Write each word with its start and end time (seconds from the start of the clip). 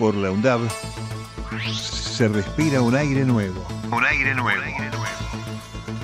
Por 0.00 0.14
la 0.14 0.30
UNDAB 0.30 0.62
se 1.70 2.26
respira 2.28 2.80
un 2.80 2.96
aire 2.96 3.22
nuevo. 3.26 3.62
Un 3.92 4.02
aire 4.02 4.34
nuevo. 4.34 4.62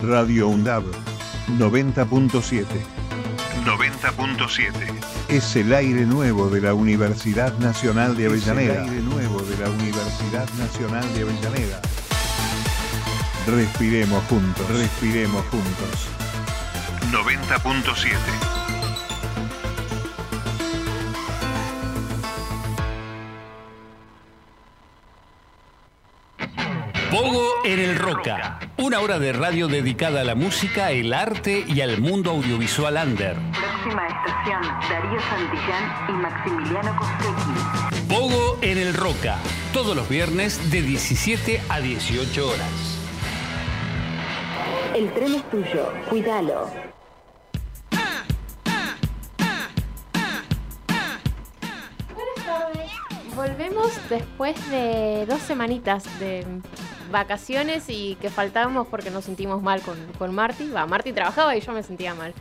Radio 0.02 0.48
UNDAB 0.48 0.84
90.7 1.58 2.66
90.7. 3.64 4.70
es 5.28 5.56
el 5.56 5.72
aire 5.72 6.04
nuevo 6.04 6.50
de 6.50 6.60
la 6.60 6.74
Universidad 6.74 7.56
Nacional 7.56 8.14
de 8.18 8.26
Avellaneda. 8.26 8.74
Es 8.74 8.78
el 8.80 8.88
aire 8.90 9.00
nuevo 9.00 9.40
de 9.40 9.56
la 9.56 9.70
Universidad 9.70 10.48
Nacional 10.58 11.14
de 11.14 11.22
Avellaneda. 11.22 11.80
Respiremos 13.46 14.22
juntos, 14.24 14.68
respiremos 14.68 15.42
juntos. 15.46 16.08
90.7. 17.12 18.55
Roca. 28.06 28.60
Una 28.76 29.00
hora 29.00 29.18
de 29.18 29.32
radio 29.32 29.66
dedicada 29.66 30.20
a 30.20 30.24
la 30.24 30.36
música, 30.36 30.92
el 30.92 31.12
arte 31.12 31.64
y 31.66 31.80
al 31.80 32.00
mundo 32.00 32.30
audiovisual 32.30 32.96
under. 33.04 33.34
Próxima 33.34 34.06
estación, 34.06 34.62
Darío 34.88 35.20
Santillán 35.22 36.06
y 36.08 36.12
Maximiliano 36.12 36.96
Costecchi. 36.96 38.08
Pogo 38.08 38.58
en 38.62 38.78
el 38.78 38.94
Roca. 38.94 39.38
Todos 39.72 39.96
los 39.96 40.08
viernes 40.08 40.70
de 40.70 40.82
17 40.82 41.60
a 41.68 41.80
18 41.80 42.48
horas. 42.48 43.00
El 44.94 45.12
tren 45.12 45.34
es 45.34 45.50
tuyo, 45.50 45.92
cuídalo. 46.08 46.70
Buenas 52.14 52.46
tardes. 52.46 52.92
Volvemos 53.34 53.90
después 54.08 54.70
de 54.70 55.26
dos 55.26 55.40
semanitas 55.40 56.04
de 56.20 56.46
vacaciones 57.10 57.84
y 57.88 58.16
que 58.16 58.30
faltábamos 58.30 58.86
porque 58.88 59.10
nos 59.10 59.24
sentimos 59.24 59.62
mal 59.62 59.82
con, 59.82 59.96
con 60.18 60.34
Marty. 60.34 60.70
Va, 60.70 60.86
Marty 60.86 61.12
trabajaba 61.12 61.56
y 61.56 61.60
yo 61.60 61.72
me 61.72 61.82
sentía 61.82 62.14
mal. 62.14 62.34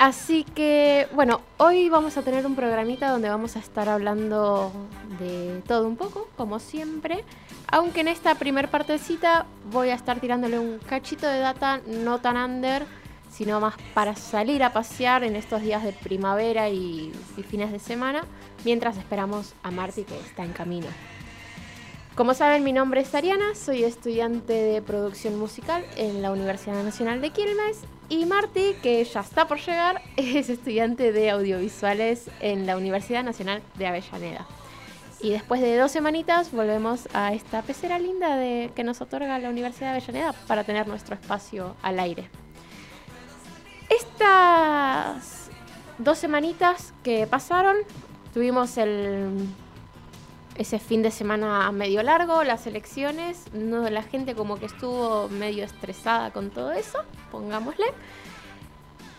Así 0.00 0.44
que, 0.44 1.08
bueno, 1.12 1.42
hoy 1.58 1.90
vamos 1.90 2.16
a 2.16 2.22
tener 2.22 2.46
un 2.46 2.56
programita 2.56 3.10
donde 3.10 3.28
vamos 3.28 3.56
a 3.56 3.58
estar 3.58 3.86
hablando 3.90 4.72
de 5.18 5.60
todo 5.66 5.86
un 5.86 5.96
poco, 5.96 6.26
como 6.38 6.58
siempre. 6.58 7.22
Aunque 7.70 8.00
en 8.00 8.08
esta 8.08 8.34
primer 8.36 8.68
partecita 8.68 9.44
voy 9.70 9.90
a 9.90 9.94
estar 9.94 10.18
tirándole 10.18 10.58
un 10.58 10.78
cachito 10.78 11.26
de 11.26 11.40
data 11.40 11.82
no 11.86 12.18
tan 12.18 12.38
under, 12.38 12.86
sino 13.30 13.60
más 13.60 13.74
para 13.92 14.16
salir 14.16 14.62
a 14.62 14.72
pasear 14.72 15.22
en 15.22 15.36
estos 15.36 15.60
días 15.60 15.82
de 15.82 15.92
primavera 15.92 16.70
y, 16.70 17.12
y 17.36 17.42
fines 17.42 17.70
de 17.70 17.78
semana, 17.78 18.24
mientras 18.64 18.96
esperamos 18.96 19.52
a 19.62 19.70
Marty 19.70 20.04
que 20.04 20.18
está 20.18 20.44
en 20.44 20.54
camino. 20.54 20.86
Como 22.20 22.34
saben, 22.34 22.64
mi 22.64 22.74
nombre 22.74 23.00
es 23.00 23.14
Ariana, 23.14 23.54
soy 23.54 23.82
estudiante 23.82 24.52
de 24.52 24.82
producción 24.82 25.38
musical 25.38 25.82
en 25.96 26.20
la 26.20 26.30
Universidad 26.32 26.84
Nacional 26.84 27.22
de 27.22 27.30
Quilmes 27.30 27.78
y 28.10 28.26
Marty, 28.26 28.74
que 28.82 29.02
ya 29.02 29.20
está 29.20 29.48
por 29.48 29.58
llegar, 29.58 30.02
es 30.18 30.50
estudiante 30.50 31.12
de 31.12 31.30
audiovisuales 31.30 32.28
en 32.40 32.66
la 32.66 32.76
Universidad 32.76 33.24
Nacional 33.24 33.62
de 33.78 33.86
Avellaneda. 33.86 34.46
Y 35.22 35.30
después 35.30 35.62
de 35.62 35.78
dos 35.78 35.92
semanitas 35.92 36.52
volvemos 36.52 37.08
a 37.14 37.32
esta 37.32 37.62
pecera 37.62 37.98
linda 37.98 38.36
que 38.74 38.84
nos 38.84 39.00
otorga 39.00 39.38
la 39.38 39.48
Universidad 39.48 39.94
de 39.94 40.02
Avellaneda 40.02 40.34
para 40.46 40.64
tener 40.64 40.88
nuestro 40.88 41.14
espacio 41.14 41.74
al 41.80 41.98
aire. 42.00 42.28
Estas 43.88 45.48
dos 45.96 46.18
semanitas 46.18 46.92
que 47.02 47.26
pasaron, 47.26 47.76
tuvimos 48.34 48.76
el, 48.76 49.48
ese 50.56 50.78
fin 50.78 51.02
de 51.02 51.10
semana 51.10 51.70
medio 51.72 52.02
largo, 52.02 52.44
las 52.44 52.66
elecciones, 52.66 53.44
no, 53.52 53.88
la 53.88 54.02
gente 54.02 54.34
como 54.34 54.58
que 54.58 54.66
estuvo 54.66 55.28
medio 55.28 55.64
estresada 55.64 56.32
con 56.32 56.50
todo 56.50 56.72
eso, 56.72 56.98
pongámosle. 57.30 57.86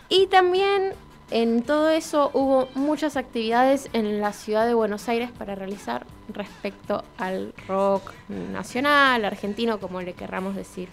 Y 0.08 0.26
también 0.26 0.94
en 1.30 1.62
todo 1.62 1.88
eso 1.88 2.30
hubo 2.34 2.68
muchas 2.74 3.16
actividades 3.16 3.88
en 3.94 4.20
la 4.20 4.34
ciudad 4.34 4.66
de 4.66 4.74
Buenos 4.74 5.08
Aires 5.08 5.30
para 5.30 5.54
realizar 5.54 6.06
respecto 6.28 7.04
al 7.16 7.54
rock 7.66 8.12
nacional, 8.28 9.24
argentino, 9.24 9.80
como 9.80 10.02
le 10.02 10.12
querramos 10.12 10.54
decir. 10.54 10.90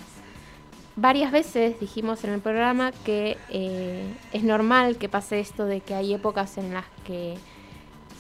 Varias 0.95 1.31
veces 1.31 1.79
dijimos 1.79 2.23
en 2.23 2.31
el 2.31 2.39
programa 2.39 2.91
que 2.91 3.37
eh, 3.49 4.13
es 4.31 4.43
normal 4.43 4.97
que 4.97 5.09
pase 5.09 5.39
esto 5.39 5.65
de 5.65 5.81
que 5.81 5.93
hay 5.93 6.13
épocas 6.13 6.57
en 6.57 6.73
las 6.73 6.85
que 7.05 7.37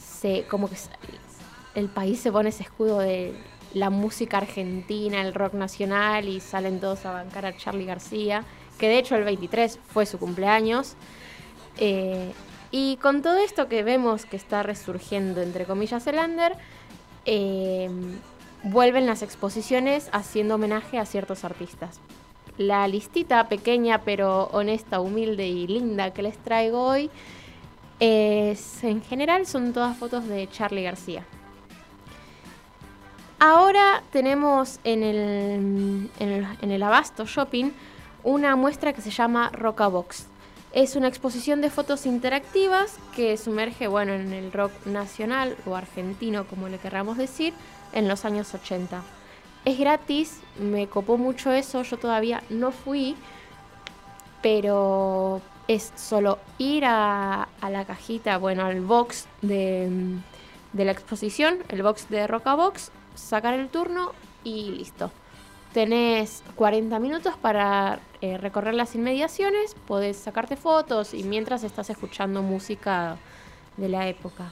se 0.01 0.43
como 0.49 0.69
que 0.69 0.75
el 1.75 1.89
país 1.89 2.19
se 2.19 2.31
pone 2.31 2.49
ese 2.49 2.63
escudo 2.63 2.99
de 2.99 3.33
la 3.73 3.89
música 3.89 4.37
argentina, 4.37 5.21
el 5.21 5.33
rock 5.33 5.53
nacional 5.53 6.27
y 6.27 6.39
salen 6.39 6.79
todos 6.79 7.05
a 7.05 7.11
bancar 7.11 7.45
a 7.45 7.55
Charlie 7.55 7.85
García, 7.85 8.43
que 8.77 8.87
de 8.87 8.99
hecho 8.99 9.15
el 9.15 9.23
23 9.23 9.79
fue 9.87 10.05
su 10.05 10.17
cumpleaños. 10.17 10.95
Eh, 11.77 12.31
y 12.71 12.97
con 12.97 13.21
todo 13.21 13.37
esto 13.37 13.67
que 13.67 13.83
vemos 13.83 14.25
que 14.25 14.37
está 14.37 14.63
resurgiendo, 14.63 15.41
entre 15.41 15.65
comillas, 15.65 16.05
el 16.07 16.17
under, 16.17 16.55
eh, 17.25 17.89
vuelven 18.63 19.05
las 19.05 19.21
exposiciones 19.21 20.09
haciendo 20.11 20.55
homenaje 20.55 20.97
a 20.99 21.05
ciertos 21.05 21.43
artistas. 21.43 21.99
La 22.57 22.87
listita 22.87 23.47
pequeña 23.47 24.01
pero 24.01 24.45
honesta, 24.51 24.99
humilde 24.99 25.47
y 25.47 25.65
linda 25.67 26.11
que 26.11 26.23
les 26.23 26.37
traigo 26.37 26.83
hoy 26.83 27.09
es, 27.99 28.83
en 28.83 29.01
general 29.01 29.45
son 29.45 29.73
todas 29.73 29.97
fotos 29.97 30.27
de 30.27 30.47
Charlie 30.49 30.83
García. 30.83 31.25
Ahora 33.41 34.03
tenemos 34.11 34.81
en 34.83 35.01
el, 35.01 36.09
en 36.19 36.71
el, 36.71 36.83
Abasto 36.83 37.25
Shopping 37.25 37.71
una 38.25 38.57
muestra 38.57 38.91
que 38.91 39.01
se 39.01 39.11
llama 39.11 39.49
Roca 39.53 39.87
Box. 39.87 40.25
Es 40.73 40.97
una 40.97 41.07
exposición 41.07 41.61
de 41.61 41.69
fotos 41.69 42.05
interactivas 42.05 42.99
que 43.15 43.37
sumerge 43.37 43.87
bueno, 43.87 44.11
en 44.11 44.33
el 44.33 44.51
rock 44.51 44.73
nacional 44.85 45.55
o 45.65 45.77
argentino, 45.77 46.45
como 46.47 46.67
le 46.67 46.79
querramos 46.79 47.17
decir, 47.17 47.53
en 47.93 48.09
los 48.09 48.25
años 48.25 48.53
80. 48.53 49.01
Es 49.63 49.79
gratis, 49.79 50.41
me 50.59 50.87
copó 50.87 51.17
mucho 51.17 51.53
eso, 51.53 51.83
yo 51.83 51.97
todavía 51.97 52.43
no 52.49 52.71
fui, 52.73 53.15
pero 54.41 55.41
es 55.69 55.93
solo 55.95 56.39
ir 56.57 56.83
a, 56.83 57.47
a 57.61 57.69
la 57.69 57.85
cajita, 57.85 58.37
bueno, 58.37 58.65
al 58.65 58.81
box 58.81 59.27
de, 59.41 59.89
de 60.73 60.85
la 60.85 60.91
exposición, 60.91 61.59
el 61.69 61.83
box 61.83 62.09
de 62.09 62.27
Roca 62.27 62.53
Box, 62.55 62.91
sacar 63.19 63.53
el 63.53 63.69
turno 63.69 64.13
y 64.43 64.71
listo. 64.71 65.11
Tenés 65.73 66.43
40 66.55 66.97
minutos 66.99 67.35
para 67.37 67.99
eh, 68.21 68.37
recorrer 68.37 68.73
las 68.73 68.95
inmediaciones, 68.95 69.75
podés 69.85 70.17
sacarte 70.17 70.55
fotos 70.55 71.13
y 71.13 71.23
mientras 71.23 71.63
estás 71.63 71.89
escuchando 71.89 72.41
música 72.41 73.17
de 73.77 73.89
la 73.89 74.07
época. 74.07 74.51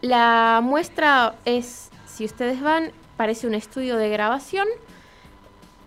La 0.00 0.60
muestra 0.62 1.34
es, 1.44 1.90
si 2.06 2.24
ustedes 2.24 2.60
van, 2.60 2.92
parece 3.16 3.46
un 3.46 3.54
estudio 3.54 3.96
de 3.96 4.08
grabación 4.08 4.68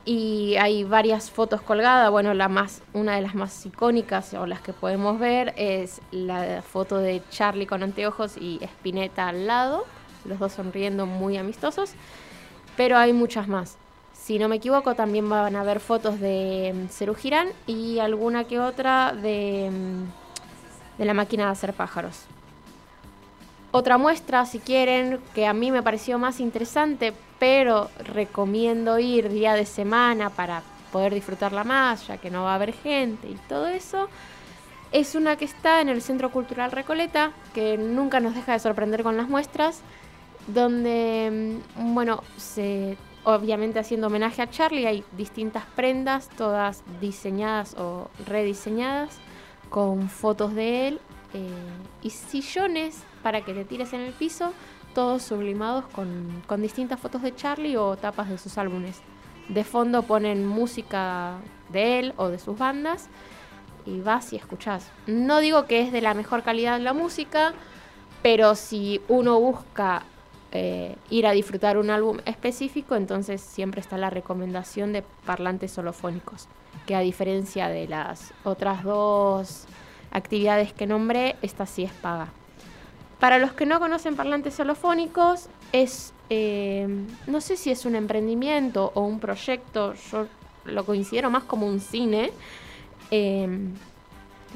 y 0.07 0.55
hay 0.55 0.83
varias 0.83 1.29
fotos 1.29 1.61
colgadas. 1.61 2.09
Bueno, 2.09 2.33
la 2.33 2.47
más, 2.47 2.81
una 2.93 3.15
de 3.15 3.21
las 3.21 3.35
más 3.35 3.65
icónicas 3.65 4.33
o 4.33 4.45
las 4.45 4.61
que 4.61 4.73
podemos 4.73 5.19
ver 5.19 5.53
es 5.57 6.01
la 6.11 6.61
foto 6.61 6.97
de 6.97 7.21
Charlie 7.29 7.67
con 7.67 7.83
anteojos 7.83 8.37
y 8.37 8.59
Spinetta 8.63 9.27
al 9.27 9.47
lado, 9.47 9.85
los 10.27 10.39
dos 10.39 10.53
sonriendo 10.53 11.05
muy 11.05 11.37
amistosos, 11.37 11.91
pero 12.75 12.97
hay 12.97 13.13
muchas 13.13 13.47
más. 13.47 13.77
Si 14.13 14.39
no 14.39 14.49
me 14.49 14.57
equivoco, 14.57 14.95
también 14.95 15.29
van 15.29 15.55
a 15.55 15.63
ver 15.63 15.79
fotos 15.79 16.19
de 16.19 16.73
mm, 16.75 16.89
Cerú 16.89 17.15
Girán 17.15 17.47
y 17.65 17.99
alguna 17.99 18.43
que 18.43 18.59
otra 18.59 19.13
de, 19.13 19.69
mm, 19.71 20.99
de 20.99 21.05
la 21.05 21.13
máquina 21.13 21.45
de 21.45 21.51
hacer 21.51 21.73
pájaros. 21.73 22.25
Otra 23.71 23.97
muestra, 23.97 24.45
si 24.45 24.59
quieren, 24.59 25.19
que 25.35 25.45
a 25.45 25.53
mí 25.53 25.71
me 25.71 25.83
pareció 25.83 26.17
más 26.17 26.39
interesante, 26.39 27.13
pero 27.39 27.89
recomiendo 27.99 28.97
ir 28.97 29.29
día 29.29 29.53
de 29.53 29.65
semana 29.65 30.29
para 30.29 30.63
poder 30.91 31.13
disfrutarla 31.13 31.63
más, 31.63 32.07
ya 32.07 32.17
que 32.17 32.31
no 32.31 32.43
va 32.43 32.53
a 32.53 32.55
haber 32.55 32.73
gente 32.73 33.27
y 33.27 33.35
todo 33.47 33.67
eso, 33.67 34.07
es 34.91 35.15
una 35.15 35.35
que 35.35 35.45
está 35.45 35.81
en 35.81 35.89
el 35.89 36.01
Centro 36.01 36.31
Cultural 36.31 36.71
Recoleta, 36.71 37.31
que 37.53 37.77
nunca 37.77 38.19
nos 38.19 38.35
deja 38.35 38.53
de 38.53 38.59
sorprender 38.59 39.03
con 39.03 39.17
las 39.17 39.27
muestras, 39.27 39.81
donde, 40.47 41.59
mm, 41.75 41.93
bueno, 41.93 42.23
se, 42.37 42.97
obviamente 43.23 43.79
haciendo 43.79 44.07
homenaje 44.07 44.41
a 44.41 44.49
Charlie, 44.49 44.87
hay 44.87 45.03
distintas 45.17 45.65
prendas, 45.75 46.29
todas 46.29 46.83
diseñadas 47.01 47.75
o 47.77 48.09
rediseñadas, 48.25 49.19
con 49.69 50.09
fotos 50.09 50.55
de 50.55 50.87
él 50.87 51.01
eh, 51.33 51.49
y 52.01 52.09
sillones 52.09 53.03
para 53.21 53.41
que 53.41 53.53
te 53.53 53.65
tires 53.65 53.91
en 53.93 54.01
el 54.01 54.13
piso, 54.13 54.53
todos 54.93 55.23
sublimados 55.23 55.85
con, 55.87 56.41
con 56.47 56.61
distintas 56.61 56.99
fotos 56.99 57.21
de 57.21 57.35
Charlie 57.35 57.75
o 57.75 57.97
tapas 57.97 58.29
de 58.29 58.37
sus 58.37 58.57
álbumes. 58.57 59.01
De 59.49 59.63
fondo 59.63 60.03
ponen 60.03 60.45
música 60.45 61.35
de 61.69 61.99
él 61.99 62.13
o 62.17 62.29
de 62.29 62.39
sus 62.39 62.57
bandas 62.57 63.09
y 63.85 63.99
vas 64.01 64.33
y 64.33 64.37
escuchás. 64.37 64.89
No 65.05 65.39
digo 65.39 65.65
que 65.65 65.81
es 65.81 65.91
de 65.91 66.01
la 66.01 66.13
mejor 66.13 66.43
calidad 66.43 66.79
la 66.79 66.93
música, 66.93 67.53
pero 68.21 68.55
si 68.55 69.01
uno 69.07 69.39
busca 69.39 70.03
eh, 70.51 70.95
ir 71.09 71.27
a 71.27 71.31
disfrutar 71.31 71.77
un 71.77 71.89
álbum 71.89 72.19
específico, 72.25 72.95
entonces 72.95 73.41
siempre 73.41 73.81
está 73.81 73.97
la 73.97 74.09
recomendación 74.09 74.93
de 74.93 75.03
parlantes 75.25 75.77
holofónicos, 75.77 76.47
que 76.85 76.95
a 76.95 77.01
diferencia 77.01 77.67
de 77.67 77.87
las 77.87 78.33
otras 78.43 78.83
dos 78.83 79.65
actividades 80.11 80.71
que 80.71 80.87
nombré, 80.87 81.35
esta 81.41 81.65
sí 81.65 81.83
es 81.83 81.91
paga. 81.91 82.29
Para 83.19 83.39
los 83.39 83.53
que 83.53 83.65
no 83.65 83.79
conocen 83.79 84.15
parlantes 84.15 84.59
holofónicos, 84.59 85.49
es, 85.73 86.13
eh, 86.29 86.87
no 87.25 87.41
sé 87.41 87.57
si 87.57 87.71
es 87.71 87.85
un 87.85 87.95
emprendimiento 87.95 88.91
o 88.93 89.01
un 89.01 89.19
proyecto, 89.19 89.95
yo 90.11 90.27
lo 90.65 90.85
considero 90.85 91.29
más 91.29 91.43
como 91.43 91.67
un 91.67 91.79
cine, 91.79 92.31
eh, 93.11 93.49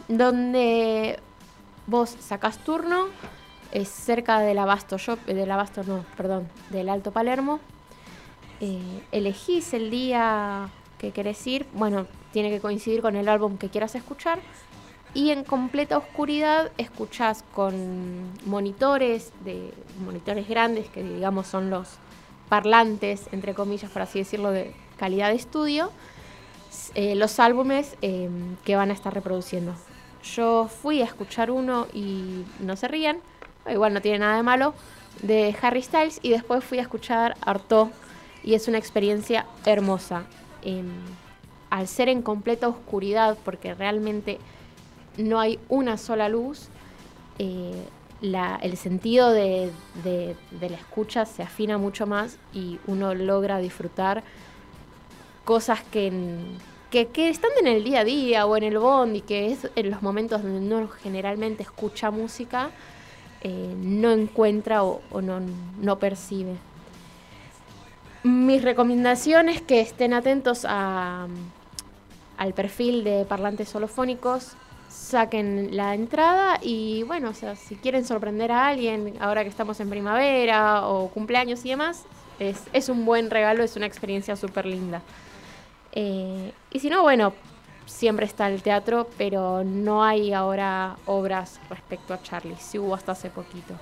donde 0.08 1.20
vos 1.88 2.16
sacás 2.20 2.60
turno, 2.60 3.08
es 3.72 3.90
cerca 3.90 4.40
del 4.40 4.60
Abasto 4.60 4.98
Shop, 4.98 5.20
eh, 5.28 5.34
del 5.34 5.52
Abasto 5.52 5.84
no, 5.84 6.06
perdón, 6.18 6.48
del 6.70 6.90
Alto 6.90 7.12
Palermo. 7.12 7.60
elegís 9.12 9.74
el 9.74 9.90
día 9.90 10.70
que 10.98 11.12
querés 11.12 11.46
ir, 11.48 11.66
bueno, 11.74 12.06
tiene 12.32 12.50
que 12.50 12.60
coincidir 12.60 13.02
con 13.02 13.16
el 13.16 13.28
álbum 13.28 13.58
que 13.58 13.70
quieras 13.70 13.96
escuchar 13.96 14.40
y 15.14 15.32
en 15.32 15.44
completa 15.44 15.98
oscuridad 15.98 16.72
escuchás 16.78 17.44
con 17.54 18.32
monitores, 18.46 19.34
de 19.44 19.74
monitores 20.06 20.48
grandes, 20.48 20.88
que 20.90 21.04
digamos 21.04 21.48
son 21.48 21.70
los 21.70 21.88
parlantes, 22.48 23.28
entre 23.32 23.54
comillas, 23.54 23.92
por 23.92 24.02
así 24.04 24.20
decirlo, 24.20 24.52
de 24.52 24.74
calidad 24.98 25.30
de 25.30 25.36
estudio, 25.36 25.92
eh, 26.96 27.16
los 27.16 27.40
álbumes 27.40 27.98
em, 28.02 28.56
que 28.64 28.76
van 28.78 28.90
a 28.90 28.94
estar 28.94 29.14
reproduciendo. 29.14 29.74
Yo 30.24 30.68
fui 30.70 31.02
a 31.02 31.06
escuchar 31.06 31.52
uno 31.52 31.88
y 31.94 32.46
no 32.60 32.78
se 32.78 32.88
rían, 32.88 33.18
igual 33.70 33.94
no 33.94 34.02
tiene 34.02 34.20
nada 34.20 34.38
de 34.38 34.44
malo, 34.44 34.74
de 35.22 35.56
Harry 35.62 35.82
Styles 35.82 36.20
y 36.22 36.30
después 36.30 36.64
fui 36.64 36.80
a 36.80 36.84
escuchar 36.84 37.36
Artaud 37.42 37.90
y 38.44 38.54
es 38.54 38.68
una 38.68 38.78
experiencia 38.78 39.46
hermosa. 39.66 40.24
Em, 40.64 40.90
al 41.70 41.88
ser 41.88 42.10
en 42.10 42.22
completa 42.22 42.68
oscuridad, 42.68 43.38
porque 43.46 43.74
realmente 43.74 44.40
no 45.18 45.40
hay 45.40 45.60
una 45.70 45.98
sola 45.98 46.28
luz, 46.28 46.68
eh, 47.40 47.88
el 48.22 48.78
sentido 48.78 49.32
de, 49.32 49.72
la 50.04 50.76
escucha 50.76 51.26
se 51.26 51.42
afina 51.42 51.78
mucho 51.78 52.06
más 52.06 52.38
y 52.54 52.80
uno 52.86 53.16
logra 53.16 53.58
disfrutar 53.58 54.24
cosas 55.44 55.82
que, 55.92 56.12
que, 56.92 57.30
están 57.30 57.50
en 57.60 57.68
el 57.68 57.84
día 57.84 58.02
a 58.02 58.04
día 58.04 58.46
o 58.46 58.56
en 58.58 58.64
el 58.64 58.78
bond 58.78 59.16
y 59.16 59.22
que 59.22 59.52
es 59.52 59.70
en 59.76 59.90
los 59.90 60.04
momentos 60.04 60.44
donde 60.44 60.60
uno 60.60 60.88
generalmente 60.88 61.64
escucha 61.64 62.12
música, 62.12 62.70
eh, 63.42 63.76
no 63.78 64.12
encuentra 64.12 64.84
o, 64.84 65.02
no, 65.22 65.40
no 65.80 66.00
percibe. 66.00 66.56
Mis 68.24 68.62
recomendaciones 68.64 69.62
que 69.62 69.82
estén 69.82 70.14
atentos 70.14 70.66
a, 70.68 71.28
al 72.38 72.54
perfil 72.54 73.04
de 73.04 73.26
parlantes 73.26 73.74
holofónicos 73.76 74.54
saquen 74.90 75.76
la 75.76 75.96
entrada 75.96 76.60
y 76.62 77.04
bueno, 77.04 77.30
o 77.30 77.34
sea, 77.34 77.56
si 77.56 77.76
quieren 77.76 78.06
sorprender 78.06 78.52
a 78.52 78.68
alguien 78.68 79.16
ahora 79.20 79.44
que 79.44 79.50
estamos 79.50 79.80
en 79.80 79.90
primavera 79.90 80.88
o 80.88 81.10
cumpleaños 81.10 81.66
y 81.66 81.70
demás, 81.70 82.04
es, 82.40 82.62
es 82.74 82.90
un 82.90 83.06
buen 83.06 83.30
regalo, 83.30 83.64
es 83.64 83.76
una 83.76 83.86
experiencia 83.86 84.36
súper 84.36 84.66
linda. 84.66 85.02
Eh, 85.94 86.52
y 86.72 86.80
si 86.80 86.90
no, 86.90 87.02
bueno, 87.02 87.34
siempre 87.92 88.26
está 88.26 88.48
el 88.48 88.64
teatro, 88.64 89.08
pero 89.18 89.64
no 89.64 90.04
hay 90.04 90.34
ahora 90.34 90.98
obras 91.06 91.60
respecto 91.70 92.14
a 92.14 92.22
Charlie, 92.24 92.56
si 92.58 92.80
hubo 92.80 92.96
hasta 92.96 93.12
hace 93.12 93.30
poquito. 93.30 93.76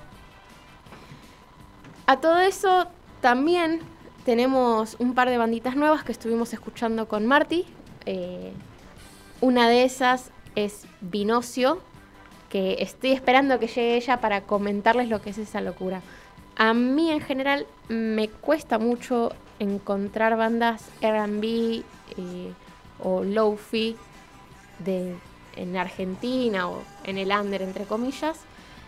A 2.05 2.17
todo 2.17 2.39
eso 2.39 2.87
también 3.21 3.81
tenemos 4.25 4.95
un 4.99 5.13
par 5.13 5.29
de 5.29 5.37
banditas 5.37 5.75
nuevas 5.75 6.03
que 6.03 6.11
estuvimos 6.11 6.51
escuchando 6.53 7.07
con 7.07 7.25
Marty. 7.27 7.65
Eh, 8.05 8.51
una 9.41 9.69
de 9.69 9.83
esas 9.83 10.31
es 10.55 10.85
Vinocio, 11.01 11.79
que 12.49 12.77
estoy 12.79 13.11
esperando 13.11 13.59
que 13.59 13.67
llegue 13.67 13.95
ella 13.95 14.19
para 14.19 14.41
comentarles 14.41 15.07
lo 15.07 15.21
que 15.21 15.29
es 15.29 15.37
esa 15.37 15.61
locura. 15.61 16.01
A 16.57 16.73
mí 16.73 17.11
en 17.11 17.21
general 17.21 17.67
me 17.87 18.27
cuesta 18.27 18.79
mucho 18.79 19.31
encontrar 19.59 20.35
bandas 20.35 20.89
RB 21.01 21.83
o 23.03 23.23
low-fi 23.23 23.95
en 25.55 25.77
Argentina 25.77 26.69
o 26.69 26.81
en 27.03 27.17
el 27.17 27.31
under, 27.31 27.61
entre 27.61 27.85
comillas, 27.85 28.39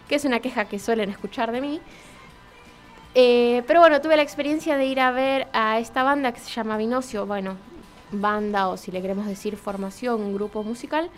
que 0.07 0.15
es 0.15 0.25
una 0.25 0.39
queja 0.39 0.65
que 0.65 0.79
suelen 0.79 1.09
escuchar 1.09 1.51
de 1.51 1.61
mí. 1.61 1.81
Eh, 3.13 3.63
pero 3.67 3.81
bueno, 3.81 3.99
tuve 3.99 4.15
la 4.15 4.23
experiencia 4.23 4.77
de 4.77 4.85
ir 4.85 4.99
a 4.99 5.11
ver 5.11 5.47
a 5.53 5.79
esta 5.79 6.03
banda 6.03 6.31
que 6.31 6.39
se 6.39 6.49
llama 6.49 6.77
Vinocio, 6.77 7.25
bueno, 7.25 7.57
banda 8.11 8.69
o 8.69 8.77
si 8.77 8.91
le 8.91 9.01
queremos 9.01 9.25
decir 9.25 9.57
formación, 9.57 10.21
un 10.21 10.33
grupo 10.33 10.63
musical, 10.63 11.09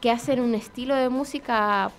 que 0.00 0.10
hacen 0.10 0.40
un 0.40 0.54
estilo 0.54 0.94
de 0.94 1.08
música, 1.08 1.90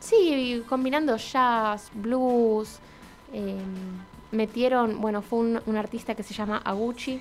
sí, 0.00 0.62
combinando 0.68 1.16
jazz, 1.16 1.90
blues. 1.94 2.80
Em, 3.32 4.00
metieron, 4.32 5.00
bueno, 5.00 5.22
fue 5.22 5.38
un, 5.38 5.76
artista 5.76 6.14
que 6.14 6.22
se 6.22 6.34
llama 6.34 6.60
Aguchi, 6.64 7.20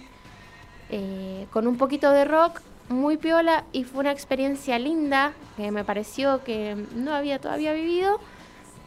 eh, 0.89 1.47
con 1.51 1.67
un 1.67 1.77
poquito 1.77 2.11
de 2.11 2.25
rock, 2.25 2.61
muy 2.89 3.17
piola, 3.17 3.63
y 3.71 3.83
fue 3.83 4.01
una 4.01 4.11
experiencia 4.11 4.77
linda 4.77 5.33
que 5.57 5.71
me 5.71 5.83
pareció 5.83 6.43
que 6.43 6.75
no 6.95 7.13
había 7.13 7.39
todavía 7.39 7.73
vivido, 7.73 8.19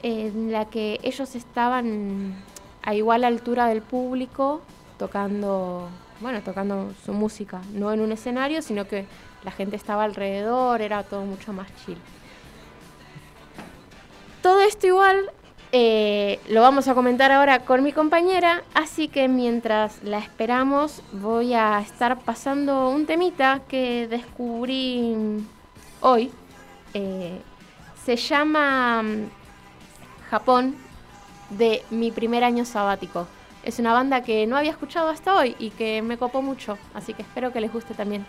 en 0.03 0.53
la 0.53 0.67
que 0.67 1.01
ellos 1.03 1.35
estaban 1.35 2.35
a 2.83 2.95
igual 2.95 3.25
altura 3.25 3.67
del 3.67 3.83
público, 3.83 4.63
tocando, 4.99 5.89
bueno, 6.21 6.41
tocando 6.43 6.93
su 7.05 7.13
música, 7.13 7.61
no 7.73 7.93
en 7.93 8.01
un 8.01 8.13
escenario, 8.13 8.63
sino 8.63 8.87
que 8.87 9.07
la 9.45 9.51
gente 9.51 9.77
estaba 9.77 10.05
alrededor, 10.05 10.81
era 10.83 11.03
todo 11.03 11.23
mucho 11.25 11.53
más 11.53 11.69
chill. 11.85 11.99
Todo 14.43 14.61
esto 14.61 14.87
igual 14.87 15.31
eh, 15.73 16.41
lo 16.49 16.63
vamos 16.63 16.89
a 16.89 16.95
comentar 16.95 17.31
ahora 17.31 17.61
con 17.61 17.83
mi 17.83 17.93
compañera, 17.93 18.63
así 18.73 19.09
que 19.09 19.29
mientras 19.29 20.03
la 20.03 20.19
esperamos 20.19 21.03
voy 21.13 21.53
a 21.53 21.81
estar 21.81 22.19
pasando 22.21 22.89
un 22.89 23.05
temita 23.05 23.61
que 23.69 24.09
descubrí 24.09 25.15
hoy. 26.01 26.31
Eh, 26.95 27.41
se 28.05 28.17
llama 28.17 29.03
mm, 29.03 29.31
Japón 30.31 30.77
de 31.51 31.83
mi 31.91 32.11
primer 32.13 32.45
año 32.45 32.65
sabático. 32.65 33.27
Es 33.63 33.79
una 33.79 33.93
banda 33.93 34.23
que 34.23 34.47
no 34.47 34.57
había 34.57 34.71
escuchado 34.71 35.11
hasta 35.11 35.35
hoy 35.37 35.55
y 35.59 35.71
que 35.71 36.01
me 36.01 36.17
copó 36.17 36.41
mucho, 36.41 36.79
así 36.95 37.13
que 37.13 37.23
espero 37.23 37.53
que 37.53 37.61
les 37.61 37.73
guste 37.73 37.93
también. 37.93 38.25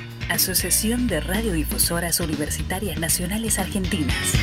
Asociación 0.29 1.07
de 1.07 1.19
Radiodifusoras 1.21 2.19
Universitarias 2.19 2.99
Nacionales 2.99 3.59
Argentinas. 3.59 4.33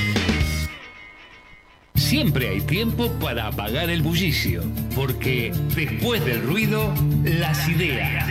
Siempre 1.94 2.48
hay 2.48 2.60
tiempo 2.60 3.12
para 3.18 3.48
apagar 3.48 3.90
el 3.90 4.02
bullicio, 4.02 4.62
porque 4.94 5.52
después 5.74 6.24
del 6.24 6.42
ruido, 6.42 6.94
las 7.24 7.68
ideas. 7.68 8.24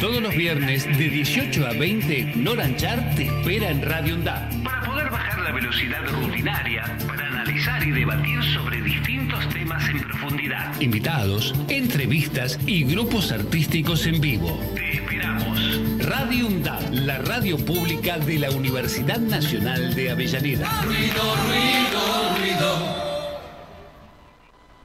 Todos 0.00 0.22
los 0.22 0.34
viernes 0.36 0.84
de 0.84 1.08
18 1.08 1.66
a 1.66 1.72
20, 1.72 2.34
Noranchar 2.36 3.14
te 3.16 3.24
espera 3.24 3.70
en 3.70 3.82
Radio 3.82 4.14
UNDAP. 4.14 4.62
Para 4.62 4.82
poder 4.82 5.10
bajar 5.10 5.40
la 5.40 5.52
velocidad 5.52 6.06
rutinaria, 6.06 6.96
para 7.06 7.26
analizar 7.26 7.82
y 7.82 7.90
debatir 7.90 8.42
sobre 8.54 8.82
distintos 8.82 9.48
temas 9.48 9.88
en 9.88 10.00
profundidad. 10.00 10.80
Invitados, 10.80 11.54
entrevistas 11.68 12.58
y 12.66 12.84
grupos 12.84 13.32
artísticos 13.32 14.06
en 14.06 14.20
vivo. 14.20 14.60
Te 14.74 14.98
esperamos. 14.98 15.83
Radio 16.06 16.48
UNDAP, 16.48 16.92
la 16.92 17.16
radio 17.16 17.56
pública 17.56 18.18
de 18.18 18.38
la 18.38 18.50
Universidad 18.50 19.18
Nacional 19.18 19.94
de 19.94 20.10
Avellaneda. 20.10 20.82
Ruido, 20.82 21.22
ruido, 21.46 22.38
ruido. 22.38 23.04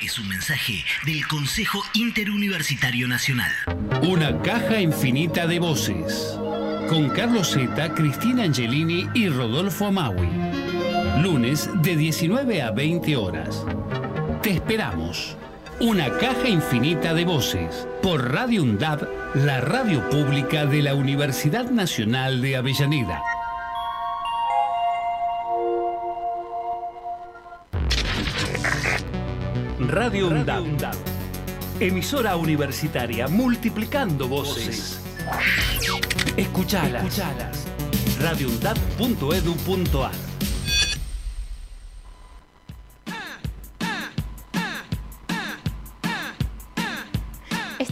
Es 0.00 0.16
un 0.18 0.28
mensaje 0.28 0.84
del 1.06 1.26
Consejo 1.26 1.82
Interuniversitario 1.94 3.08
Nacional. 3.08 3.50
Una 4.02 4.40
caja 4.42 4.80
infinita 4.80 5.48
de 5.48 5.58
voces. 5.58 6.38
Con 6.88 7.08
Carlos 7.10 7.52
Zeta, 7.52 7.92
Cristina 7.94 8.44
Angelini 8.44 9.08
y 9.14 9.28
Rodolfo 9.28 9.86
Amaui. 9.86 10.28
Lunes 11.20 11.68
de 11.82 11.96
19 11.96 12.62
a 12.62 12.70
20 12.70 13.16
horas. 13.16 13.64
Te 14.40 14.50
esperamos. 14.50 15.36
Una 15.80 16.10
caja 16.18 16.48
infinita 16.48 17.14
de 17.14 17.24
voces 17.24 17.86
por 18.02 18.32
Radio 18.32 18.64
UNDAB, 18.64 19.06
la 19.36 19.60
radio 19.60 20.10
pública 20.10 20.66
de 20.66 20.82
la 20.82 20.96
Universidad 20.96 21.70
Nacional 21.70 22.42
de 22.42 22.56
Avellaneda. 22.56 23.22
Radio 29.78 30.26
UNDAB, 30.26 30.64
emisora 31.78 32.34
universitaria 32.34 33.28
multiplicando 33.28 34.26
voces. 34.26 35.00
Escuchalas. 36.36 37.04
Escuchalas. 37.04 37.68
radioundab.edu.ar 38.18 40.27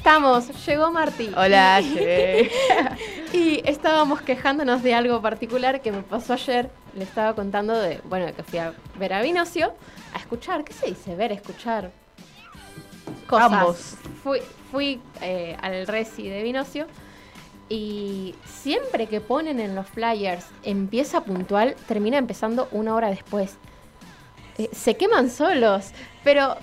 Estamos, 0.07 0.65
llegó 0.65 0.93
Marti. 0.93 1.33
Hola, 1.37 1.81
llegué. 1.81 2.49
y 3.33 3.61
estábamos 3.69 4.23
quejándonos 4.23 4.85
de 4.85 4.95
algo 4.95 5.21
particular 5.21 5.81
que 5.81 5.91
me 5.91 6.03
pasó 6.03 6.35
ayer. 6.35 6.71
Le 6.95 7.03
estaba 7.03 7.35
contando 7.35 7.77
de, 7.77 8.01
bueno, 8.05 8.33
que 8.33 8.45
fui 8.45 8.61
a 8.61 8.73
ver 9.01 9.13
a 9.13 9.21
Vinocio, 9.21 9.75
a 10.15 10.19
escuchar, 10.19 10.63
¿qué 10.63 10.73
se 10.73 10.87
dice? 10.87 11.17
Ver, 11.17 11.33
escuchar. 11.33 11.91
Cosas. 13.27 13.53
Ambos. 13.53 13.95
Fui, 14.23 14.39
fui 14.71 15.01
eh, 15.23 15.57
al 15.61 15.89
Resi 15.89 16.29
de 16.29 16.45
Vinocio 16.45 16.87
y 17.69 18.37
siempre 18.45 19.09
que 19.09 19.21
ponen 19.21 19.59
en 19.59 19.75
los 19.75 19.89
flyers 19.89 20.47
empieza 20.63 21.23
puntual, 21.23 21.75
termina 21.89 22.17
empezando 22.17 22.69
una 22.71 22.95
hora 22.95 23.11
después. 23.11 23.57
Eh, 24.57 24.71
se 24.73 24.97
queman 24.97 25.31
solos, 25.31 25.91
pero 26.23 26.57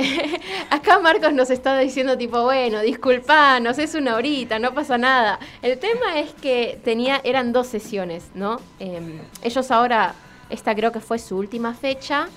acá 0.70 0.98
Marcos 0.98 1.32
nos 1.32 1.50
está 1.50 1.78
diciendo 1.78 2.16
tipo, 2.16 2.42
bueno, 2.42 2.80
disculpanos, 2.80 3.78
es 3.78 3.94
una 3.94 4.16
horita, 4.16 4.58
no 4.58 4.74
pasa 4.74 4.98
nada. 4.98 5.38
El 5.62 5.78
tema 5.78 6.18
es 6.18 6.32
que 6.34 6.80
tenía, 6.84 7.20
eran 7.24 7.52
dos 7.52 7.66
sesiones, 7.66 8.30
¿no? 8.34 8.60
Eh, 8.78 9.20
ellos 9.42 9.70
ahora, 9.70 10.14
esta 10.48 10.74
creo 10.74 10.92
que 10.92 11.00
fue 11.00 11.18
su 11.18 11.36
última 11.36 11.74
fecha, 11.74 12.28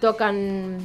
tocan 0.00 0.78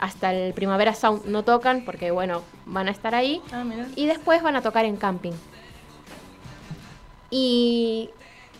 hasta 0.00 0.32
el 0.32 0.52
Primavera 0.54 0.94
Sound, 0.94 1.26
no 1.26 1.44
tocan 1.44 1.84
porque, 1.84 2.10
bueno, 2.10 2.42
van 2.66 2.88
a 2.88 2.90
estar 2.90 3.14
ahí. 3.14 3.40
Ah, 3.52 3.64
y 3.96 4.06
después 4.06 4.42
van 4.42 4.56
a 4.56 4.62
tocar 4.62 4.84
en 4.84 4.96
camping. 4.96 5.32
Y 7.30 8.10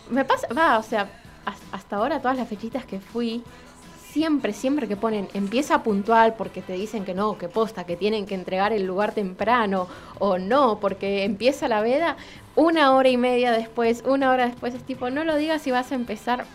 me 0.09 0.25
pasa, 0.25 0.47
va, 0.53 0.77
o 0.77 0.83
sea, 0.83 1.09
hasta 1.71 1.95
ahora 1.95 2.19
todas 2.19 2.37
las 2.37 2.47
fechitas 2.47 2.85
que 2.85 2.99
fui, 2.99 3.43
siempre, 4.15 4.53
siempre 4.53 4.87
que 4.87 4.95
ponen 4.95 5.27
empieza 5.33 5.83
puntual 5.83 6.35
porque 6.37 6.61
te 6.61 6.71
dicen 6.71 7.03
que 7.03 7.13
no, 7.13 7.37
que 7.37 7.49
posta, 7.49 7.83
que 7.83 7.97
tienen 7.97 8.25
que 8.25 8.33
entregar 8.33 8.71
el 8.71 8.85
lugar 8.85 9.11
temprano 9.11 9.89
o 10.19 10.37
no, 10.37 10.79
porque 10.79 11.25
empieza 11.25 11.67
la 11.67 11.81
veda, 11.81 12.15
una 12.55 12.93
hora 12.93 13.09
y 13.09 13.17
media 13.17 13.51
después, 13.51 14.03
una 14.05 14.31
hora 14.31 14.45
después 14.45 14.73
es 14.73 14.83
tipo, 14.83 15.09
no 15.09 15.25
lo 15.25 15.35
digas 15.35 15.61
si 15.61 15.71
vas 15.71 15.91
a 15.91 15.95
empezar 15.95 16.45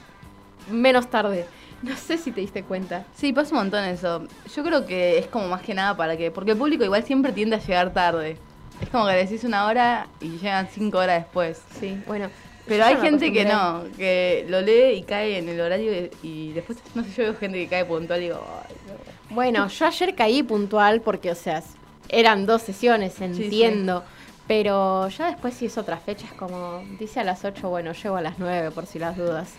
menos 0.70 1.10
tarde. 1.10 1.44
No 1.82 1.94
sé 1.96 2.16
si 2.16 2.32
te 2.32 2.40
diste 2.40 2.62
cuenta. 2.62 3.04
Sí, 3.14 3.34
pasa 3.34 3.54
un 3.54 3.58
montón 3.60 3.84
eso. 3.84 4.26
Yo 4.54 4.64
creo 4.64 4.86
que 4.86 5.18
es 5.18 5.26
como 5.26 5.48
más 5.48 5.60
que 5.60 5.74
nada 5.74 5.96
para 5.96 6.16
que. 6.16 6.30
Porque 6.30 6.50
el 6.52 6.58
público 6.58 6.84
igual 6.84 7.04
siempre 7.04 7.32
tiende 7.32 7.56
a 7.56 7.58
llegar 7.58 7.92
tarde. 7.94 8.36
Es 8.82 8.88
como 8.90 9.06
que 9.06 9.12
decís 9.12 9.44
una 9.44 9.64
hora 9.64 10.06
y 10.20 10.28
llegan 10.38 10.68
cinco 10.70 10.98
horas 10.98 11.24
después. 11.24 11.62
Sí, 11.78 11.98
bueno. 12.06 12.28
Pero 12.70 12.84
hay 12.84 12.96
gente 12.98 13.32
que 13.32 13.44
no, 13.44 13.82
que 13.96 14.46
lo 14.48 14.60
lee 14.60 14.98
y 14.98 15.02
cae 15.02 15.38
en 15.38 15.48
el 15.48 15.60
horario 15.60 16.08
y, 16.22 16.52
después, 16.52 16.78
no 16.94 17.02
sé, 17.02 17.10
yo 17.10 17.22
veo 17.24 17.34
gente 17.34 17.58
que 17.58 17.68
cae 17.68 17.84
puntual 17.84 18.20
y 18.20 18.24
digo, 18.24 18.40
Ay, 18.68 18.76
no. 18.86 19.34
Bueno, 19.34 19.68
yo 19.68 19.86
ayer 19.86 20.14
caí 20.14 20.42
puntual 20.44 21.00
porque, 21.00 21.32
o 21.32 21.34
sea, 21.34 21.62
eran 22.08 22.46
dos 22.46 22.62
sesiones, 22.62 23.20
entiendo. 23.20 24.04
Pero 24.46 25.08
ya 25.08 25.26
después 25.26 25.54
si 25.54 25.66
es 25.66 25.78
otra 25.78 25.96
fecha, 25.96 26.26
es 26.26 26.32
como, 26.32 26.82
dice 26.98 27.20
a 27.20 27.24
las 27.24 27.44
8, 27.44 27.68
bueno, 27.68 27.92
llego 27.92 28.16
a 28.16 28.20
las 28.20 28.38
9 28.38 28.70
por 28.70 28.86
si 28.86 28.98
las 28.98 29.16
dudas. 29.16 29.50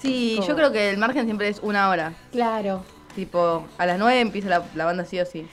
Sí, 0.00 0.34
Como- 0.36 0.48
yo 0.48 0.54
creo 0.56 0.72
que 0.72 0.90
el 0.90 0.98
margen 0.98 1.24
siempre 1.24 1.48
es 1.48 1.58
una 1.62 1.88
hora. 1.90 2.14
Claro. 2.32 2.84
Tipo, 3.14 3.66
a 3.78 3.86
las 3.86 3.98
9 3.98 4.20
empieza 4.20 4.48
la, 4.48 4.62
la 4.74 4.84
banda 4.84 5.04
sí 5.04 5.18
o 5.20 5.26
sí. 5.26 5.46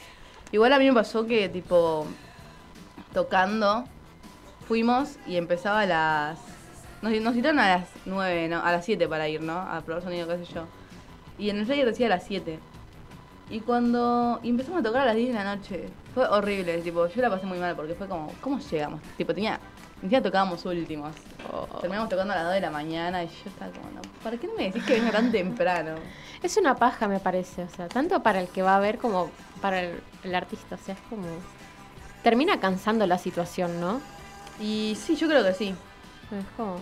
Igual 0.51 0.71
a 0.73 0.79
mí 0.79 0.85
me 0.85 0.93
pasó 0.93 1.25
que, 1.25 1.49
tipo, 1.49 2.05
tocando, 3.13 3.85
fuimos 4.67 5.17
y 5.27 5.37
empezaba 5.37 5.81
a 5.81 5.85
las... 5.85 6.39
Nos, 7.05 7.21
nos 7.21 7.35
citaron 7.35 7.59
a 7.59 7.77
las 7.77 7.87
9, 8.05 8.47
¿no? 8.47 8.63
A 8.65 8.71
las 8.71 8.83
7 8.83 9.07
para 9.07 9.29
ir, 9.29 9.39
¿no? 9.39 9.53
A 9.59 9.79
probar 9.81 10.01
sonido, 10.01 10.27
qué 10.27 10.43
sé 10.43 10.53
yo. 10.53 10.63
Y 11.37 11.51
en 11.51 11.59
el 11.59 11.67
flyer 11.67 11.85
decía 11.85 12.07
a 12.07 12.09
las 12.09 12.23
7. 12.23 12.57
Y 13.51 13.59
cuando 13.59 14.39
y 14.41 14.49
empezamos 14.49 14.79
a 14.79 14.83
tocar 14.83 15.03
a 15.03 15.05
las 15.05 15.15
10 15.15 15.27
de 15.27 15.33
la 15.35 15.55
noche, 15.55 15.87
fue 16.15 16.27
horrible, 16.27 16.79
tipo, 16.79 17.05
yo 17.05 17.21
la 17.21 17.29
pasé 17.29 17.45
muy 17.45 17.59
mal 17.59 17.75
porque 17.75 17.93
fue 17.93 18.07
como, 18.07 18.33
¿cómo 18.41 18.57
llegamos? 18.57 19.01
Tipo, 19.17 19.35
tenía, 19.35 19.59
siquiera 20.01 20.23
tocábamos 20.23 20.65
últimos. 20.65 21.13
Terminamos 21.79 22.09
tocando 22.09 22.33
a 22.33 22.37
las 22.37 22.45
2 22.45 22.53
de 22.55 22.61
la 22.61 22.71
mañana 22.71 23.23
y 23.23 23.27
yo 23.27 23.51
estaba 23.51 23.71
como, 23.71 23.91
no, 23.91 24.01
¿para 24.23 24.37
qué 24.37 24.47
no 24.47 24.55
me 24.55 24.63
decís 24.63 24.83
que 24.83 24.95
venga 24.95 25.11
tan 25.11 25.31
temprano? 25.31 25.93
Es 26.41 26.57
una 26.57 26.75
paja, 26.75 27.07
me 27.07 27.19
parece, 27.19 27.65
o 27.65 27.69
sea, 27.69 27.87
tanto 27.87 28.23
para 28.23 28.41
el 28.41 28.47
que 28.47 28.63
va 28.63 28.75
a 28.75 28.79
ver 28.79 28.97
como 28.97 29.29
para 29.61 29.81
el, 29.81 30.01
el 30.23 30.33
artista, 30.33 30.73
o 30.73 30.79
sea, 30.79 30.95
es 30.95 31.01
como... 31.07 31.27
Termina 32.23 32.59
cansando 32.59 33.05
la 33.05 33.19
situación, 33.19 33.79
¿no? 33.79 34.01
Y 34.59 34.97
sí, 34.99 35.15
yo 35.15 35.27
creo 35.27 35.43
que 35.43 35.53
sí. 35.53 35.75
Es 36.37 36.45
como... 36.57 36.77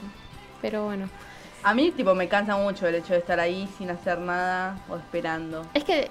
Pero 0.61 0.85
bueno. 0.85 1.09
A 1.63 1.73
mí, 1.73 1.91
tipo, 1.91 2.13
me 2.15 2.27
cansa 2.27 2.57
mucho 2.57 2.87
el 2.87 2.95
hecho 2.95 3.13
de 3.13 3.19
estar 3.19 3.39
ahí 3.39 3.69
sin 3.77 3.89
hacer 3.89 4.19
nada 4.19 4.77
o 4.89 4.97
esperando. 4.97 5.65
Es 5.73 5.83
que, 5.83 6.09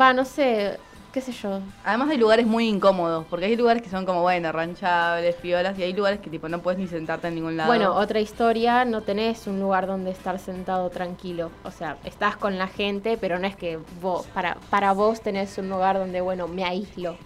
va, 0.00 0.12
no 0.12 0.24
sé, 0.24 0.78
qué 1.12 1.20
sé 1.20 1.32
yo. 1.32 1.60
Además 1.84 2.10
hay 2.10 2.18
lugares 2.18 2.46
muy 2.46 2.68
incómodos, 2.68 3.26
porque 3.30 3.46
hay 3.46 3.56
lugares 3.56 3.82
que 3.82 3.88
son 3.88 4.04
como, 4.04 4.22
bueno, 4.22 4.52
ranchables, 4.52 5.34
piolas, 5.36 5.78
y 5.78 5.82
hay 5.82 5.92
lugares 5.92 6.20
que, 6.20 6.30
tipo, 6.30 6.48
no 6.48 6.60
puedes 6.60 6.78
ni 6.78 6.86
sentarte 6.86 7.28
en 7.28 7.36
ningún 7.36 7.56
lado. 7.56 7.68
Bueno, 7.68 7.94
otra 7.94 8.20
historia, 8.20 8.84
no 8.84 9.02
tenés 9.02 9.46
un 9.46 9.60
lugar 9.60 9.86
donde 9.86 10.10
estar 10.10 10.38
sentado 10.38 10.90
tranquilo. 10.90 11.50
O 11.64 11.70
sea, 11.70 11.96
estás 12.04 12.36
con 12.36 12.58
la 12.58 12.68
gente, 12.68 13.16
pero 13.16 13.38
no 13.38 13.46
es 13.46 13.56
que 13.56 13.78
vos, 14.00 14.26
para, 14.34 14.56
para 14.70 14.92
vos 14.92 15.20
tenés 15.20 15.58
un 15.58 15.68
lugar 15.68 15.98
donde, 15.98 16.20
bueno, 16.20 16.48
me 16.48 16.64
aíslo. 16.64 17.16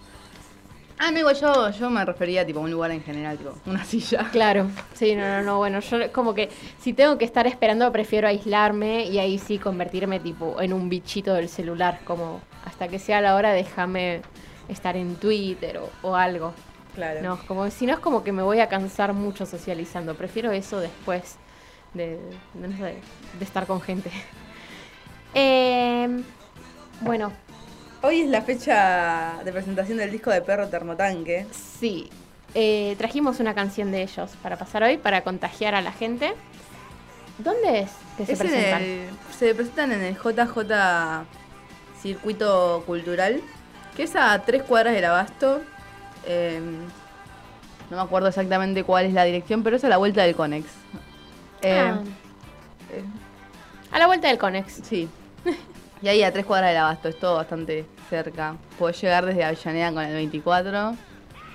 Ah, 1.03 1.09
no, 1.09 1.17
igual 1.17 1.35
yo, 1.35 1.71
yo 1.71 1.89
me 1.89 2.05
refería, 2.05 2.45
tipo, 2.45 2.59
a 2.59 2.61
un 2.61 2.69
lugar 2.69 2.91
en 2.91 3.01
general, 3.01 3.35
tipo, 3.35 3.55
una 3.65 3.83
silla. 3.83 4.29
Claro, 4.31 4.69
sí, 4.93 5.15
no, 5.15 5.27
no, 5.27 5.41
no, 5.41 5.57
bueno, 5.57 5.79
yo 5.79 6.11
como 6.11 6.35
que 6.35 6.49
si 6.79 6.93
tengo 6.93 7.17
que 7.17 7.25
estar 7.25 7.47
esperando 7.47 7.91
prefiero 7.91 8.27
aislarme 8.27 9.05
y 9.05 9.17
ahí 9.17 9.39
sí 9.39 9.57
convertirme 9.57 10.19
tipo 10.19 10.61
en 10.61 10.73
un 10.73 10.89
bichito 10.89 11.33
del 11.33 11.49
celular, 11.49 12.01
como 12.03 12.39
hasta 12.65 12.87
que 12.87 12.99
sea 12.99 13.19
la 13.19 13.33
hora 13.33 13.51
déjame 13.51 14.21
estar 14.69 14.95
en 14.95 15.15
Twitter 15.15 15.79
o, 15.79 15.89
o 16.03 16.15
algo. 16.15 16.53
Claro. 16.93 17.19
No, 17.23 17.39
como 17.47 17.67
si 17.71 17.87
no 17.87 17.93
es 17.93 17.99
como 17.99 18.23
que 18.23 18.31
me 18.31 18.43
voy 18.43 18.59
a 18.59 18.69
cansar 18.69 19.13
mucho 19.13 19.47
socializando, 19.47 20.13
prefiero 20.13 20.51
eso 20.51 20.79
después 20.79 21.37
de, 21.95 22.19
de, 22.53 22.67
no 22.67 22.77
sé, 22.77 22.97
de 23.39 23.43
estar 23.43 23.65
con 23.65 23.81
gente. 23.81 24.11
Eh, 25.33 26.23
bueno, 26.99 27.31
Hoy 28.03 28.21
es 28.21 28.29
la 28.29 28.41
fecha 28.41 29.39
de 29.45 29.51
presentación 29.51 29.97
del 29.99 30.11
disco 30.11 30.31
de 30.31 30.41
Perro 30.41 30.67
Termotanque. 30.67 31.45
Sí, 31.51 32.09
eh, 32.55 32.95
trajimos 32.97 33.39
una 33.39 33.53
canción 33.53 33.91
de 33.91 34.01
ellos 34.01 34.31
para 34.41 34.57
pasar 34.57 34.83
hoy, 34.83 34.97
para 34.97 35.23
contagiar 35.23 35.75
a 35.75 35.81
la 35.81 35.91
gente. 35.91 36.33
¿Dónde 37.37 37.81
es 37.81 37.91
que 38.17 38.25
se 38.25 38.33
Es 38.33 38.41
en 38.41 38.47
presentan? 38.47 38.81
el- 38.81 39.09
se 39.37 39.53
presentan 39.55 39.91
en 39.91 40.01
el 40.01 40.15
JJ 40.17 41.25
Circuito 42.01 42.83
Cultural, 42.87 43.39
que 43.95 44.03
es 44.03 44.15
a 44.15 44.39
tres 44.43 44.63
cuadras 44.63 44.93
del 44.95 45.05
Abasto. 45.05 45.61
Eh, 46.25 46.59
no 47.91 47.97
me 47.97 48.01
acuerdo 48.03 48.29
exactamente 48.29 48.83
cuál 48.83 49.05
es 49.05 49.13
la 49.13 49.25
dirección, 49.25 49.61
pero 49.63 49.75
es 49.75 49.83
a 49.83 49.89
la 49.89 49.97
vuelta 49.97 50.23
del 50.23 50.35
Conex. 50.35 50.65
Eh, 51.61 51.79
Ah. 51.79 52.01
A 53.91 53.99
la 53.99 54.07
vuelta 54.07 54.27
del 54.27 54.37
Conex. 54.39 54.81
Sí. 54.83 55.07
Y 56.01 56.07
ahí 56.07 56.23
a 56.23 56.31
tres 56.33 56.45
cuadras 56.45 56.69
del 56.71 56.77
Abasto, 56.77 57.09
es 57.09 57.19
todo 57.19 57.35
bastante 57.35 57.85
cerca. 58.09 58.55
Puedes 58.79 58.99
llegar 59.01 59.25
desde 59.25 59.43
Avellaneda 59.43 59.91
con 59.93 60.03
el 60.03 60.13
24, 60.13 60.95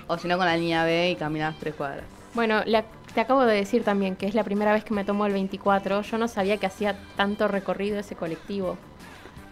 o 0.07 0.17
si 0.17 0.27
no 0.27 0.37
con 0.37 0.45
la 0.45 0.55
línea 0.55 0.85
B 0.85 1.11
y 1.11 1.15
caminar 1.15 1.53
tres 1.59 1.75
cuadras. 1.75 2.05
Bueno, 2.33 2.61
la- 2.65 2.85
te 3.13 3.21
acabo 3.21 3.45
de 3.45 3.55
decir 3.55 3.83
también 3.83 4.15
que 4.15 4.25
es 4.27 4.35
la 4.35 4.43
primera 4.43 4.71
vez 4.71 4.83
que 4.83 4.93
me 4.93 5.03
tomo 5.03 5.25
el 5.25 5.33
24. 5.33 6.01
Yo 6.01 6.17
no 6.17 6.27
sabía 6.27 6.57
que 6.57 6.65
hacía 6.67 6.95
tanto 7.15 7.47
recorrido 7.47 7.99
ese 7.99 8.15
colectivo. 8.15 8.77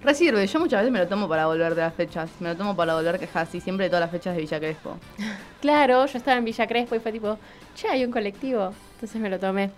Resirve, 0.04 0.46
yo 0.46 0.60
muchas 0.60 0.82
veces 0.82 0.94
me 0.94 1.00
lo 1.00 1.08
tomo 1.08 1.28
para 1.28 1.48
volver 1.48 1.74
de 1.74 1.82
las 1.82 1.94
fechas. 1.94 2.30
Me 2.40 2.50
lo 2.50 2.56
tomo 2.56 2.76
para 2.76 2.94
volver 2.94 3.18
que 3.20 3.28
así 3.34 3.60
siempre 3.60 3.86
de 3.86 3.90
todas 3.90 4.02
las 4.02 4.12
fechas 4.12 4.36
de 4.36 4.42
Villa 4.42 4.60
Crespo. 4.60 4.98
Claro, 5.62 6.06
yo 6.06 6.18
estaba 6.20 6.38
en 6.38 6.46
Villa 6.46 6.68
Crespo 6.68 6.94
y 6.96 7.00
fue 7.00 7.12
tipo, 7.12 7.40
che, 7.74 7.88
hay 7.90 8.06
un 8.06 8.12
colectivo. 8.12 8.72
Entonces 8.94 9.20
me 9.20 9.32
lo 9.32 9.40
tomé. 9.40 9.72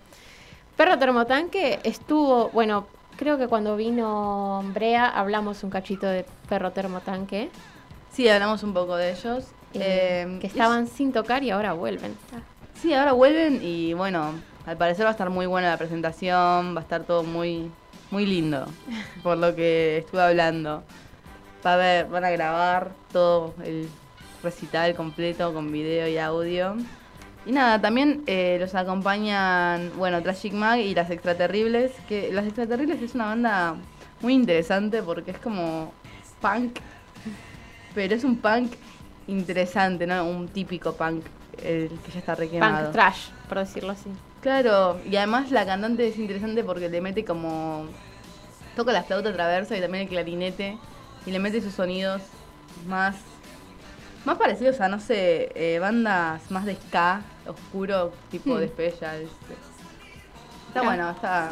Perro 0.76 0.98
Termotanque 0.98 1.78
estuvo, 1.82 2.50
bueno, 2.50 2.86
creo 3.18 3.36
que 3.36 3.48
cuando 3.48 3.76
vino 3.76 4.62
Brea 4.72 5.06
hablamos 5.08 5.62
un 5.64 5.70
cachito 5.70 6.06
de 6.06 6.24
Perro 6.48 6.70
Termotanque. 6.72 7.50
Sí, 8.10 8.28
hablamos 8.28 8.62
un 8.62 8.72
poco 8.72 8.96
de 8.96 9.10
ellos. 9.12 9.44
eh, 9.74 10.24
Eh, 10.26 10.38
que 10.40 10.46
estaban 10.46 10.86
sin 10.86 11.12
tocar 11.12 11.42
y 11.42 11.50
ahora 11.50 11.74
vuelven. 11.74 12.16
Sí, 12.80 12.94
ahora 12.94 13.12
vuelven 13.12 13.60
y 13.62 13.92
bueno, 13.92 14.32
al 14.66 14.76
parecer 14.78 15.04
va 15.04 15.10
a 15.10 15.12
estar 15.12 15.28
muy 15.30 15.46
buena 15.46 15.68
la 15.68 15.76
presentación, 15.76 16.74
va 16.74 16.78
a 16.80 16.82
estar 16.82 17.02
todo 17.02 17.22
muy, 17.24 17.70
muy 18.10 18.24
lindo, 18.24 18.64
por 19.22 19.36
lo 19.36 19.54
que 19.54 19.98
estuve 19.98 20.22
hablando. 20.22 20.82
Va 21.66 21.74
a 21.74 21.76
ver, 21.76 22.06
van 22.06 22.24
a 22.24 22.30
grabar 22.30 22.92
todo 23.12 23.52
el 23.64 23.88
recital 24.42 24.94
completo 24.94 25.52
con 25.52 25.72
video 25.72 26.06
y 26.08 26.16
audio. 26.16 26.76
Y 27.48 27.52
nada, 27.52 27.80
también 27.80 28.24
eh, 28.26 28.58
los 28.60 28.74
acompañan, 28.74 29.90
bueno, 29.96 30.22
Tragic 30.22 30.52
Mag 30.52 30.80
y 30.80 30.94
Las 30.94 31.08
Extraterribles, 31.08 31.92
que 32.06 32.30
Las 32.30 32.44
Extraterribles 32.44 33.00
es 33.00 33.14
una 33.14 33.24
banda 33.24 33.76
muy 34.20 34.34
interesante 34.34 35.02
porque 35.02 35.30
es 35.30 35.38
como 35.38 35.94
punk, 36.42 36.78
pero 37.94 38.14
es 38.14 38.22
un 38.22 38.36
punk 38.36 38.74
interesante, 39.28 40.06
¿no? 40.06 40.26
Un 40.26 40.48
típico 40.48 40.92
punk, 40.92 41.24
el 41.62 41.88
que 42.04 42.12
ya 42.12 42.18
está 42.18 42.34
requemado. 42.34 42.84
Punk 42.84 42.92
trash, 42.92 43.30
por 43.48 43.60
decirlo 43.60 43.92
así. 43.92 44.10
Claro, 44.42 45.00
y 45.10 45.16
además 45.16 45.50
la 45.50 45.64
cantante 45.64 46.06
es 46.06 46.18
interesante 46.18 46.62
porque 46.62 46.90
le 46.90 47.00
mete 47.00 47.24
como. 47.24 47.86
toca 48.76 48.92
la 48.92 49.04
flauta 49.04 49.32
traversa 49.32 49.74
y 49.74 49.80
también 49.80 50.02
el 50.02 50.10
clarinete. 50.10 50.76
Y 51.24 51.30
le 51.30 51.38
mete 51.38 51.62
sus 51.62 51.72
sonidos 51.72 52.20
más. 52.86 53.16
más 54.26 54.36
parecidos 54.36 54.82
a, 54.82 54.88
no 54.88 55.00
sé, 55.00 55.50
eh, 55.54 55.78
bandas 55.78 56.50
más 56.50 56.66
de 56.66 56.76
ska, 56.76 57.22
oscuro, 57.48 58.12
tipo 58.30 58.54
Hmm. 58.54 58.58
de 58.58 58.68
Specials. 58.68 59.30
Está 60.68 60.80
Ah. 60.80 60.82
bueno, 60.84 61.10
está. 61.10 61.50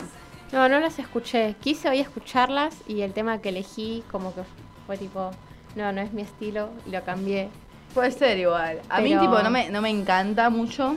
No, 0.53 0.69
no 0.69 0.79
las 0.79 0.99
escuché. 0.99 1.55
Quise 1.61 1.89
hoy 1.89 1.99
escucharlas 2.01 2.75
y 2.87 3.01
el 3.03 3.13
tema 3.13 3.39
que 3.41 3.49
elegí 3.49 4.05
como 4.13 4.35
que 4.35 4.43
fue 4.87 4.97
tipo, 4.97 5.31
no, 5.75 5.91
no 5.93 6.01
es 6.01 6.13
mi 6.13 6.23
estilo 6.23 6.69
y 6.87 6.91
lo 6.91 7.03
cambié. 7.05 7.49
Puede 7.95 8.11
ser 8.13 8.39
igual. 8.39 8.81
A 8.89 9.01
mí, 9.01 9.09
Pero- 9.11 9.23
tipo, 9.23 9.39
no 9.43 9.51
me, 9.51 9.71
no 9.71 9.81
me 9.83 9.91
encanta 9.91 10.49
mucho, 10.51 10.97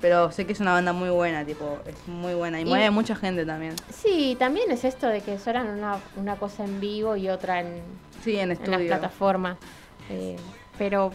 pero 0.00 0.30
sé 0.32 0.46
que 0.46 0.52
es 0.52 0.60
una 0.60 0.72
banda 0.72 0.92
muy 0.92 1.10
buena, 1.10 1.44
tipo, 1.44 1.78
es 1.84 1.96
muy 2.08 2.32
buena. 2.34 2.60
Y, 2.60 2.62
Y- 2.62 2.66
mueve 2.66 2.90
mucha 2.90 3.14
gente 3.16 3.44
también. 3.44 3.74
Sí, 3.92 4.36
también 4.38 4.70
es 4.70 4.84
esto 4.84 5.06
de 5.08 5.20
que 5.20 5.38
suenan 5.38 5.66
una, 5.68 5.98
una 6.16 6.36
cosa 6.36 6.64
en 6.64 6.80
vivo 6.80 7.16
y 7.16 7.28
otra 7.28 7.60
en, 7.60 7.82
Sí, 8.24 8.38
en 8.38 8.52
en 8.52 8.70
las 8.70 8.80
plataformas. 8.82 9.58
Eh, 10.10 10.36
pero, 10.78 11.06
o 11.06 11.12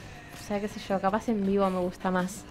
sea, 0.47 0.59
qué 0.59 0.67
sé 0.67 0.79
yo, 0.87 0.99
capaz 1.01 1.27
en 1.29 1.45
vivo 1.45 1.67
me 1.69 1.79
gusta 1.79 2.11
más. 2.11 2.43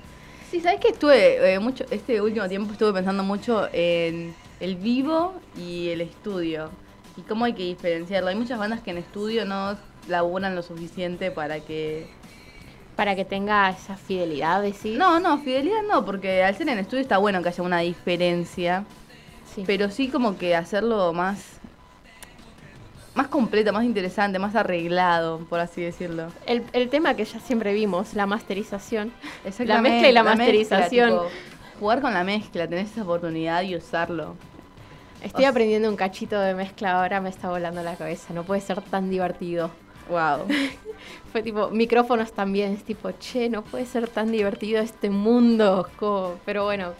Sí, 0.52 0.60
¿sabes 0.60 0.80
que 0.80 0.88
estuve 0.88 1.54
eh, 1.54 1.58
mucho, 1.60 1.86
este 1.90 2.20
último 2.20 2.46
tiempo 2.46 2.72
estuve 2.72 2.92
pensando 2.92 3.22
mucho 3.24 3.70
en 3.72 4.34
el 4.60 4.76
vivo 4.76 5.32
y 5.56 5.88
el 5.88 6.02
estudio 6.02 6.68
y 7.16 7.22
cómo 7.22 7.46
hay 7.46 7.54
que 7.54 7.62
diferenciarlo? 7.62 8.28
Hay 8.28 8.36
muchas 8.36 8.58
bandas 8.58 8.82
que 8.82 8.90
en 8.90 8.98
estudio 8.98 9.46
no 9.46 9.78
laburan 10.08 10.54
lo 10.54 10.62
suficiente 10.62 11.30
para 11.30 11.60
que... 11.60 12.06
Para 12.96 13.16
que 13.16 13.24
tenga 13.24 13.70
esa 13.70 13.96
fidelidad, 13.96 14.60
decís. 14.60 14.98
No, 14.98 15.20
no, 15.20 15.38
fidelidad 15.38 15.84
no, 15.90 16.04
porque 16.04 16.44
al 16.44 16.54
ser 16.54 16.68
en 16.68 16.80
estudio 16.80 17.00
está 17.00 17.16
bueno 17.16 17.42
que 17.42 17.48
haya 17.48 17.62
una 17.62 17.78
diferencia, 17.78 18.84
pero 19.64 19.90
sí 19.90 20.08
como 20.08 20.36
que 20.36 20.54
hacerlo 20.54 21.14
más... 21.14 21.51
más 23.14 23.28
completa, 23.28 23.72
más 23.72 23.84
interesante, 23.84 24.38
más 24.38 24.54
arreglado, 24.56 25.38
por 25.48 25.60
así 25.60 25.82
decirlo. 25.82 26.28
El, 26.46 26.62
el 26.72 26.88
tema 26.88 27.14
que 27.14 27.24
ya 27.24 27.40
siempre 27.40 27.72
vimos, 27.74 28.14
la 28.14 28.26
masterización. 28.26 29.12
La 29.58 29.80
mezcla 29.82 30.08
y 30.08 30.12
la, 30.12 30.22
masterización. 30.22 31.10
tipo, 31.10 31.26
jugar 31.80 32.00
con 32.00 32.14
la 32.14 32.24
mezcla, 32.24 32.66
tenés 32.68 32.90
esa 32.92 33.02
oportunidad 33.02 33.62
y 33.62 33.76
usarlo. 33.76 34.34
Estoy 35.22 35.44
O- 35.44 35.48
aprendiendo 35.48 35.88
un 35.88 35.96
cachito 35.96 36.40
de 36.40 36.54
mezcla 36.54 36.98
ahora, 36.98 37.20
me 37.20 37.28
está 37.28 37.48
volando 37.50 37.82
la 37.82 37.96
cabeza. 37.96 38.32
No 38.34 38.44
puede 38.44 38.60
ser 38.60 38.80
tan 38.80 39.10
divertido. 39.10 39.70
Wow. 40.08 40.46
Fue 41.32 41.42
tipo, 41.42 41.70
micrófonos 41.70 42.32
también, 42.32 42.72
es 42.72 42.82
tipo, 42.84 43.10
che, 43.18 43.48
no 43.48 43.62
puede 43.62 43.86
ser 43.86 44.08
tan 44.08 44.32
divertido 44.32 44.80
este 44.80 45.10
mundo. 45.10 45.88
como- 45.96 46.34
Pero 46.44 46.64
bueno, 46.64 46.92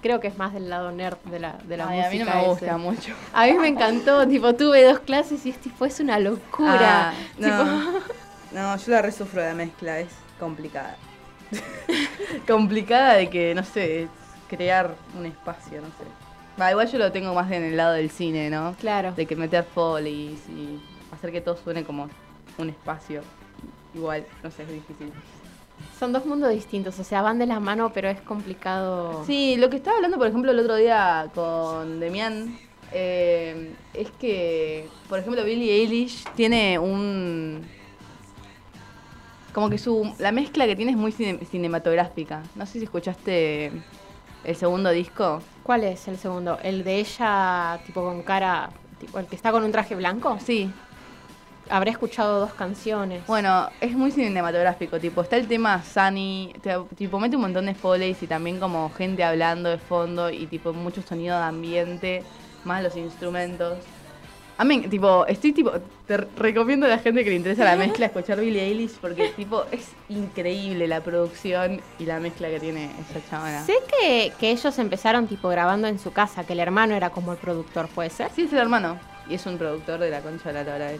creo 0.00 0.20
que 0.20 0.28
es 0.28 0.36
más 0.38 0.52
del 0.52 0.68
lado 0.70 0.90
nerd 0.92 1.18
de 1.24 1.38
la, 1.40 1.52
de 1.64 1.76
la 1.76 1.88
Ay, 1.88 2.00
a 2.00 2.10
mí 2.10 2.18
música. 2.18 2.24
no 2.24 2.34
me 2.36 2.40
ese. 2.42 2.50
gusta 2.50 2.76
mucho. 2.78 3.14
A 3.32 3.46
mí 3.46 3.52
me 3.54 3.68
encantó, 3.68 4.26
tipo, 4.28 4.54
tuve 4.54 4.82
dos 4.84 5.00
clases 5.00 5.44
y 5.46 5.52
tipo, 5.52 5.84
es 5.84 6.00
una 6.00 6.18
locura. 6.18 7.10
Ah, 7.10 7.14
Tipo, 7.36 7.48
no. 7.48 7.92
no, 8.52 8.76
yo 8.76 8.92
la 8.92 9.02
resufro 9.02 9.40
de 9.42 9.48
la 9.48 9.54
mezcla, 9.54 9.98
es 10.00 10.08
complicada. 10.38 10.96
complicada 12.46 13.14
de 13.14 13.28
que, 13.30 13.54
no 13.54 13.64
sé, 13.64 14.08
crear 14.48 14.94
un 15.18 15.26
espacio, 15.26 15.80
no 15.80 15.88
sé. 15.88 16.70
Igual 16.70 16.88
yo 16.90 16.98
lo 16.98 17.10
tengo 17.10 17.32
más 17.34 17.50
en 17.52 17.62
el 17.64 17.76
lado 17.76 17.94
del 17.94 18.10
cine, 18.10 18.50
¿no? 18.50 18.74
Claro. 18.78 19.12
De 19.12 19.24
que 19.26 19.34
meter 19.34 19.64
folies 19.64 20.40
y 20.48 20.78
hacer 21.12 21.32
que 21.32 21.40
todo 21.40 21.56
suene 21.56 21.84
como 21.84 22.08
un 22.58 22.68
espacio. 22.68 23.22
Igual, 23.94 24.26
no 24.42 24.50
sé, 24.50 24.64
es 24.64 24.68
difícil. 24.68 25.10
Son 26.00 26.14
dos 26.14 26.24
mundos 26.24 26.48
distintos, 26.50 26.98
o 26.98 27.04
sea, 27.04 27.20
van 27.20 27.38
de 27.38 27.44
la 27.44 27.60
mano, 27.60 27.92
pero 27.92 28.08
es 28.08 28.18
complicado. 28.22 29.22
Sí, 29.26 29.56
lo 29.58 29.68
que 29.68 29.76
estaba 29.76 29.96
hablando, 29.96 30.16
por 30.16 30.28
ejemplo, 30.28 30.50
el 30.50 30.58
otro 30.58 30.76
día 30.76 31.30
con 31.34 32.00
Demian, 32.00 32.58
eh, 32.90 33.74
es 33.92 34.10
que, 34.12 34.88
por 35.10 35.18
ejemplo, 35.18 35.44
Billie 35.44 35.74
Eilish 35.74 36.24
tiene 36.34 36.78
un... 36.78 37.62
Como 39.52 39.68
que 39.68 39.76
su 39.76 40.10
la 40.18 40.32
mezcla 40.32 40.64
que 40.64 40.74
tiene 40.74 40.92
es 40.92 40.96
muy 40.96 41.12
cine- 41.12 41.44
cinematográfica. 41.44 42.44
No 42.54 42.64
sé 42.64 42.78
si 42.78 42.84
escuchaste 42.84 43.70
el 44.44 44.56
segundo 44.56 44.88
disco. 44.88 45.42
¿Cuál 45.64 45.84
es 45.84 46.08
el 46.08 46.16
segundo? 46.16 46.58
¿El 46.62 46.82
de 46.82 46.98
ella, 47.00 47.78
tipo 47.84 48.02
con 48.02 48.22
cara, 48.22 48.70
tipo 48.98 49.18
el 49.18 49.26
que 49.26 49.36
está 49.36 49.52
con 49.52 49.64
un 49.64 49.70
traje 49.72 49.94
blanco? 49.96 50.38
Sí. 50.42 50.70
Habré 51.70 51.92
escuchado 51.92 52.40
dos 52.40 52.52
canciones. 52.54 53.24
Bueno, 53.26 53.68
es 53.80 53.92
muy 53.92 54.10
cinematográfico, 54.10 54.98
tipo, 54.98 55.22
está 55.22 55.36
el 55.36 55.46
tema 55.46 55.82
Sunny, 55.84 56.52
te- 56.62 56.76
tipo, 56.96 57.20
mete 57.20 57.36
un 57.36 57.42
montón 57.42 57.66
de 57.66 57.74
foleyes 57.74 58.20
y 58.22 58.26
también 58.26 58.58
como 58.58 58.90
gente 58.90 59.22
hablando 59.22 59.68
de 59.68 59.78
fondo 59.78 60.30
y 60.30 60.46
tipo 60.46 60.72
mucho 60.72 61.00
sonido 61.02 61.36
de 61.38 61.44
ambiente, 61.44 62.22
más 62.64 62.82
los 62.82 62.96
instrumentos. 62.96 63.78
A 64.58 64.64
mí, 64.64 64.80
tipo, 64.88 65.24
estoy 65.26 65.52
tipo, 65.52 65.70
te 66.06 66.18
recomiendo 66.18 66.84
a 66.84 66.88
la 66.90 66.98
gente 66.98 67.24
que 67.24 67.30
le 67.30 67.36
interesa 67.36 67.64
la 67.64 67.76
mezcla 67.76 68.06
escuchar 68.06 68.38
Billie 68.40 68.62
Eilish 68.62 68.96
porque 69.00 69.28
tipo 69.36 69.64
es 69.70 69.88
increíble 70.10 70.86
la 70.86 71.00
producción 71.00 71.80
y 71.98 72.04
la 72.04 72.20
mezcla 72.20 72.48
que 72.50 72.60
tiene 72.60 72.90
esa 73.08 73.26
chavana. 73.30 73.64
Sé 73.64 73.74
que, 73.88 74.32
que 74.38 74.50
ellos 74.50 74.78
empezaron 74.78 75.26
tipo 75.28 75.48
grabando 75.48 75.86
en 75.88 75.98
su 75.98 76.12
casa, 76.12 76.44
que 76.44 76.52
el 76.52 76.60
hermano 76.60 76.94
era 76.94 77.08
como 77.08 77.32
el 77.32 77.38
productor, 77.38 77.88
¿puede 77.88 78.10
ser? 78.10 78.30
Sí, 78.34 78.42
es 78.42 78.52
el 78.52 78.58
hermano 78.58 78.98
y 79.30 79.34
es 79.34 79.46
un 79.46 79.56
productor 79.56 79.98
de 80.00 80.10
la 80.10 80.20
concha 80.20 80.52
de 80.52 80.62
la 80.62 80.64
lora. 80.64 80.90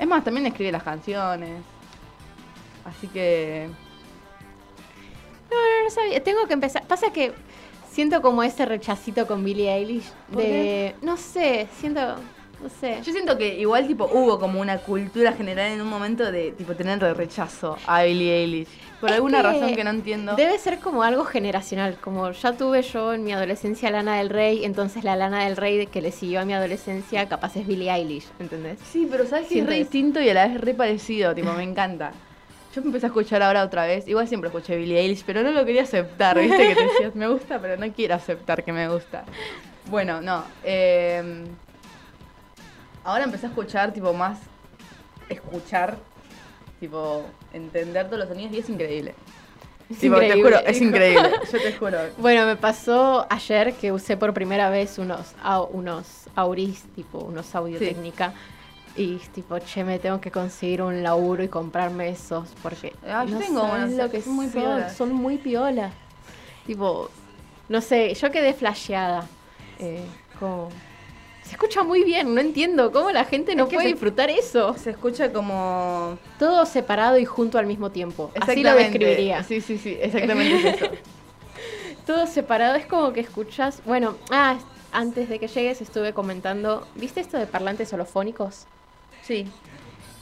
Es 0.00 0.06
más, 0.06 0.24
también 0.24 0.46
escribe 0.46 0.72
las 0.72 0.82
canciones. 0.82 1.62
Así 2.86 3.06
que 3.06 3.68
No, 5.50 5.56
no, 5.56 5.84
no 5.84 5.90
sabía. 5.90 6.24
Tengo 6.24 6.46
que 6.46 6.54
empezar. 6.54 6.86
Pasa 6.86 7.12
que 7.12 7.34
siento 7.90 8.22
como 8.22 8.42
ese 8.42 8.64
rechacito 8.64 9.26
con 9.26 9.44
Billie 9.44 9.70
Eilish. 9.70 10.10
¿Por 10.32 10.42
De. 10.42 10.96
No 11.02 11.18
sé, 11.18 11.68
siento. 11.78 12.16
No 12.62 12.68
sé. 12.68 13.00
Yo 13.02 13.12
siento 13.12 13.38
que 13.38 13.58
igual 13.58 13.86
tipo 13.86 14.04
hubo 14.12 14.38
como 14.38 14.60
una 14.60 14.78
cultura 14.78 15.32
general 15.32 15.72
en 15.72 15.80
un 15.80 15.88
momento 15.88 16.30
de 16.30 16.52
tipo 16.52 16.74
tener 16.74 17.00
rechazo 17.16 17.78
a 17.86 18.02
Billie 18.02 18.42
Eilish. 18.42 18.68
Por 19.00 19.08
Es 19.08 19.16
alguna 19.16 19.40
razón 19.40 19.74
que 19.74 19.82
no 19.82 19.90
entiendo. 19.90 20.36
Debe 20.36 20.58
ser 20.58 20.78
como 20.78 21.02
algo 21.02 21.24
generacional, 21.24 21.96
como 22.02 22.30
ya 22.32 22.52
tuve 22.52 22.82
yo 22.82 23.14
en 23.14 23.24
mi 23.24 23.32
adolescencia 23.32 23.90
Lana 23.90 24.18
del 24.18 24.28
Rey, 24.28 24.66
entonces 24.66 25.04
la 25.04 25.16
Lana 25.16 25.44
del 25.44 25.56
Rey 25.56 25.86
que 25.86 26.02
le 26.02 26.12
siguió 26.12 26.40
a 26.40 26.44
mi 26.44 26.52
adolescencia 26.52 27.26
capaz 27.26 27.56
es 27.56 27.66
Billie 27.66 27.90
Eilish, 27.90 28.26
¿entendés? 28.38 28.78
Sí, 28.84 29.08
pero 29.10 29.26
sabes 29.26 29.48
que 29.48 29.60
es 29.60 29.66
re 29.66 29.76
distinto 29.76 30.20
y 30.20 30.28
a 30.28 30.34
la 30.34 30.48
vez 30.48 30.60
re 30.60 30.74
parecido, 30.74 31.34
tipo, 31.34 31.50
me 31.54 31.62
encanta. 31.62 32.12
Yo 32.74 32.82
me 32.82 32.88
empecé 32.88 33.06
a 33.06 33.08
escuchar 33.08 33.42
ahora 33.42 33.64
otra 33.64 33.86
vez, 33.86 34.06
igual 34.06 34.28
siempre 34.28 34.48
escuché 34.48 34.76
Billie 34.76 35.00
Eilish, 35.00 35.24
pero 35.24 35.42
no 35.42 35.50
lo 35.50 35.64
quería 35.64 35.82
aceptar, 35.82 36.38
viste 36.38 36.68
que 36.68 36.74
te 36.74 36.82
decías, 36.84 37.14
me 37.14 37.26
gusta, 37.26 37.58
pero 37.58 37.78
no 37.78 37.90
quiero 37.94 38.16
aceptar 38.16 38.62
que 38.62 38.72
me 38.72 38.86
gusta. 38.86 39.24
Bueno, 39.86 40.20
no. 40.20 40.44
eh, 40.62 41.44
ahora 43.04 43.24
empecé 43.24 43.46
a 43.46 43.48
escuchar, 43.50 43.92
tipo, 43.92 44.12
más 44.12 44.38
escuchar, 45.28 45.96
tipo, 46.80 47.24
entender 47.52 48.06
todos 48.06 48.20
los 48.20 48.28
sonidos 48.28 48.52
y 48.52 48.58
es 48.58 48.68
increíble. 48.68 49.14
Es 49.88 49.98
Tipo, 49.98 50.16
te 50.18 50.26
increíble, 50.26 50.56
juro, 50.56 50.66
es 50.66 50.80
increíble, 50.80 51.30
yo 51.52 51.60
te 51.60 51.72
juro. 51.72 51.98
Bueno, 52.18 52.46
me 52.46 52.56
pasó 52.56 53.26
ayer 53.28 53.74
que 53.74 53.90
usé 53.92 54.16
por 54.16 54.32
primera 54.32 54.70
vez 54.70 54.98
unos, 54.98 55.34
au- 55.42 55.68
unos 55.72 56.06
Auris, 56.36 56.82
tipo 56.94 57.18
unos 57.18 57.52
audio 57.54 57.78
Sí. 57.78 57.86
técnica. 57.86 58.32
Y 58.96 59.18
tipo, 59.34 59.58
che, 59.60 59.84
me 59.84 59.98
tengo 59.98 60.20
que 60.20 60.30
conseguir 60.30 60.82
un 60.82 61.02
laburo 61.02 61.42
y 61.44 61.48
comprarme 61.48 62.08
esos 62.10 62.48
porque 62.62 62.92
Ah, 63.08 63.24
yo 63.24 63.32
no 63.32 63.38
tengo 63.38 63.60
sabes 63.60 63.84
unos, 63.84 63.98
lo 63.98 64.10
que 64.10 64.22
son 64.22 64.32
muy 64.32 64.46
son, 64.46 64.52
piolas. 64.54 64.96
son 64.96 65.12
muy. 65.12 65.38
Tipo, 66.66 67.08
no 67.68 67.80
sé, 67.80 68.14
yo 68.14 68.30
quedé 68.30 68.52
flasheada. 68.52 69.24
Eh, 69.78 70.04
como, 70.38 70.68
se 71.50 71.56
escucha 71.56 71.82
muy 71.82 72.04
bien, 72.04 72.32
no 72.32 72.40
entiendo 72.40 72.92
cómo 72.92 73.10
la 73.10 73.24
gente 73.24 73.56
no 73.56 73.64
Es 73.64 73.70
que 73.70 73.74
puede 73.74 73.88
se- 73.88 73.94
disfrutar 73.94 74.30
eso. 74.30 74.72
Se 74.74 74.90
escucha 74.90 75.32
como... 75.32 76.16
Todo 76.38 76.64
separado 76.64 77.18
y 77.18 77.24
junto 77.24 77.58
al 77.58 77.66
mismo 77.66 77.90
tiempo. 77.90 78.30
Así 78.40 78.62
lo 78.62 78.72
describiría. 78.76 79.42
Sí, 79.42 79.60
sí, 79.60 79.76
sí, 79.76 79.98
exactamente 80.00 80.68
es 80.68 80.76
eso. 80.76 80.90
Todo 82.06 82.28
separado, 82.28 82.76
es 82.76 82.86
como 82.86 83.12
que 83.12 83.18
escuchas. 83.18 83.82
Bueno, 83.84 84.14
ah, 84.30 84.58
antes 84.92 85.28
de 85.28 85.40
que 85.40 85.48
llegues 85.48 85.80
estuve 85.80 86.12
comentando. 86.12 86.86
¿Viste 86.94 87.20
esto 87.20 87.36
de 87.36 87.48
parlantes 87.48 87.92
holofónicos? 87.92 88.66
Sí. 89.22 89.44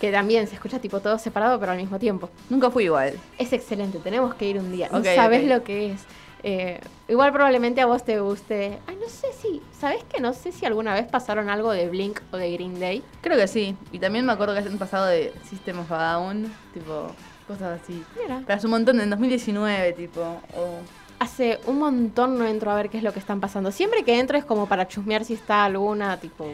Que 0.00 0.10
también 0.10 0.46
se 0.46 0.54
escucha 0.54 0.78
tipo 0.78 1.00
todo 1.00 1.18
separado, 1.18 1.60
pero 1.60 1.72
al 1.72 1.78
mismo 1.78 1.98
tiempo. 1.98 2.30
Nunca 2.48 2.70
fui 2.70 2.84
igual. 2.84 3.20
Es 3.36 3.52
excelente, 3.52 3.98
tenemos 3.98 4.34
que 4.34 4.46
ir 4.48 4.58
un 4.58 4.72
día. 4.72 4.88
No 4.90 5.04
sabes 5.04 5.44
lo 5.46 5.62
que 5.62 5.92
es. 5.92 6.00
Eh, 6.42 6.80
igual 7.08 7.32
probablemente 7.32 7.80
a 7.80 7.86
vos 7.86 8.04
te 8.04 8.20
guste. 8.20 8.78
Ay, 8.86 8.96
no 9.00 9.08
sé 9.08 9.28
si. 9.40 9.60
¿Sabes 9.78 10.04
que 10.04 10.20
no 10.20 10.32
sé 10.34 10.52
si 10.52 10.66
alguna 10.66 10.94
vez 10.94 11.06
pasaron 11.08 11.48
algo 11.50 11.72
de 11.72 11.88
Blink 11.88 12.20
o 12.32 12.36
de 12.36 12.52
Green 12.52 12.78
Day? 12.78 13.02
Creo 13.20 13.36
que 13.36 13.48
sí. 13.48 13.76
Y 13.92 13.98
también 13.98 14.24
me 14.26 14.32
acuerdo 14.32 14.54
que 14.54 14.60
han 14.60 14.78
pasado 14.78 15.06
de 15.06 15.32
System 15.48 15.80
of 15.80 15.90
a 15.92 16.12
Down, 16.12 16.52
tipo, 16.74 17.08
cosas 17.46 17.80
así. 17.82 18.04
Mira. 18.22 18.42
Pero 18.46 18.56
hace 18.56 18.66
un 18.66 18.72
montón, 18.72 19.00
en 19.00 19.10
2019, 19.10 19.92
tipo. 19.94 20.20
o- 20.20 20.80
Hace 21.20 21.58
un 21.66 21.80
montón 21.80 22.38
no 22.38 22.46
entro 22.46 22.70
a 22.70 22.76
ver 22.76 22.90
qué 22.90 22.98
es 22.98 23.02
lo 23.02 23.12
que 23.12 23.18
están 23.18 23.40
pasando. 23.40 23.72
Siempre 23.72 24.04
que 24.04 24.20
entro 24.20 24.38
es 24.38 24.44
como 24.44 24.68
para 24.68 24.86
chusmear 24.86 25.24
si 25.24 25.34
está 25.34 25.64
alguna, 25.64 26.16
tipo, 26.20 26.46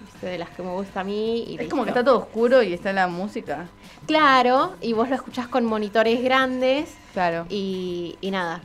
viste, 0.00 0.26
de 0.26 0.36
las 0.38 0.50
que 0.50 0.64
me 0.64 0.72
gusta 0.72 1.00
a 1.00 1.04
mí. 1.04 1.44
Y 1.46 1.58
Es 1.62 1.68
como 1.68 1.84
que 1.84 1.90
está 1.90 2.02
todo 2.02 2.18
oscuro 2.18 2.60
y 2.64 2.72
está 2.72 2.92
la 2.92 3.06
música. 3.06 3.68
Claro, 4.08 4.74
y 4.80 4.94
vos 4.94 5.08
lo 5.08 5.14
escuchás 5.14 5.46
con 5.46 5.64
monitores 5.64 6.20
grandes. 6.24 6.92
Claro. 7.12 7.46
Y, 7.50 8.16
y 8.20 8.32
nada. 8.32 8.62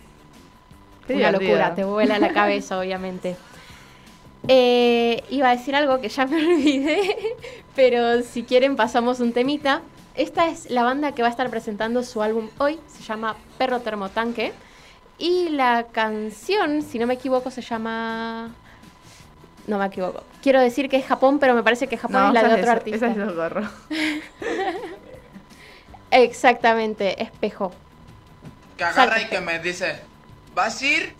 Una 1.09 1.31
locura, 1.31 1.75
te 1.75 1.83
vuela 1.83 2.19
la 2.19 2.33
cabeza, 2.33 2.79
obviamente. 2.79 3.35
Eh, 4.47 5.23
iba 5.29 5.49
a 5.49 5.55
decir 5.55 5.75
algo 5.75 6.01
que 6.01 6.09
ya 6.09 6.25
me 6.25 6.37
olvidé, 6.37 7.15
pero 7.75 8.21
si 8.23 8.43
quieren 8.43 8.75
pasamos 8.75 9.19
un 9.19 9.33
temita. 9.33 9.81
Esta 10.15 10.47
es 10.47 10.69
la 10.69 10.83
banda 10.83 11.13
que 11.13 11.23
va 11.23 11.29
a 11.29 11.31
estar 11.31 11.49
presentando 11.49 12.03
su 12.03 12.21
álbum 12.21 12.49
hoy, 12.59 12.79
se 12.87 13.01
llama 13.03 13.35
Perro 13.57 13.79
Termotanque. 13.79 14.53
Y 15.17 15.49
la 15.49 15.87
canción, 15.91 16.81
si 16.83 16.99
no 16.99 17.07
me 17.07 17.15
equivoco, 17.15 17.49
se 17.51 17.61
llama... 17.61 18.53
No 19.65 19.79
me 19.79 19.85
equivoco. 19.85 20.23
Quiero 20.43 20.59
decir 20.59 20.89
que 20.89 20.97
es 20.97 21.05
Japón, 21.05 21.39
pero 21.39 21.55
me 21.55 21.63
parece 21.63 21.87
que 21.87 21.97
Japón 21.97 22.21
No, 22.21 22.27
es 22.27 22.33
la 22.33 22.41
de 22.43 22.49
otro 22.53 22.63
eso- 22.63 22.71
artista. 22.71 23.07
Esa 23.07 23.21
es 23.23 23.29
Socorro. 23.29 23.61
Exactamente, 26.11 27.21
espejo. 27.21 27.71
Que 28.77 28.83
agarra 28.83 29.21
y 29.21 29.27
que 29.29 29.39
me 29.41 29.59
dice, 29.59 29.95
¿vas 30.53 30.81
a 30.81 30.85
ir? 30.85 31.15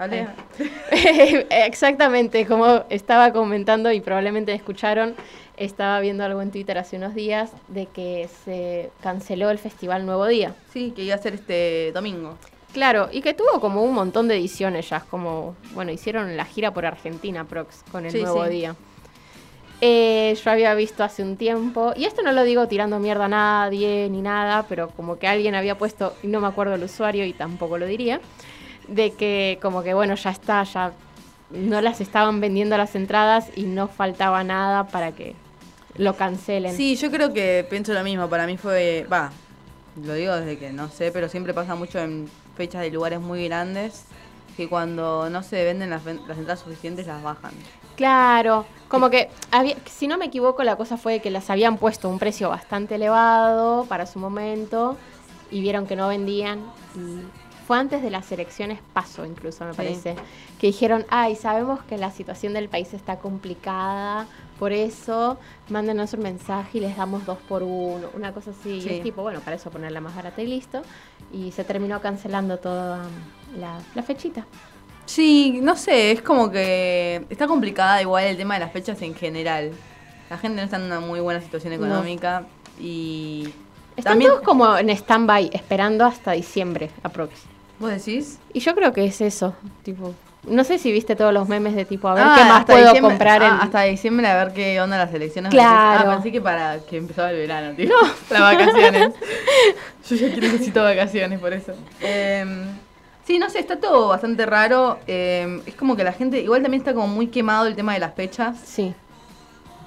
Ale. 0.00 0.26
Exactamente, 1.50 2.46
como 2.46 2.84
estaba 2.88 3.32
comentando 3.32 3.92
y 3.92 4.00
probablemente 4.00 4.52
escucharon, 4.54 5.14
estaba 5.56 6.00
viendo 6.00 6.24
algo 6.24 6.40
en 6.40 6.50
Twitter 6.50 6.78
hace 6.78 6.96
unos 6.96 7.14
días 7.14 7.52
de 7.68 7.84
que 7.86 8.28
se 8.44 8.90
canceló 9.02 9.50
el 9.50 9.58
Festival 9.58 10.06
Nuevo 10.06 10.26
Día. 10.26 10.54
Sí, 10.72 10.92
que 10.96 11.02
iba 11.02 11.14
a 11.14 11.18
ser 11.18 11.34
este 11.34 11.92
domingo. 11.92 12.36
Claro, 12.72 13.08
y 13.12 13.20
que 13.20 13.34
tuvo 13.34 13.60
como 13.60 13.82
un 13.82 13.92
montón 13.92 14.26
de 14.28 14.36
ediciones 14.36 14.88
ya, 14.88 15.00
como, 15.00 15.54
bueno, 15.74 15.90
hicieron 15.92 16.36
la 16.36 16.44
gira 16.46 16.72
por 16.72 16.86
Argentina 16.86 17.44
Prox 17.44 17.82
con 17.92 18.06
el 18.06 18.12
Sí, 18.12 18.22
Nuevo 18.22 18.44
sí. 18.44 18.50
Día. 18.50 18.76
Eh, 19.82 20.34
yo 20.42 20.50
había 20.50 20.74
visto 20.74 21.02
hace 21.02 21.22
un 21.22 21.36
tiempo, 21.36 21.92
y 21.96 22.04
esto 22.04 22.22
no 22.22 22.32
lo 22.32 22.44
digo 22.44 22.68
tirando 22.68 22.98
mierda 22.98 23.24
a 23.24 23.28
nadie 23.28 24.08
ni 24.10 24.22
nada, 24.22 24.66
pero 24.68 24.88
como 24.90 25.18
que 25.18 25.26
alguien 25.26 25.54
había 25.54 25.76
puesto, 25.76 26.14
y 26.22 26.28
no 26.28 26.40
me 26.40 26.46
acuerdo 26.46 26.74
el 26.74 26.84
usuario 26.84 27.24
y 27.24 27.32
tampoco 27.32 27.76
lo 27.76 27.86
diría, 27.86 28.20
de 28.90 29.12
que 29.12 29.58
como 29.62 29.82
que 29.82 29.94
bueno, 29.94 30.14
ya 30.16 30.30
está, 30.30 30.62
ya 30.64 30.92
no 31.50 31.80
las 31.80 32.00
estaban 32.00 32.40
vendiendo 32.40 32.76
las 32.76 32.94
entradas 32.94 33.48
y 33.56 33.62
no 33.62 33.88
faltaba 33.88 34.44
nada 34.44 34.86
para 34.88 35.12
que 35.12 35.34
lo 35.96 36.16
cancelen. 36.16 36.76
Sí, 36.76 36.96
yo 36.96 37.10
creo 37.10 37.32
que 37.32 37.66
pienso 37.68 37.92
lo 37.92 38.02
mismo. 38.04 38.28
Para 38.28 38.46
mí 38.46 38.56
fue. 38.56 39.06
Va, 39.10 39.30
lo 40.04 40.14
digo 40.14 40.34
desde 40.34 40.58
que 40.58 40.72
no 40.72 40.88
sé, 40.88 41.10
pero 41.12 41.28
siempre 41.28 41.54
pasa 41.54 41.74
mucho 41.74 41.98
en 41.98 42.28
fechas 42.56 42.82
de 42.82 42.90
lugares 42.90 43.20
muy 43.20 43.46
grandes 43.46 44.04
que 44.56 44.68
cuando 44.68 45.30
no 45.30 45.42
se 45.42 45.64
venden 45.64 45.90
las, 45.90 46.04
las 46.04 46.38
entradas 46.38 46.60
suficientes 46.60 47.06
las 47.06 47.22
bajan. 47.22 47.52
Claro, 47.96 48.66
como 48.88 49.10
que 49.10 49.28
había, 49.50 49.76
si 49.86 50.06
no 50.06 50.16
me 50.16 50.26
equivoco, 50.26 50.64
la 50.64 50.76
cosa 50.76 50.96
fue 50.96 51.20
que 51.20 51.30
las 51.30 51.50
habían 51.50 51.76
puesto 51.76 52.08
a 52.08 52.10
un 52.10 52.18
precio 52.18 52.48
bastante 52.48 52.94
elevado 52.94 53.84
para 53.84 54.06
su 54.06 54.18
momento 54.18 54.96
y 55.50 55.60
vieron 55.60 55.86
que 55.86 55.96
no 55.96 56.08
vendían. 56.08 56.60
Y 56.94 57.20
fue 57.70 57.78
antes 57.78 58.02
de 58.02 58.10
las 58.10 58.32
elecciones 58.32 58.80
paso, 58.92 59.24
incluso 59.24 59.64
me 59.64 59.70
Sí. 59.70 59.76
parece, 59.76 60.16
que 60.58 60.66
dijeron, 60.66 61.06
ay, 61.08 61.36
sabemos 61.36 61.78
que 61.84 61.98
la 61.98 62.10
situación 62.10 62.52
del 62.52 62.68
país 62.68 62.92
está 62.94 63.20
complicada, 63.20 64.26
por 64.58 64.72
eso 64.72 65.38
mándenos 65.68 66.12
un 66.14 66.22
mensaje 66.24 66.78
y 66.78 66.80
les 66.80 66.96
damos 66.96 67.24
dos 67.24 67.38
por 67.48 67.62
uno, 67.62 68.08
una 68.12 68.32
cosa 68.32 68.50
así. 68.50 68.70
Y 68.70 68.80
Sí. 68.80 68.88
es 68.88 69.02
tipo, 69.04 69.22
bueno, 69.22 69.38
para 69.38 69.54
eso 69.54 69.70
ponerla 69.70 70.00
más 70.00 70.16
barata 70.16 70.42
y 70.42 70.48
listo. 70.48 70.82
Y 71.32 71.52
se 71.52 71.62
terminó 71.62 72.00
cancelando 72.00 72.58
toda 72.58 73.04
la, 73.56 73.78
la 73.94 74.02
fechita. 74.02 74.44
Sí, 75.06 75.60
no 75.62 75.76
sé, 75.76 76.10
es 76.10 76.22
como 76.22 76.50
que 76.50 77.24
está 77.30 77.46
complicada 77.46 78.02
igual 78.02 78.24
el 78.24 78.36
tema 78.36 78.54
de 78.54 78.60
las 78.60 78.72
fechas 78.72 79.00
en 79.02 79.14
general. 79.14 79.70
La 80.28 80.38
gente 80.38 80.56
no 80.56 80.64
está 80.64 80.76
en 80.78 80.82
una 80.86 80.98
muy 80.98 81.20
buena 81.20 81.40
situación 81.40 81.70
No. 81.78 81.86
económica 81.86 82.46
y 82.80 83.54
Están 83.96 84.14
también 84.14 84.32
todos 84.32 84.42
como 84.42 84.76
en 84.76 84.90
stand-by, 84.90 85.50
esperando 85.52 86.04
hasta 86.04 86.32
diciembre, 86.32 86.90
aprox. 87.04 87.32
¿Vos 87.80 87.90
decís? 87.90 88.38
Y 88.52 88.60
yo 88.60 88.74
creo 88.76 88.92
que 88.92 89.04
es 89.04 89.20
eso, 89.20 89.54
tipo... 89.82 90.14
No 90.48 90.64
sé 90.64 90.78
si 90.78 90.90
viste 90.90 91.16
todos 91.16 91.34
los 91.34 91.48
memes 91.48 91.74
de 91.74 91.84
tipo, 91.84 92.08
a 92.08 92.14
ver 92.14 92.24
Ah, 92.26 92.34
qué 92.38 92.44
más 92.44 92.64
puedo 92.64 92.78
diciembre- 92.78 93.00
comprar 93.02 93.42
ah, 93.42 93.46
en... 93.46 93.52
hasta 93.60 93.82
diciembre 93.82 94.26
a 94.26 94.42
ver 94.42 94.54
qué 94.54 94.80
onda 94.80 94.96
las 94.96 95.12
elecciones. 95.12 95.50
Claro. 95.50 96.10
Ah, 96.10 96.14
pensé 96.14 96.32
que 96.32 96.40
para 96.40 96.78
que 96.78 96.96
empezaba 96.96 97.30
el 97.30 97.36
verano, 97.36 97.74
tío. 97.76 97.90
Las 98.30 98.40
vacaciones. 98.40 99.10
Yo 100.08 100.16
ya 100.16 100.28
necesito 100.36 100.82
vacaciones 100.82 101.38
por 101.40 101.52
eso. 101.52 101.74
Em, 102.00 102.62
sí, 103.26 103.38
no 103.38 103.50
sé, 103.50 103.58
está 103.58 103.76
todo 103.80 104.08
bastante 104.08 104.46
raro. 104.46 104.98
Em, 105.06 105.60
es 105.66 105.74
como 105.74 105.94
que 105.94 106.04
la 106.04 106.12
gente, 106.14 106.40
igual 106.40 106.62
también 106.62 106.80
está 106.80 106.94
como 106.94 107.06
muy 107.06 107.26
quemado 107.26 107.66
el 107.66 107.76
tema 107.76 107.92
de 107.92 108.00
las 108.00 108.14
fechas. 108.14 108.56
Sí. 108.64 108.94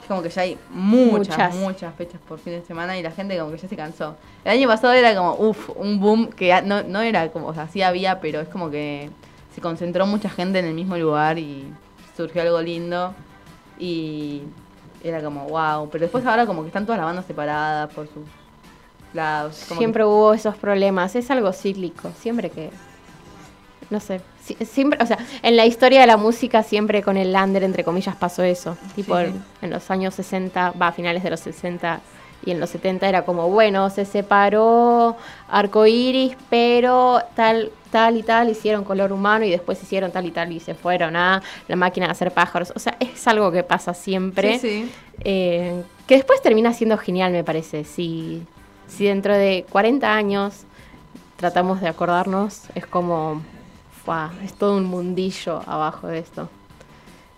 Es 0.04 0.08
como 0.10 0.22
que 0.22 0.28
ya 0.28 0.42
hay 0.42 0.58
muchas, 0.70 1.38
Muchas. 1.38 1.56
muchas, 1.56 1.96
fechas 1.96 2.20
por 2.28 2.38
fin 2.38 2.52
de 2.52 2.62
semana 2.62 2.98
y 2.98 3.02
la 3.02 3.12
gente 3.12 3.38
como 3.38 3.52
que 3.52 3.58
ya 3.58 3.70
se 3.70 3.78
cansó. 3.78 4.18
El 4.44 4.52
año 4.52 4.68
pasado 4.68 4.92
era 4.92 5.16
como, 5.16 5.36
uff, 5.36 5.70
un 5.78 6.02
boom 6.02 6.28
que 6.28 6.62
no, 6.62 6.84
no 6.84 7.00
era 7.00 7.32
como, 7.32 7.48
o 7.48 7.54
sea, 7.54 7.70
sí 7.70 7.82
había, 7.82 8.20
pero 8.20 8.42
es 8.42 8.50
como 8.50 8.70
que 8.70 9.10
se 9.56 9.62
concentró 9.62 10.06
mucha 10.06 10.30
gente 10.30 10.60
en 10.60 10.66
el 10.66 10.74
mismo 10.74 10.98
lugar 10.98 11.40
y 11.40 11.72
surgió 12.18 12.42
algo 12.42 12.62
lindo 12.62 13.14
y 13.80 14.42
era 15.06 15.24
como, 15.24 15.48
wow. 15.48 15.88
Pero 15.90 16.02
después 16.02 16.26
ahora 16.26 16.46
como 16.46 16.64
que 16.64 16.68
están 16.68 16.86
todas 16.86 16.98
las 16.98 17.06
bandas 17.06 17.26
separadas 17.26 17.94
por 17.94 18.08
sus 18.08 18.26
lados. 19.14 19.64
como 19.70 19.80
Siempre 19.80 20.04
hubo 20.04 20.34
esos 20.34 20.58
problemas, 20.58 21.16
es 21.16 21.32
algo 21.32 21.54
cíclico, 21.54 22.12
siempre 22.20 22.50
que... 22.50 22.72
No 23.94 24.00
sé, 24.00 24.22
si- 24.44 24.56
siempre, 24.66 24.98
o 25.04 25.06
sea, 25.06 25.20
en 25.44 25.56
la 25.56 25.68
historia 25.68 26.02
de 26.02 26.08
la 26.08 26.18
música 26.18 26.64
siempre 26.64 27.04
con 27.04 27.16
el 27.16 27.32
lander, 27.32 27.64
entre 27.64 27.84
comillas, 27.84 28.16
pasó 28.16 28.42
eso. 28.42 28.76
Tipo, 28.96 29.16
Sí, 29.20 29.28
en- 29.62 29.70
los 29.70 29.92
años 29.92 30.16
60, 30.16 30.72
va, 30.72 30.88
a 30.88 30.92
finales 30.92 31.22
de 31.22 31.30
los 31.30 31.40
60 31.42 32.02
y 32.44 32.50
en 32.50 32.60
los 32.60 32.72
70 32.72 33.08
era 33.08 33.24
como, 33.24 33.50
bueno, 33.52 33.92
se 33.92 34.04
separó 34.06 35.16
arcoíris, 35.48 36.36
pero 36.50 37.22
tal, 37.36 37.70
tal 37.92 38.18
y 38.18 38.24
tal 38.24 38.50
hicieron 38.50 38.84
color 38.84 39.12
humano 39.14 39.46
y 39.46 39.52
después 39.52 39.82
hicieron 39.84 40.12
tal 40.12 40.26
y 40.26 40.32
tal 40.32 40.52
y 40.52 40.60
se 40.60 40.74
fueron 40.74 41.16
a 41.16 41.44
la 41.68 41.76
máquina 41.76 42.08
de 42.08 42.14
hacer 42.14 42.32
pájaros. 42.32 42.74
O 42.76 42.80
sea, 42.80 42.98
es 43.00 43.28
algo 43.28 43.52
que 43.52 43.62
pasa 43.62 43.94
siempre. 43.94 44.58
Sí, 44.58 44.84
sí. 44.84 44.92
Eh, 45.24 45.84
que 46.08 46.16
después 46.16 46.42
termina 46.42 46.74
siendo 46.74 46.98
genial, 46.98 47.32
me 47.32 47.44
parece. 47.44 47.84
Si, 47.84 48.42
si 48.88 49.06
dentro 49.06 49.36
de 49.38 49.66
40 49.70 50.14
años 50.16 50.64
tratamos 51.38 51.80
de 51.80 51.88
acordarnos, 51.90 52.64
es 52.76 52.86
como, 52.88 53.42
¡fua! 54.04 54.32
es 54.44 54.54
todo 54.54 54.78
un 54.78 54.86
mundillo 54.86 55.62
abajo 55.66 56.08
de 56.08 56.20
esto. 56.20 56.50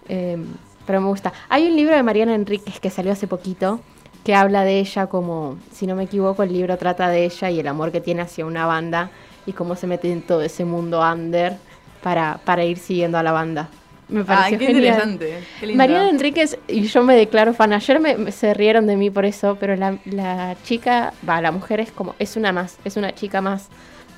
Eh, 0.07 0.37
pero 0.85 1.01
me 1.01 1.07
gusta. 1.07 1.33
Hay 1.49 1.67
un 1.67 1.75
libro 1.75 1.95
de 1.95 2.03
Mariana 2.03 2.35
Enríquez 2.35 2.79
que 2.79 2.89
salió 2.89 3.11
hace 3.11 3.27
poquito 3.27 3.79
que 4.23 4.33
habla 4.35 4.63
de 4.63 4.79
ella 4.79 5.07
como, 5.07 5.57
si 5.71 5.85
no 5.85 5.95
me 5.95 6.03
equivoco, 6.03 6.41
el 6.43 6.51
libro 6.53 6.77
trata 6.77 7.09
de 7.09 7.25
ella 7.25 7.49
y 7.51 7.59
el 7.59 7.67
amor 7.67 7.91
que 7.91 8.01
tiene 8.01 8.21
hacia 8.23 8.45
una 8.45 8.65
banda 8.65 9.09
y 9.45 9.53
cómo 9.53 9.75
se 9.75 9.85
mete 9.87 10.11
en 10.11 10.23
todo 10.23 10.41
ese 10.41 10.65
mundo 10.65 10.99
under 11.01 11.57
para, 12.01 12.39
para 12.43 12.63
ir 12.65 12.77
siguiendo 12.79 13.17
a 13.19 13.23
la 13.23 13.31
banda. 13.31 13.69
Me 14.07 14.21
Ah, 14.21 14.25
pareció 14.25 14.57
qué 14.59 14.65
genial. 14.67 14.85
interesante. 14.85 15.39
Qué. 15.59 15.75
Mariana 15.75 16.09
Enríquez, 16.09 16.57
y 16.67 16.83
yo 16.83 17.03
me 17.03 17.15
declaro 17.15 17.53
fan, 17.53 17.73
ayer 17.73 17.99
me, 17.99 18.17
me- 18.17 18.31
se 18.31 18.53
rieron 18.55 18.85
de 18.87 18.95
mí 18.97 19.09
por 19.11 19.25
eso, 19.25 19.57
pero 19.59 19.75
la, 19.75 19.97
la 20.05 20.55
chica, 20.63 21.13
va, 21.27 21.41
la 21.41 21.51
mujer 21.51 21.79
es 21.79 21.91
como, 21.91 22.15
es 22.19 22.35
una 22.35 22.51
más, 22.51 22.77
es 22.85 22.97
una 22.97 23.13
chica 23.13 23.41
más, 23.41 23.67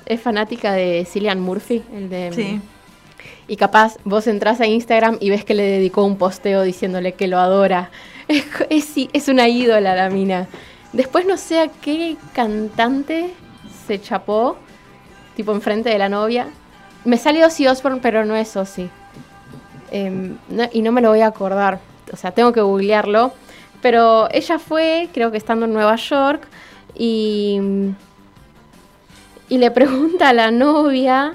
es 0.08 0.20
fanática 0.20 0.72
de 0.72 1.06
Cillian 1.08 1.40
Murphy, 1.40 1.82
el 1.94 2.08
de... 2.08 2.32
Sí. 2.32 2.60
Y 3.46 3.56
capaz 3.56 3.96
vos 4.04 4.26
entras 4.26 4.60
a 4.60 4.66
Instagram 4.66 5.16
y 5.20 5.30
ves 5.30 5.44
que 5.44 5.54
le 5.54 5.62
dedicó 5.62 6.04
un 6.04 6.16
posteo 6.16 6.62
diciéndole 6.62 7.12
que 7.12 7.28
lo 7.28 7.38
adora. 7.38 7.90
Es, 8.68 8.92
es, 9.14 9.28
una 9.28 9.48
ídola 9.48 9.94
la 9.94 10.10
mina. 10.10 10.48
Después 10.92 11.24
no 11.24 11.38
sé 11.38 11.60
a 11.60 11.68
qué 11.68 12.18
cantante 12.34 13.30
se 13.86 13.98
chapó, 14.02 14.58
tipo 15.34 15.52
enfrente 15.52 15.88
de 15.88 15.98
la 15.98 16.10
novia. 16.10 16.48
Me 17.06 17.16
salió 17.16 17.46
Ozzy 17.46 17.66
Osbourne, 17.66 18.00
pero 18.02 18.26
no 18.26 18.36
es 18.36 18.54
Ozzy. 18.54 18.90
Em, 19.90 20.36
no- 20.50 20.68
y 20.70 20.82
no 20.82 20.92
me 20.92 21.00
lo 21.00 21.08
voy 21.08 21.22
a 21.22 21.28
acordar. 21.28 21.80
O 22.12 22.16
sea, 22.16 22.32
tengo 22.32 22.52
que 22.52 22.60
googlearlo. 22.60 23.32
Pero 23.80 24.28
ella 24.30 24.58
fue, 24.58 25.08
creo 25.14 25.30
que 25.30 25.38
estando 25.38 25.64
en 25.64 25.72
Nueva 25.72 25.96
York, 25.96 26.46
y, 26.94 27.60
y 29.48 29.58
le 29.58 29.70
pregunta 29.70 30.30
a 30.30 30.32
la 30.32 30.50
novia 30.50 31.34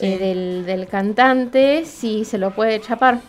eh, 0.00 0.18
del, 0.18 0.66
del 0.66 0.86
cantante 0.88 1.84
si 1.84 2.24
se 2.24 2.38
lo 2.38 2.50
puede 2.50 2.80
chapar. 2.80 3.20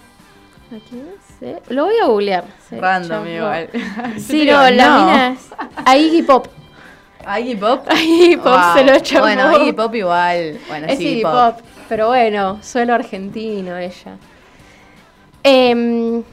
Aquí 0.75 1.01
sé. 1.39 1.61
Lo 1.69 1.85
voy 1.85 1.95
a 2.01 2.07
googlear. 2.07 2.43
Random 2.71 3.23
chapó. 3.23 3.29
igual. 3.29 3.69
Sí, 4.17 4.45
no, 4.45 4.69
la 4.69 4.87
no. 4.87 5.05
mina 5.05 5.27
es 5.33 5.49
a 5.85 5.97
Iggy 5.97 6.23
Pop. 6.23 6.47
¿A 7.25 7.39
Iggy 7.39 7.55
Pop? 7.55 7.85
A 7.89 7.95
Iggy 8.01 8.35
Pop 8.37 8.45
Wow. 8.45 8.73
se 8.75 8.83
lo 8.83 8.99
chapó. 8.99 9.21
Bueno, 9.21 9.57
Iggy 9.61 9.73
Pop 9.73 9.95
igual. 9.95 10.59
Bueno, 10.67 10.87
es 10.87 10.97
sí, 10.97 11.07
Iggy 11.07 11.21
Pop. 11.23 11.33
Pop. 11.55 11.65
Pero 11.87 12.07
bueno, 12.07 12.59
suelo 12.61 12.93
argentino 12.93 13.77
ella. 13.77 14.17
Em, 15.43 16.23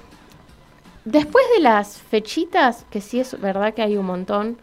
después 1.04 1.44
de 1.54 1.60
las 1.62 1.98
fechitas, 2.00 2.84
que 2.90 3.00
sí 3.00 3.20
es 3.20 3.40
verdad 3.40 3.72
que 3.72 3.82
hay 3.82 3.96
un 3.96 4.06
montón, 4.06 4.58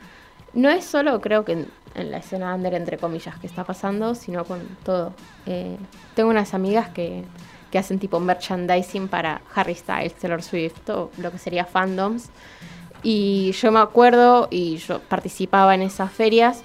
no 0.53 0.69
es 0.69 0.83
solo 0.83 1.21
creo 1.21 1.45
que 1.45 1.53
en, 1.53 1.67
en 1.95 2.11
la 2.11 2.17
escena 2.17 2.53
under, 2.55 2.73
entre 2.73 2.97
comillas, 2.97 3.37
que 3.39 3.47
está 3.47 3.63
pasando, 3.63 4.15
sino 4.15 4.45
con 4.45 4.61
todo. 4.83 5.13
Eh, 5.45 5.77
tengo 6.15 6.29
unas 6.29 6.53
amigas 6.53 6.89
que, 6.89 7.23
que 7.71 7.79
hacen 7.79 7.99
tipo 7.99 8.19
merchandising 8.19 9.07
para 9.07 9.41
Harry 9.55 9.75
Styles, 9.75 10.13
Taylor 10.15 10.43
Swift, 10.43 10.89
o 10.89 11.11
lo 11.17 11.31
que 11.31 11.37
sería 11.37 11.65
fandoms. 11.65 12.29
Y 13.03 13.51
yo 13.53 13.71
me 13.71 13.79
acuerdo, 13.79 14.47
y 14.51 14.77
yo 14.77 14.99
participaba 14.99 15.73
en 15.73 15.81
esas 15.81 16.11
ferias, 16.11 16.63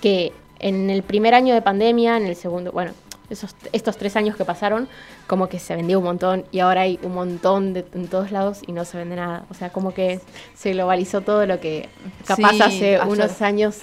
que 0.00 0.32
en 0.58 0.90
el 0.90 1.02
primer 1.02 1.34
año 1.34 1.54
de 1.54 1.62
pandemia, 1.62 2.16
en 2.16 2.26
el 2.26 2.36
segundo, 2.36 2.72
bueno, 2.72 2.92
esos, 3.30 3.54
estos 3.72 3.96
tres 3.96 4.16
años 4.16 4.36
que 4.36 4.44
pasaron, 4.44 4.88
como 5.26 5.48
que 5.48 5.58
se 5.58 5.74
vendió 5.74 5.98
un 5.98 6.04
montón 6.04 6.44
y 6.50 6.60
ahora 6.60 6.82
hay 6.82 6.98
un 7.02 7.14
montón 7.14 7.72
de, 7.72 7.84
en 7.94 8.08
todos 8.08 8.30
lados 8.30 8.60
y 8.66 8.72
no 8.72 8.84
se 8.84 8.98
vende 8.98 9.16
nada. 9.16 9.44
O 9.50 9.54
sea, 9.54 9.70
como 9.70 9.94
que 9.94 10.20
se 10.54 10.72
globalizó 10.72 11.20
todo 11.22 11.46
lo 11.46 11.60
que 11.60 11.88
capaz 12.26 12.52
Sí, 12.52 12.60
hace 12.62 13.00
unos 13.00 13.40
años. 13.42 13.80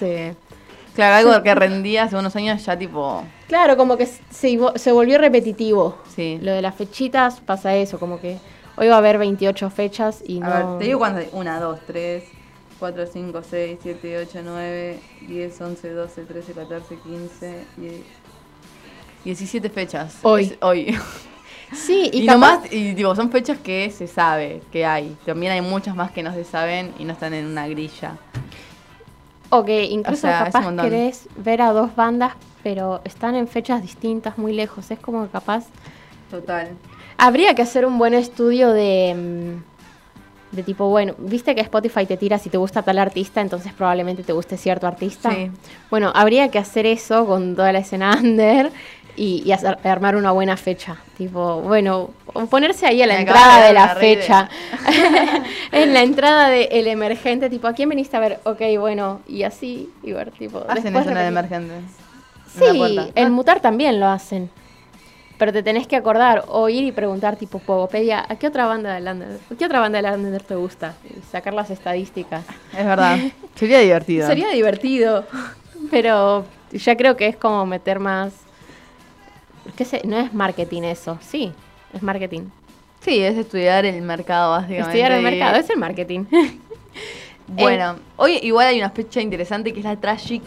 Claro, 0.96 1.30
algo 1.30 1.44
que 1.44 1.56
rendía 1.56 2.04
hace 2.04 2.18
unos 2.18 2.36
años 2.36 2.66
ya 2.66 2.78
tipo... 2.78 3.24
Claro, 3.48 3.78
como 3.78 3.96
que 3.96 4.06
se, 4.06 4.60
se 4.76 4.92
volvió 4.92 5.18
repetitivo. 5.18 5.98
Sí. 6.14 6.38
Lo 6.42 6.52
de 6.52 6.62
las 6.62 6.76
fechitas 6.76 7.40
pasa 7.40 7.76
eso, 7.76 7.98
como 7.98 8.20
que 8.20 8.40
hoy 8.76 8.88
va 8.90 8.96
a 8.96 8.98
haber 8.98 9.18
28 9.18 9.70
fechas 9.70 10.22
y 10.26 10.42
A 10.42 10.48
no... 10.48 10.70
ver, 10.72 10.80
te 10.80 10.86
digo 10.86 11.00
cuántas. 11.00 11.24
hay. 11.24 11.30
Una, 11.32 11.62
dos, 11.62 11.80
tres, 11.88 12.26
cuatro, 12.78 13.06
cinco, 13.08 13.42
seis, 13.42 13.80
siete, 13.82 14.18
ocho, 14.18 14.42
nueve, 14.44 15.00
diez, 15.22 15.62
once, 15.62 15.90
doce, 15.92 16.26
trece, 16.26 16.52
catorce, 16.54 16.98
quince, 16.98 17.66
diez, 17.78 18.02
17 19.24 19.70
fechas. 19.70 20.18
Hoy. 20.24 20.44
Es 20.44 20.58
hoy. 20.62 20.98
Sí, 21.74 22.10
y, 22.12 22.24
Y, 22.24 22.26
capaz- 22.26 22.34
nomás, 22.58 22.74
y 22.74 22.94
tipo, 22.96 23.16
son 23.16 23.32
fechas 23.32 23.58
que 23.60 23.90
se 23.92 24.06
sabe 24.06 24.62
que 24.74 24.86
hay. 24.86 25.16
También 25.26 25.54
hay 25.54 25.62
muchas 25.62 25.96
más 25.96 26.12
que 26.12 26.22
no 26.22 26.34
se 26.34 26.44
saben 26.44 26.92
y 27.00 27.06
no 27.06 27.14
están 27.14 27.34
en 27.34 27.46
una 27.46 27.66
grilla. 27.66 28.18
O 29.50 29.64
que 29.64 29.86
incluso 29.86 30.28
O 30.28 30.30
sea, 30.30 30.44
capaz 30.52 30.70
querés 30.82 31.30
ver 31.38 31.62
a 31.62 31.72
dos 31.72 31.96
bandas, 31.96 32.34
pero 32.62 33.00
están 33.06 33.36
en 33.36 33.48
fechas 33.48 33.82
distintas, 33.82 34.38
muy 34.38 34.52
lejos. 34.52 34.92
Es 34.92 35.00
como 35.00 35.26
capaz. 35.30 35.64
Total. 36.30 36.72
Habría 37.18 37.56
que 37.56 37.62
hacer 37.62 37.86
un 37.86 37.98
buen 37.98 38.16
estudio 38.16 38.74
de. 38.74 39.16
mm, 39.16 40.56
De 40.58 40.64
tipo, 40.64 40.90
bueno, 40.90 41.14
viste 41.20 41.56
que 41.56 41.62
Spotify 41.62 42.06
te 42.06 42.18
tira 42.18 42.38
si 42.38 42.50
te 42.50 42.58
gusta 42.58 42.82
tal 42.82 43.00
artista, 43.00 43.40
entonces 43.40 43.72
probablemente 43.72 44.24
te 44.24 44.34
guste 44.34 44.58
cierto 44.58 44.88
artista. 44.88 45.32
Sí. 45.32 45.50
Bueno, 45.90 46.12
habría 46.14 46.50
que 46.52 46.60
hacer 46.60 46.86
eso 46.86 47.26
con 47.26 47.56
toda 47.56 47.72
la 47.72 47.80
escena 47.80 48.18
under 48.22 48.70
y, 49.16 49.44
y 49.46 49.52
hacer- 49.52 49.78
armar 49.84 50.16
una 50.16 50.32
buena 50.32 50.58
fecha. 50.58 50.98
Tipo, 51.18 51.62
bueno, 51.62 52.12
ponerse 52.50 52.86
ahí 52.86 53.02
a 53.02 53.08
la 53.08 53.16
Me 53.16 53.20
entrada 53.22 53.62
de 53.62 53.68
de 53.68 53.74
la 53.74 53.96
fecha. 53.96 54.50
en 55.72 55.94
la 55.94 56.02
entrada 56.02 56.50
de 56.50 56.64
El 56.72 56.88
Emergente, 56.88 57.50
tipo, 57.50 57.68
¿a 57.68 57.74
quién 57.74 57.90
viniste 57.90 58.18
a 58.18 58.20
ver? 58.20 58.40
Ok, 58.44 58.62
bueno, 58.80 59.22
y 59.28 59.44
así, 59.44 59.90
y 60.04 60.14
ver, 60.14 60.32
tipo. 60.32 60.64
Hacen 60.68 60.96
eso 60.96 61.10
en 61.10 61.18
el 61.18 61.28
emergente. 61.28 61.74
Sí, 62.48 62.98
en 63.16 63.32
Mutar 63.32 63.62
también 63.62 64.00
lo 64.00 64.08
hacen. 64.08 64.50
Pero 65.38 65.54
te 65.54 65.64
tenés 65.64 65.88
que 65.88 65.96
acordar 65.96 66.44
o 66.50 66.70
ir 66.70 66.84
y 66.84 66.92
preguntar 66.92 67.36
tipo 67.36 67.58
Pogopedia, 67.58 68.24
¿a 68.30 68.36
qué 68.36 68.46
otra 68.46 68.68
banda 68.68 68.94
del 68.94 69.08
Under? 69.08 69.40
¿Qué 69.58 69.66
otra 69.66 69.80
banda 69.80 70.00
del 70.00 70.14
Under 70.14 70.44
te 70.44 70.54
gusta? 70.54 70.94
Y 71.10 71.20
sacar 71.32 71.54
las 71.56 71.72
estadísticas. 71.72 72.44
Es 72.78 72.86
verdad. 72.86 73.18
Sería 73.56 73.80
divertido. 73.80 74.28
Sería 74.28 74.50
divertido. 74.50 75.26
Pero 75.90 76.46
ya 76.72 76.96
creo 76.96 77.18
que 77.18 77.26
es 77.28 77.36
como 77.38 77.66
meter 77.66 77.98
más. 77.98 78.34
¿Qué 79.76 79.86
sé? 79.86 80.02
No 80.06 80.18
es 80.18 80.34
marketing 80.34 80.84
eso. 80.84 81.18
Sí, 81.22 81.54
es 81.94 82.02
marketing. 82.02 82.50
Sí, 83.02 83.20
es 83.20 83.38
estudiar 83.38 83.86
el 83.86 84.02
mercado, 84.02 84.52
básicamente. 84.52 84.90
Estudiar 84.90 85.12
el 85.12 85.24
mercado, 85.24 85.56
es 85.58 85.70
el 85.70 85.78
marketing. 85.78 86.26
Bueno, 87.48 87.98
hoy 88.16 88.40
igual 88.44 88.68
hay 88.68 88.78
una 88.78 88.92
fecha 88.92 89.20
interesante 89.20 89.74
que 89.74 89.80
es 89.80 89.86
la 89.86 89.98
Tragic, 89.98 90.42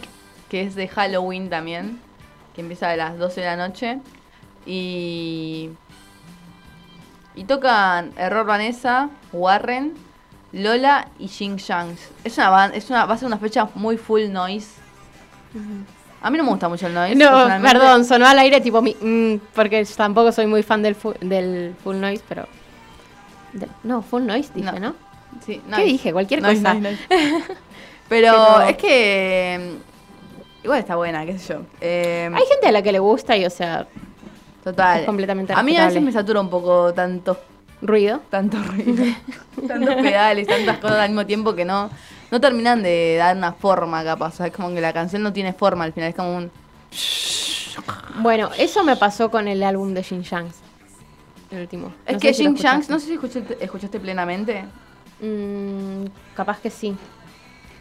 que 0.49 0.61
es 0.63 0.73
de 0.73 0.87
Halloween 0.87 1.49
también, 1.49 1.99
que 2.55 2.61
empieza 2.61 2.89
a 2.89 2.95
las 2.95 3.19
12 3.19 3.41
de 3.41 3.45
la 3.45 3.55
noche. 3.55 3.99
Y. 4.65 5.69
Y 7.35 7.43
tocan 7.43 8.11
Error 8.17 8.45
Vanessa, 8.45 9.09
Warren, 9.33 9.93
Lola 10.51 11.09
y 11.19 11.27
Jing 11.27 11.57
Shangs. 11.57 12.09
Es 12.23 12.37
una, 12.37 12.67
es 12.67 12.89
una 12.89 13.05
va 13.05 13.13
a 13.13 13.17
ser 13.17 13.27
una 13.27 13.37
fecha 13.37 13.69
muy 13.75 13.97
full 13.97 14.31
noise. 14.31 14.71
A 16.21 16.29
mí 16.31 16.37
no 16.37 16.43
me 16.43 16.49
gusta 16.49 16.67
mucho 16.69 16.87
el 16.87 16.93
noise. 16.93 17.15
No, 17.15 17.47
perdón, 17.61 18.03
sonó 18.05 18.25
al 18.25 18.39
aire 18.39 18.59
tipo 18.61 18.81
mi- 18.81 18.95
mm, 18.99 19.39
porque 19.53 19.85
tampoco 19.95 20.31
soy 20.31 20.47
muy 20.47 20.63
fan 20.63 20.81
del, 20.81 20.95
fu- 20.95 21.13
del 21.21 21.75
full 21.83 21.97
noise, 21.97 22.23
pero 22.27 22.47
del- 23.53 23.69
no, 23.83 24.01
full 24.01 24.23
noise 24.25 24.49
dije, 24.53 24.79
¿no? 24.79 24.95
Sí, 25.45 25.61
¿Qué 25.63 25.69
noise. 25.69 25.85
dije? 25.85 26.13
Cualquier 26.13 26.41
Noise, 26.41 26.61
cosa. 26.61 26.73
noise, 26.75 26.99
noise. 27.09 27.43
Pero, 28.09 28.61
es 28.69 28.77
que. 28.77 29.59
mm, 29.81 30.63
Igual 30.65 30.79
está 30.79 30.95
buena, 30.95 31.25
qué 31.27 31.37
sé 31.37 31.53
yo. 31.53 31.61
Eh, 31.79 32.27
Hay 32.33 32.43
gente 32.47 32.67
a 32.67 32.71
la 32.71 32.81
que 32.81 32.91
le 32.91 32.97
gusta 32.99 33.37
y, 33.37 33.45
o 33.45 33.49
sea, 33.51 33.85
Total. 34.63 35.01
es 35.01 35.05
completamente 35.05 35.53
A 35.53 35.61
mí 35.61 35.77
a 35.77 35.85
veces 35.85 36.01
me 36.01 36.11
satura 36.11 36.41
un 36.41 36.49
poco 36.49 36.91
tanto, 36.93 37.37
ruido. 37.83 38.21
tanto 38.31 38.57
ruido, 38.63 39.03
tantos 39.67 39.93
pedales, 39.95 40.47
tantas 40.47 40.79
cosas 40.79 40.97
al 41.01 41.09
mismo 41.09 41.25
tiempo 41.27 41.53
que 41.53 41.65
no, 41.65 41.91
no 42.31 42.41
terminan 42.41 42.83
de 42.83 43.15
dar 43.17 43.35
una 43.35 43.53
forma 43.53 44.03
capaz. 44.03 44.39
Es 44.39 44.51
como 44.51 44.73
que 44.73 44.81
la 44.81 44.93
canción 44.93 45.23
no 45.23 45.33
tiene 45.33 45.53
forma 45.53 45.83
al 45.83 45.93
final, 45.93 46.09
es 46.09 46.15
como 46.15 46.35
un... 46.37 46.51
Bueno, 48.21 48.49
eso 48.57 48.83
me 48.83 48.95
pasó 48.95 49.29
con 49.29 49.47
el 49.47 49.61
álbum 49.63 49.93
de 49.93 50.03
Jin 50.03 50.21
Shangs. 50.21 50.55
El 51.51 51.61
último. 51.61 51.93
Es 52.05 52.13
No 52.13 52.19
que 52.19 52.33
si 52.33 52.43
Jin 52.43 52.55
Shanks, 52.55 52.89
escuchaste. 52.89 52.93
no 52.93 52.99
sé 52.99 53.05
si 53.07 53.13
escuchaste, 53.13 53.63
escuchaste 53.63 53.99
plenamente. 53.99 54.63
Mm, 55.21 56.05
capaz 56.35 56.59
que 56.59 56.69
sí. 56.69 56.95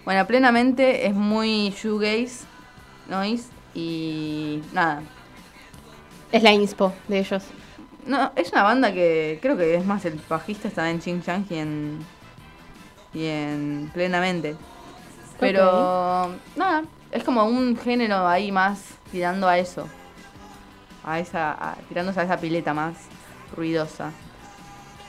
Bueno, 0.04 0.26
plenamente 0.26 1.06
es 1.06 1.14
muy 1.14 1.70
shoegaze, 1.70 2.44
noise 3.08 3.48
y 3.74 4.60
nada. 4.72 5.02
Es 6.30 6.42
la 6.42 6.52
inspo 6.52 6.92
de 7.08 7.20
ellos. 7.20 7.44
No, 8.06 8.32
es 8.36 8.52
una 8.52 8.64
banda 8.64 8.92
que 8.92 9.38
creo 9.40 9.56
que 9.56 9.76
es 9.76 9.86
más 9.86 10.04
el 10.04 10.20
bajista 10.28 10.68
está 10.68 10.90
en 10.90 11.00
Ching 11.00 11.22
Chang 11.22 11.46
y 11.48 11.54
en 11.54 11.98
y 13.14 13.26
en 13.26 13.90
plenamente. 13.94 14.56
Pero 15.38 16.30
nada, 16.56 16.84
es 17.10 17.24
como 17.24 17.44
un 17.44 17.76
género 17.76 18.26
ahí 18.26 18.50
más 18.52 18.80
tirando 19.10 19.48
a 19.48 19.58
eso. 19.58 19.86
A 21.04 21.18
esa 21.18 21.52
a- 21.52 21.76
tirándose 21.88 22.20
a 22.20 22.24
esa 22.24 22.36
pileta 22.38 22.72
más 22.74 22.94
ruidosa. 23.56 24.10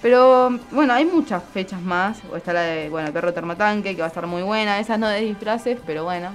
Pero 0.01 0.60
bueno, 0.72 0.93
hay 0.93 1.06
muchas 1.06 1.43
fechas 1.43 1.82
más. 1.82 2.18
O 2.32 2.36
está 2.36 2.53
la 2.53 2.62
de, 2.62 2.89
bueno, 2.89 3.08
el 3.08 3.14
perro 3.14 3.34
termotanque, 3.34 3.95
que 3.95 4.01
va 4.01 4.06
a 4.06 4.10
estar 4.10 4.28
muy 4.28 4.43
buena. 4.43 4.80
Esas 4.80 4.99
no 4.99 5.08
de 5.08 5.22
disfraces, 5.22 5.80
pero 5.86 6.03
bueno. 6.03 6.30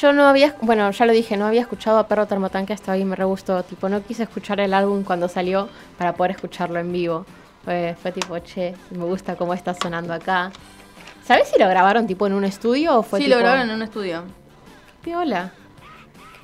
Yo 0.00 0.12
no 0.14 0.24
había, 0.26 0.54
bueno, 0.62 0.90
ya 0.90 1.04
lo 1.04 1.12
dije, 1.12 1.36
no 1.36 1.46
había 1.46 1.60
escuchado 1.60 1.98
a 1.98 2.08
Perro 2.08 2.26
Termotanque 2.26 2.72
hasta 2.72 2.92
hoy, 2.92 3.04
me 3.04 3.16
re 3.16 3.24
gustó. 3.24 3.62
Tipo, 3.64 3.90
no 3.90 4.02
quise 4.02 4.22
escuchar 4.22 4.58
el 4.60 4.72
álbum 4.72 5.04
cuando 5.04 5.28
salió 5.28 5.68
para 5.98 6.14
poder 6.14 6.30
escucharlo 6.32 6.78
en 6.78 6.90
vivo. 6.90 7.26
Fue, 7.66 7.94
fue 8.00 8.10
tipo, 8.10 8.38
che, 8.38 8.74
me 8.92 9.04
gusta 9.04 9.36
cómo 9.36 9.52
está 9.52 9.74
sonando 9.74 10.14
acá. 10.14 10.50
¿Sabes 11.24 11.48
si 11.48 11.58
lo 11.58 11.68
grabaron 11.68 12.06
tipo 12.06 12.26
en 12.26 12.34
un 12.34 12.44
estudio 12.44 12.98
o 12.98 13.02
fue 13.02 13.18
sí, 13.18 13.24
tipo... 13.24 13.36
lo 13.36 13.42
grabaron 13.42 13.70
en 13.70 13.76
un 13.76 13.82
estudio. 13.82 14.24
Piola. 15.02 15.52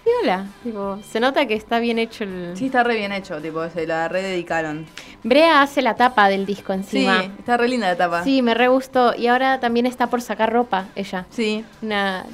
Qué 0.05 0.11
piola. 0.22 0.47
Tipo, 0.62 0.99
se 1.03 1.20
nota 1.20 1.47
que 1.47 1.55
está 1.55 1.78
bien 1.81 1.99
hecho 1.99 2.24
el... 2.24 2.53
Sí, 2.57 2.66
está 2.66 2.83
re 2.83 2.97
bien 2.97 3.12
hecho, 3.12 3.41
tipo, 3.43 3.68
se 3.68 3.87
la 3.87 4.09
rededicaron. 4.09 4.87
Brea 5.22 5.61
hace 5.61 5.83
la 5.83 5.97
tapa 5.97 6.28
del 6.31 6.47
disco 6.47 6.72
encima. 6.72 7.20
Sí, 7.20 7.31
está 7.39 7.59
re 7.59 7.68
linda 7.68 7.89
la 7.89 7.97
tapa. 7.97 8.24
Sí, 8.24 8.41
me 8.41 8.55
re 8.55 8.68
gustó. 8.68 9.14
Y 9.14 9.26
ahora 9.26 9.61
también 9.61 9.85
está 9.85 10.07
por 10.07 10.22
sacar 10.22 10.51
ropa, 10.51 10.87
ella. 10.95 11.26
Sí. 11.28 11.62
Una, 11.83 12.24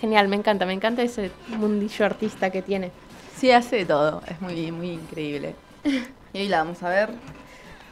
genial, 0.00 0.26
me 0.26 0.34
encanta, 0.34 0.66
me 0.66 0.72
encanta 0.72 1.02
ese 1.02 1.30
mundillo 1.48 2.04
artista 2.04 2.50
que 2.50 2.62
tiene. 2.62 2.90
Sí, 3.36 3.52
hace 3.52 3.76
de 3.76 3.84
todo. 3.84 4.20
Es 4.26 4.40
muy, 4.40 4.72
muy 4.72 4.90
increíble. 4.90 5.54
Y 6.34 6.38
hoy 6.38 6.48
la 6.48 6.64
vamos 6.64 6.82
a 6.82 6.88
ver. 6.88 7.10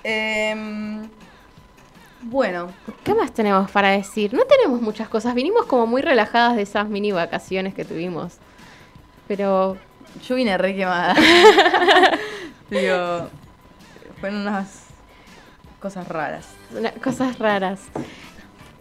Em, 0.02 1.08
bueno, 2.22 2.68
¿Qué 3.04 3.14
más 3.14 3.32
tenemos 3.32 3.70
para 3.70 3.90
decir? 3.90 4.32
No 4.32 4.44
tenemos 4.44 4.80
muchas 4.80 5.08
cosas. 5.08 5.34
Vinimos 5.34 5.66
como 5.66 5.86
muy 5.86 6.02
relajadas 6.02 6.56
de 6.56 6.62
esas 6.62 6.88
mini 6.88 7.10
vacaciones 7.12 7.74
que 7.74 7.84
tuvimos. 7.84 8.34
Pero 9.28 9.76
yo 10.26 10.34
vine 10.36 10.56
re 10.58 10.76
quemada. 10.76 11.14
Digo, 12.70 13.28
fueron 14.20 14.40
unas 14.42 14.84
cosas 15.80 16.06
raras. 16.08 16.46
una- 16.76 16.92
cosas 16.92 17.38
raras. 17.38 17.80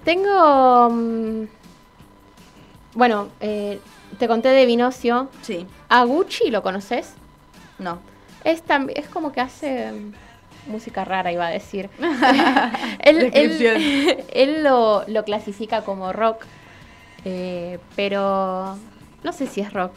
Tengo... 0.03 0.89
mm, 0.91 1.43
bueno, 2.93 3.29
eh, 3.39 3.79
te 4.19 4.27
conté 4.27 4.49
de 4.49 4.65
Vinocio. 4.65 5.29
Sí. 5.41 5.65
¿A 5.89 6.03
Gucci 6.03 6.51
lo 6.51 6.61
conoces? 6.61 7.13
No. 7.79 7.99
Es, 8.43 8.63
es 8.95 9.07
como 9.09 9.31
que 9.31 9.41
hace 9.41 9.91
mm, 9.91 10.13
música 10.67 11.03
rara, 11.05 11.31
iba 11.31 11.47
a 11.47 11.49
decir. 11.49 11.89
él 12.99 13.19
Descripción. 13.19 13.75
él, 13.77 14.23
él 14.33 14.63
lo, 14.63 15.03
lo 15.07 15.23
clasifica 15.23 15.81
como 15.83 16.11
rock, 16.13 16.45
eh, 17.25 17.79
pero 17.95 18.77
no 19.23 19.33
sé 19.33 19.47
si 19.47 19.61
es 19.61 19.73
rock. 19.73 19.91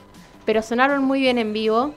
Pero 0.44 0.62
sonaron 0.62 1.04
muy 1.04 1.20
bien 1.20 1.38
en 1.38 1.52
vivo. 1.52 1.94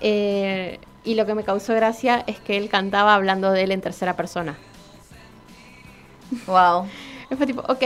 eh, 0.00 0.78
y 1.06 1.16
lo 1.16 1.26
que 1.26 1.34
me 1.34 1.44
causó 1.44 1.74
gracia 1.74 2.24
es 2.26 2.40
que 2.40 2.56
él 2.56 2.70
cantaba 2.70 3.14
hablando 3.14 3.50
de 3.52 3.64
él 3.64 3.72
en 3.72 3.82
tercera 3.82 4.16
persona. 4.16 4.56
Wow. 6.46 6.86
Fue 7.36 7.46
tipo, 7.46 7.60
ok. 7.62 7.82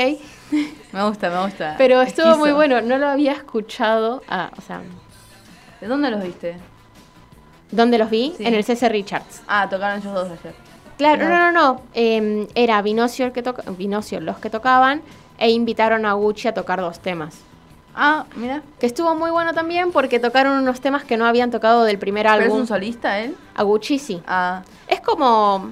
Me 0.92 1.02
gusta, 1.08 1.30
me 1.30 1.42
gusta. 1.44 1.74
Pero 1.78 2.00
estuvo 2.02 2.26
Esquizo. 2.26 2.38
muy 2.38 2.52
bueno, 2.52 2.80
no 2.80 2.98
lo 2.98 3.08
había 3.08 3.32
escuchado. 3.32 4.22
Ah, 4.28 4.50
o 4.56 4.60
sea, 4.60 4.82
¿De 5.80 5.86
dónde 5.86 6.10
los 6.10 6.22
viste? 6.22 6.56
¿Dónde 7.70 7.98
los 7.98 8.10
vi? 8.10 8.34
Sí. 8.36 8.44
En 8.44 8.54
el 8.54 8.64
CC 8.64 8.88
Richards. 8.88 9.42
Ah, 9.48 9.68
tocaron 9.68 10.00
ellos 10.00 10.12
dos 10.14 10.26
ayer. 10.30 10.54
Claro, 10.96 11.24
No. 11.24 11.30
no, 11.30 11.52
no, 11.52 11.52
no. 11.52 11.82
Eh, 11.94 12.48
era 12.54 12.82
Vinocio, 12.82 13.26
el 13.26 13.32
que 13.32 13.42
toca, 13.42 13.62
Vinocio 13.70 14.20
los 14.20 14.38
que 14.38 14.50
tocaban 14.50 15.00
e 15.38 15.50
invitaron 15.50 16.04
a 16.06 16.12
Gucci 16.14 16.48
a 16.48 16.54
tocar 16.54 16.80
dos 16.80 16.98
temas. 16.98 17.36
Ah, 17.94 18.26
mira. 18.36 18.62
Que 18.80 18.86
estuvo 18.86 19.14
muy 19.14 19.30
bueno 19.30 19.54
también 19.54 19.90
porque 19.92 20.18
tocaron 20.20 20.58
unos 20.58 20.80
temas 20.80 21.04
que 21.04 21.16
no 21.16 21.26
habían 21.26 21.50
tocado 21.50 21.84
del 21.84 21.98
primer 21.98 22.26
¿Pero 22.26 22.38
es 22.38 22.44
álbum. 22.44 22.60
un 22.60 22.66
solista 22.66 23.18
él? 23.20 23.36
A 23.54 23.62
Gucci 23.64 23.98
sí. 23.98 24.22
Ah, 24.26 24.62
Es 24.88 25.00
como 25.00 25.70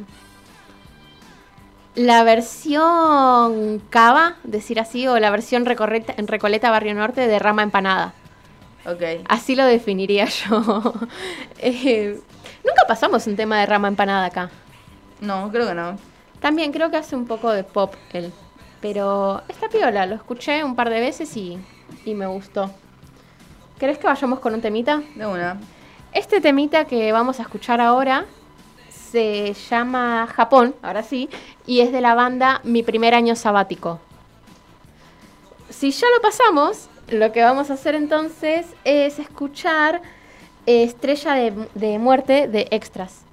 la 1.95 2.23
versión 2.25 3.81
Cava, 3.91 4.35
decir 4.45 4.79
así, 4.81 5.07
o 5.09 5.19
la 5.19 5.31
versión 5.31 5.65
Recorreta- 5.65 6.15
en 6.17 6.27
Recoleta 6.29 6.71
Barrio 6.71 6.95
Norte 6.95 7.27
de 7.27 7.39
Rama 7.39 7.63
Empanada. 7.63 8.13
Ok. 8.87 9.27
Así 9.29 9.57
lo 9.57 9.65
definiría 9.65 10.25
yo. 10.49 10.95
Eh, 11.59 12.21
nunca 12.65 12.83
pasamos 12.87 13.27
un 13.27 13.37
tema 13.37 13.61
de 13.61 13.67
Rama 13.67 13.89
Empanada 13.89 14.27
acá. 14.27 14.51
No, 15.21 15.51
creo 15.51 15.67
que 15.67 15.75
no. 15.75 15.99
También 16.41 16.73
creo 16.73 16.91
que 16.91 16.97
hace 16.97 17.17
un 17.17 17.27
poco 17.27 17.51
de 17.51 17.65
pop 17.65 17.95
él. 18.13 18.33
Pero 18.81 19.43
está 19.49 19.69
piola, 19.69 20.07
lo 20.07 20.15
escuché 20.15 20.63
un 20.63 20.77
par 20.77 20.91
de 20.91 21.01
veces 21.01 21.37
y, 21.37 21.59
y 22.05 22.15
me 22.15 22.27
gustó. 22.27 22.71
¿Querés 23.79 23.99
que 23.99 24.07
vayamos 24.07 24.39
con 24.41 24.55
un 24.55 24.61
temita? 24.61 25.03
De 25.15 25.27
una. 25.27 25.59
Este 26.13 26.41
temita 26.41 26.85
que 26.85 27.13
vamos 27.13 27.41
a 27.41 27.43
escuchar 27.43 27.81
ahora 27.81 28.27
se 28.89 29.55
llama 29.71 30.27
Japón, 30.27 30.75
ahora 30.83 31.03
sí, 31.03 31.29
y 31.67 31.81
es 31.81 31.93
de 31.93 32.01
la 32.01 32.15
banda 32.15 32.61
Mi 32.65 32.83
primer 32.83 33.15
año 33.15 33.37
sabático. 33.37 34.01
Si 35.71 35.91
ya 35.91 36.07
lo 36.15 36.21
pasamos, 36.23 36.89
lo 37.09 37.33
que 37.33 37.43
vamos 37.43 37.71
a 37.71 37.75
hacer 37.75 37.95
entonces 37.95 38.67
es 38.85 39.19
escuchar 39.19 40.03
Estrella 40.67 41.35
de, 41.35 41.53
de 41.75 41.99
Muerte 41.99 42.49
de 42.49 42.67
Extras. 42.71 43.26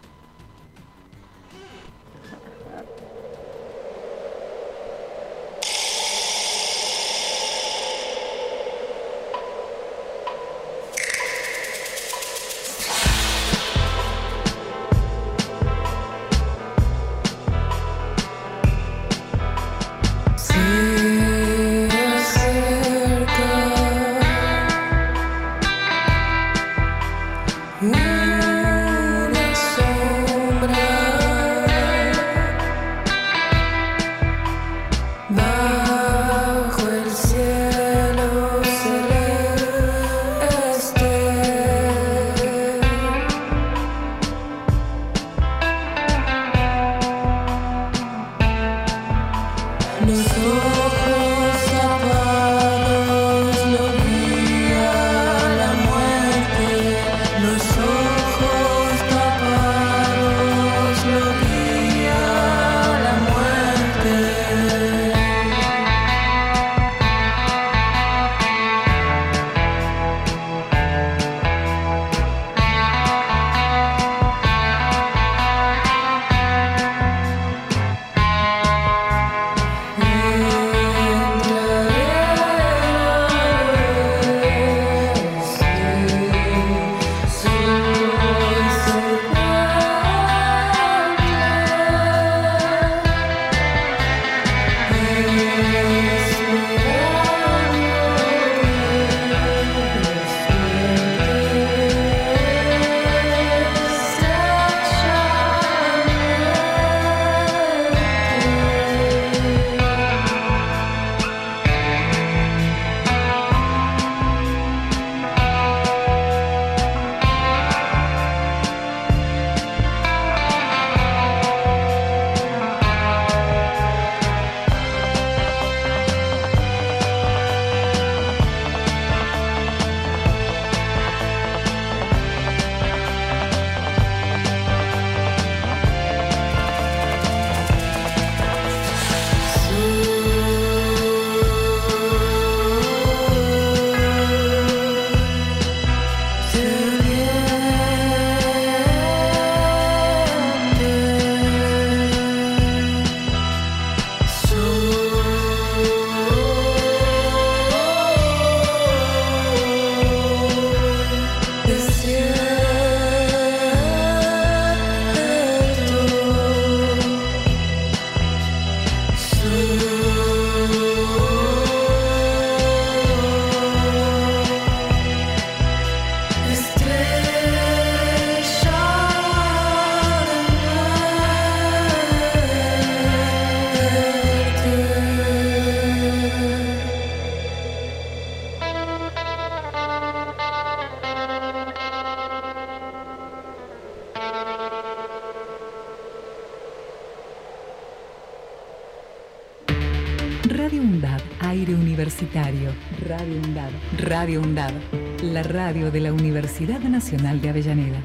Radio 200.74 200.90
UNDAB, 200.90 201.22
aire 201.42 201.76
universitario. 201.76 202.72
Radio 203.08 203.40
UNDAB. 203.46 203.70
Radio 204.00 204.42
UNDAB, 204.42 204.74
la 205.22 205.44
radio 205.44 205.92
de 205.92 206.00
la 206.00 206.12
Universidad 206.12 206.80
Nacional 206.80 207.40
de 207.42 207.50
Avellaneda. 207.50 208.02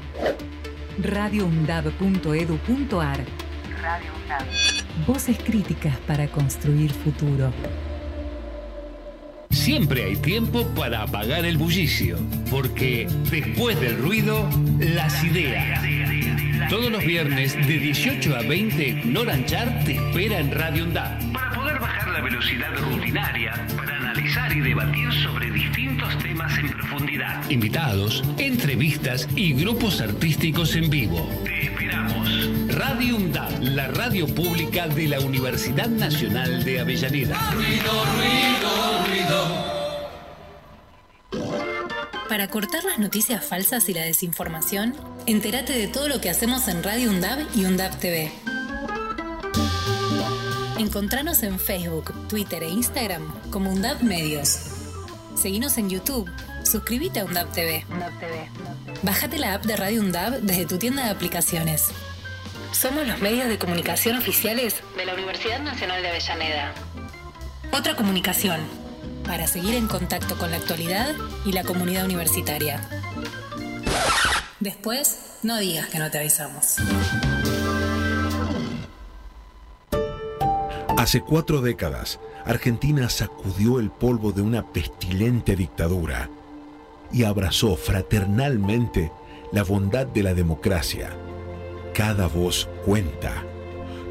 radioundab.edu.ar 1.01 3.25
Radio 3.81 4.11
UNDAB. 4.21 4.43
Voces 5.07 5.39
críticas 5.39 5.97
para 6.05 6.27
construir 6.27 6.91
futuro. 6.91 7.51
Siempre 9.49 10.03
hay 10.03 10.17
tiempo 10.17 10.67
para 10.75 11.01
apagar 11.01 11.45
el 11.45 11.57
bullicio, 11.57 12.19
porque 12.51 13.07
después 13.31 13.81
del 13.81 13.97
ruido, 13.97 14.47
las 14.77 15.23
ideas. 15.23 15.81
Todos 16.69 16.91
los 16.91 17.03
viernes 17.03 17.55
de 17.55 17.79
18 17.79 18.35
a 18.35 18.43
20, 18.43 19.05
Noranchar 19.05 19.83
te 19.85 19.95
espera 19.95 20.39
en 20.39 20.51
Radio 20.51 20.83
UNDAB. 20.83 21.28
Velocidad 22.49 22.89
rutinaria, 22.89 23.67
para 23.77 23.97
analizar 23.97 24.51
y 24.51 24.61
debatir 24.61 25.13
sobre 25.21 25.51
distintos 25.51 26.17
temas 26.17 26.57
en 26.57 26.69
profundidad. 26.69 27.47
Invitados, 27.47 28.23
entrevistas 28.39 29.27
y 29.35 29.53
grupos 29.53 30.01
artísticos 30.01 30.75
en 30.75 30.89
vivo. 30.89 31.29
Te 31.43 31.65
esperamos. 31.65 32.49
Radio 32.69 33.17
UNDAB, 33.17 33.59
la 33.61 33.89
radio 33.89 34.25
pública 34.33 34.87
de 34.87 35.09
la 35.09 35.19
Universidad 35.19 35.89
Nacional 35.89 36.63
de 36.63 36.79
Avellaneda. 36.79 37.37
Ruido, 37.51 38.05
ruido, 38.17 39.05
ruido. 39.05 39.69
Para 42.29 42.47
cortar 42.47 42.83
las 42.83 42.97
noticias 42.97 43.45
falsas 43.45 43.89
y 43.89 43.93
la 43.93 44.01
desinformación, 44.01 44.95
entérate 45.27 45.73
de 45.73 45.87
todo 45.87 46.07
lo 46.07 46.19
que 46.19 46.31
hacemos 46.31 46.67
en 46.67 46.81
Radio 46.81 47.11
UNDAB 47.11 47.45
y 47.55 47.65
UNDAB 47.65 47.99
TV. 47.99 48.31
Encontranos 50.79 51.43
en 51.43 51.59
Facebook, 51.59 52.13
Twitter 52.29 52.63
e 52.63 52.69
Instagram 52.69 53.33
como 53.51 53.69
UNDAB 53.69 54.01
Medios. 54.01 54.59
Seguinos 55.35 55.77
en 55.77 55.89
YouTube. 55.89 56.31
Suscríbete 56.63 57.19
a 57.19 57.25
UNDAB 57.25 57.51
TV. 57.51 57.85
Bájate 59.03 59.39
la 59.39 59.55
app 59.55 59.65
de 59.65 59.75
Radio 59.75 59.99
UNDAB 59.99 60.39
desde 60.39 60.65
tu 60.65 60.77
tienda 60.77 61.03
de 61.03 61.09
aplicaciones. 61.09 61.87
Somos 62.71 63.05
los 63.05 63.19
medios 63.19 63.49
de 63.49 63.59
comunicación 63.59 64.17
oficiales 64.17 64.75
de 64.95 65.05
la 65.05 65.15
Universidad 65.15 65.59
Nacional 65.59 66.01
de 66.01 66.09
Avellaneda. 66.11 66.73
Otra 67.73 67.97
comunicación 67.97 68.61
para 69.25 69.47
seguir 69.47 69.75
en 69.75 69.89
contacto 69.89 70.37
con 70.37 70.49
la 70.49 70.57
actualidad 70.57 71.13
y 71.45 71.51
la 71.51 71.65
comunidad 71.65 72.05
universitaria. 72.05 72.79
Después, 74.61 75.39
no 75.43 75.57
digas 75.57 75.89
que 75.89 75.99
no 75.99 76.09
te 76.09 76.19
avisamos. 76.19 76.77
Hace 80.99 81.21
cuatro 81.21 81.61
décadas, 81.61 82.19
Argentina 82.43 83.07
sacudió 83.07 83.79
el 83.79 83.89
polvo 83.89 84.33
de 84.33 84.41
una 84.41 84.73
pestilente 84.73 85.55
dictadura 85.55 86.29
y 87.13 87.23
abrazó 87.23 87.77
fraternalmente 87.77 89.09
la 89.53 89.63
bondad 89.63 90.07
de 90.07 90.23
la 90.23 90.33
democracia. 90.33 91.11
Cada 91.93 92.27
voz 92.27 92.67
cuenta. 92.85 93.45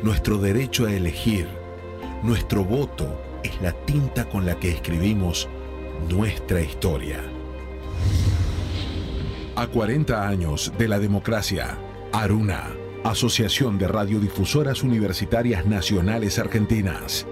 Nuestro 0.02 0.38
derecho 0.38 0.86
a 0.86 0.92
elegir, 0.94 1.46
nuestro 2.22 2.64
voto 2.64 3.20
es 3.42 3.60
la 3.60 3.72
tinta 3.72 4.26
con 4.26 4.46
la 4.46 4.58
que 4.58 4.70
escribimos 4.70 5.46
nuestra 6.08 6.62
historia. 6.62 7.20
A 9.56 9.66
40 9.66 10.26
años 10.26 10.72
de 10.78 10.88
la 10.88 10.98
democracia, 10.98 11.76
Aruna, 12.14 12.70
Asociación 13.10 13.78
de 13.78 13.88
Radiodifusoras 13.88 14.82
Universitarias 14.82 15.64
Nacionales 15.66 16.38
Argentinas. 16.38 17.26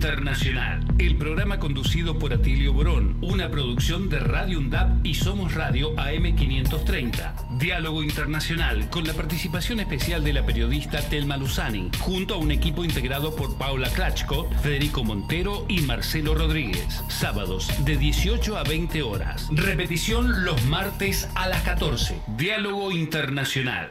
Internacional, 0.00 0.82
el 0.98 1.16
programa 1.16 1.58
conducido 1.58 2.18
por 2.18 2.32
Atilio 2.32 2.72
Borón, 2.72 3.18
una 3.20 3.50
producción 3.50 4.08
de 4.08 4.18
Radio 4.18 4.58
UNDAP 4.58 5.04
y 5.04 5.12
Somos 5.12 5.52
Radio 5.52 5.94
AM530. 5.96 7.58
Diálogo 7.58 8.02
Internacional, 8.02 8.88
con 8.88 9.06
la 9.06 9.12
participación 9.12 9.78
especial 9.78 10.24
de 10.24 10.32
la 10.32 10.46
periodista 10.46 11.02
Telma 11.02 11.36
Luzani, 11.36 11.90
junto 11.98 12.32
a 12.32 12.38
un 12.38 12.50
equipo 12.50 12.82
integrado 12.82 13.36
por 13.36 13.58
Paula 13.58 13.90
Klachko, 13.90 14.48
Federico 14.62 15.04
Montero 15.04 15.66
y 15.68 15.82
Marcelo 15.82 16.34
Rodríguez. 16.34 17.02
Sábados 17.08 17.68
de 17.84 17.98
18 17.98 18.56
a 18.56 18.62
20 18.62 19.02
horas. 19.02 19.48
Repetición 19.50 20.46
los 20.46 20.64
martes 20.64 21.28
a 21.34 21.46
las 21.46 21.60
14. 21.60 22.18
Diálogo 22.38 22.90
Internacional. 22.90 23.90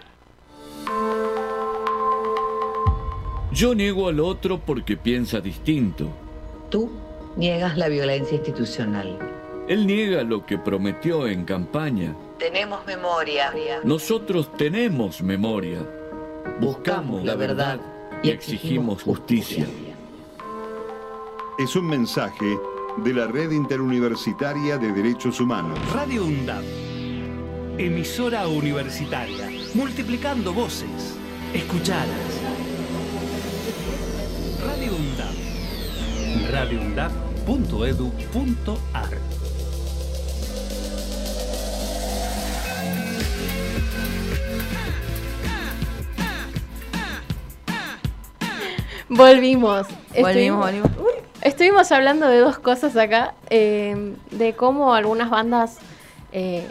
Yo 3.51 3.73
niego 3.73 4.07
al 4.07 4.19
otro 4.19 4.59
porque 4.59 4.95
piensa 4.95 5.41
distinto. 5.41 6.07
Tú 6.69 6.91
niegas 7.35 7.77
la 7.77 7.87
violencia 7.87 8.35
institucional. 8.35 9.17
Él 9.67 9.87
niega 9.87 10.23
lo 10.23 10.45
que 10.45 10.57
prometió 10.57 11.27
en 11.27 11.45
campaña. 11.45 12.15
Tenemos 12.37 12.85
memoria. 12.85 13.51
Nosotros 13.83 14.51
tenemos 14.55 15.21
memoria. 15.21 15.79
Buscamos 16.59 17.23
la 17.25 17.35
verdad 17.35 17.79
y 18.21 18.29
exigimos 18.29 19.01
justicia. 19.03 19.65
Es 21.57 21.75
un 21.75 21.87
mensaje 21.87 22.57
de 22.97 23.13
la 23.13 23.27
Red 23.27 23.51
Interuniversitaria 23.51 24.77
de 24.77 24.91
Derechos 24.91 25.39
Humanos. 25.39 25.77
Radio 25.93 26.25
UNDAP. 26.25 26.63
Emisora 27.77 28.47
universitaria. 28.47 29.49
Multiplicando 29.73 30.53
voces. 30.53 31.17
Escuchadas. 31.53 32.48
Radio 34.65 34.91
UNDAP. 34.95 35.35
radioundap.edu.ar 36.51 39.17
Volvimos. 49.07 49.87
Volvimos, 50.19 50.69
Estuvimos- 50.69 50.89
Estuvimos 51.41 51.91
hablando 51.91 52.27
de 52.27 52.39
dos 52.39 52.59
cosas 52.59 52.95
acá, 52.97 53.33
eh, 53.49 54.13
de 54.31 54.53
cómo 54.53 54.93
algunas 54.93 55.29
bandas, 55.29 55.77
eh, 56.33 56.67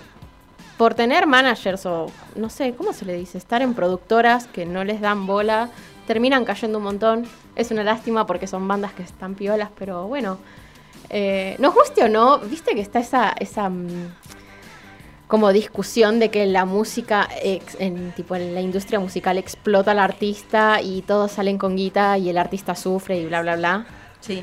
por 0.76 0.94
tener 0.94 1.26
managers 1.26 1.86
o 1.86 2.06
no 2.36 2.50
sé, 2.50 2.74
¿cómo 2.74 2.92
se 2.92 3.04
le 3.06 3.14
dice? 3.14 3.38
Estar 3.38 3.62
en 3.62 3.72
productoras 3.74 4.46
que 4.46 4.66
no 4.66 4.84
les 4.84 5.00
dan 5.00 5.26
bola, 5.26 5.70
terminan 6.08 6.44
cayendo 6.44 6.78
un 6.78 6.84
montón. 6.84 7.26
Es 7.54 7.70
una 7.70 7.84
lástima 7.84 8.26
porque 8.26 8.48
son 8.48 8.66
bandas 8.66 8.92
que 8.94 9.04
están 9.04 9.36
piolas, 9.36 9.68
pero 9.78 10.08
bueno, 10.08 10.38
eh, 11.10 11.54
nos 11.60 11.72
guste 11.74 12.02
o 12.02 12.08
no, 12.08 12.38
viste 12.40 12.74
que 12.74 12.80
está 12.80 12.98
esa, 12.98 13.34
esa 13.38 13.68
mm, 13.68 14.12
como 15.28 15.52
discusión 15.52 16.18
de 16.18 16.30
que 16.30 16.46
la 16.46 16.64
música, 16.64 17.28
ex- 17.42 17.76
en, 17.78 18.12
tipo 18.12 18.34
en 18.34 18.54
la 18.54 18.60
industria 18.62 18.98
musical 18.98 19.36
explota 19.38 19.90
al 19.92 19.98
artista 19.98 20.80
y 20.82 21.02
todos 21.02 21.32
salen 21.32 21.58
con 21.58 21.76
guita 21.76 22.16
y 22.18 22.30
el 22.30 22.38
artista 22.38 22.74
sufre 22.74 23.18
y 23.20 23.26
bla, 23.26 23.42
bla, 23.42 23.56
bla. 23.56 23.86
Sí. 24.20 24.42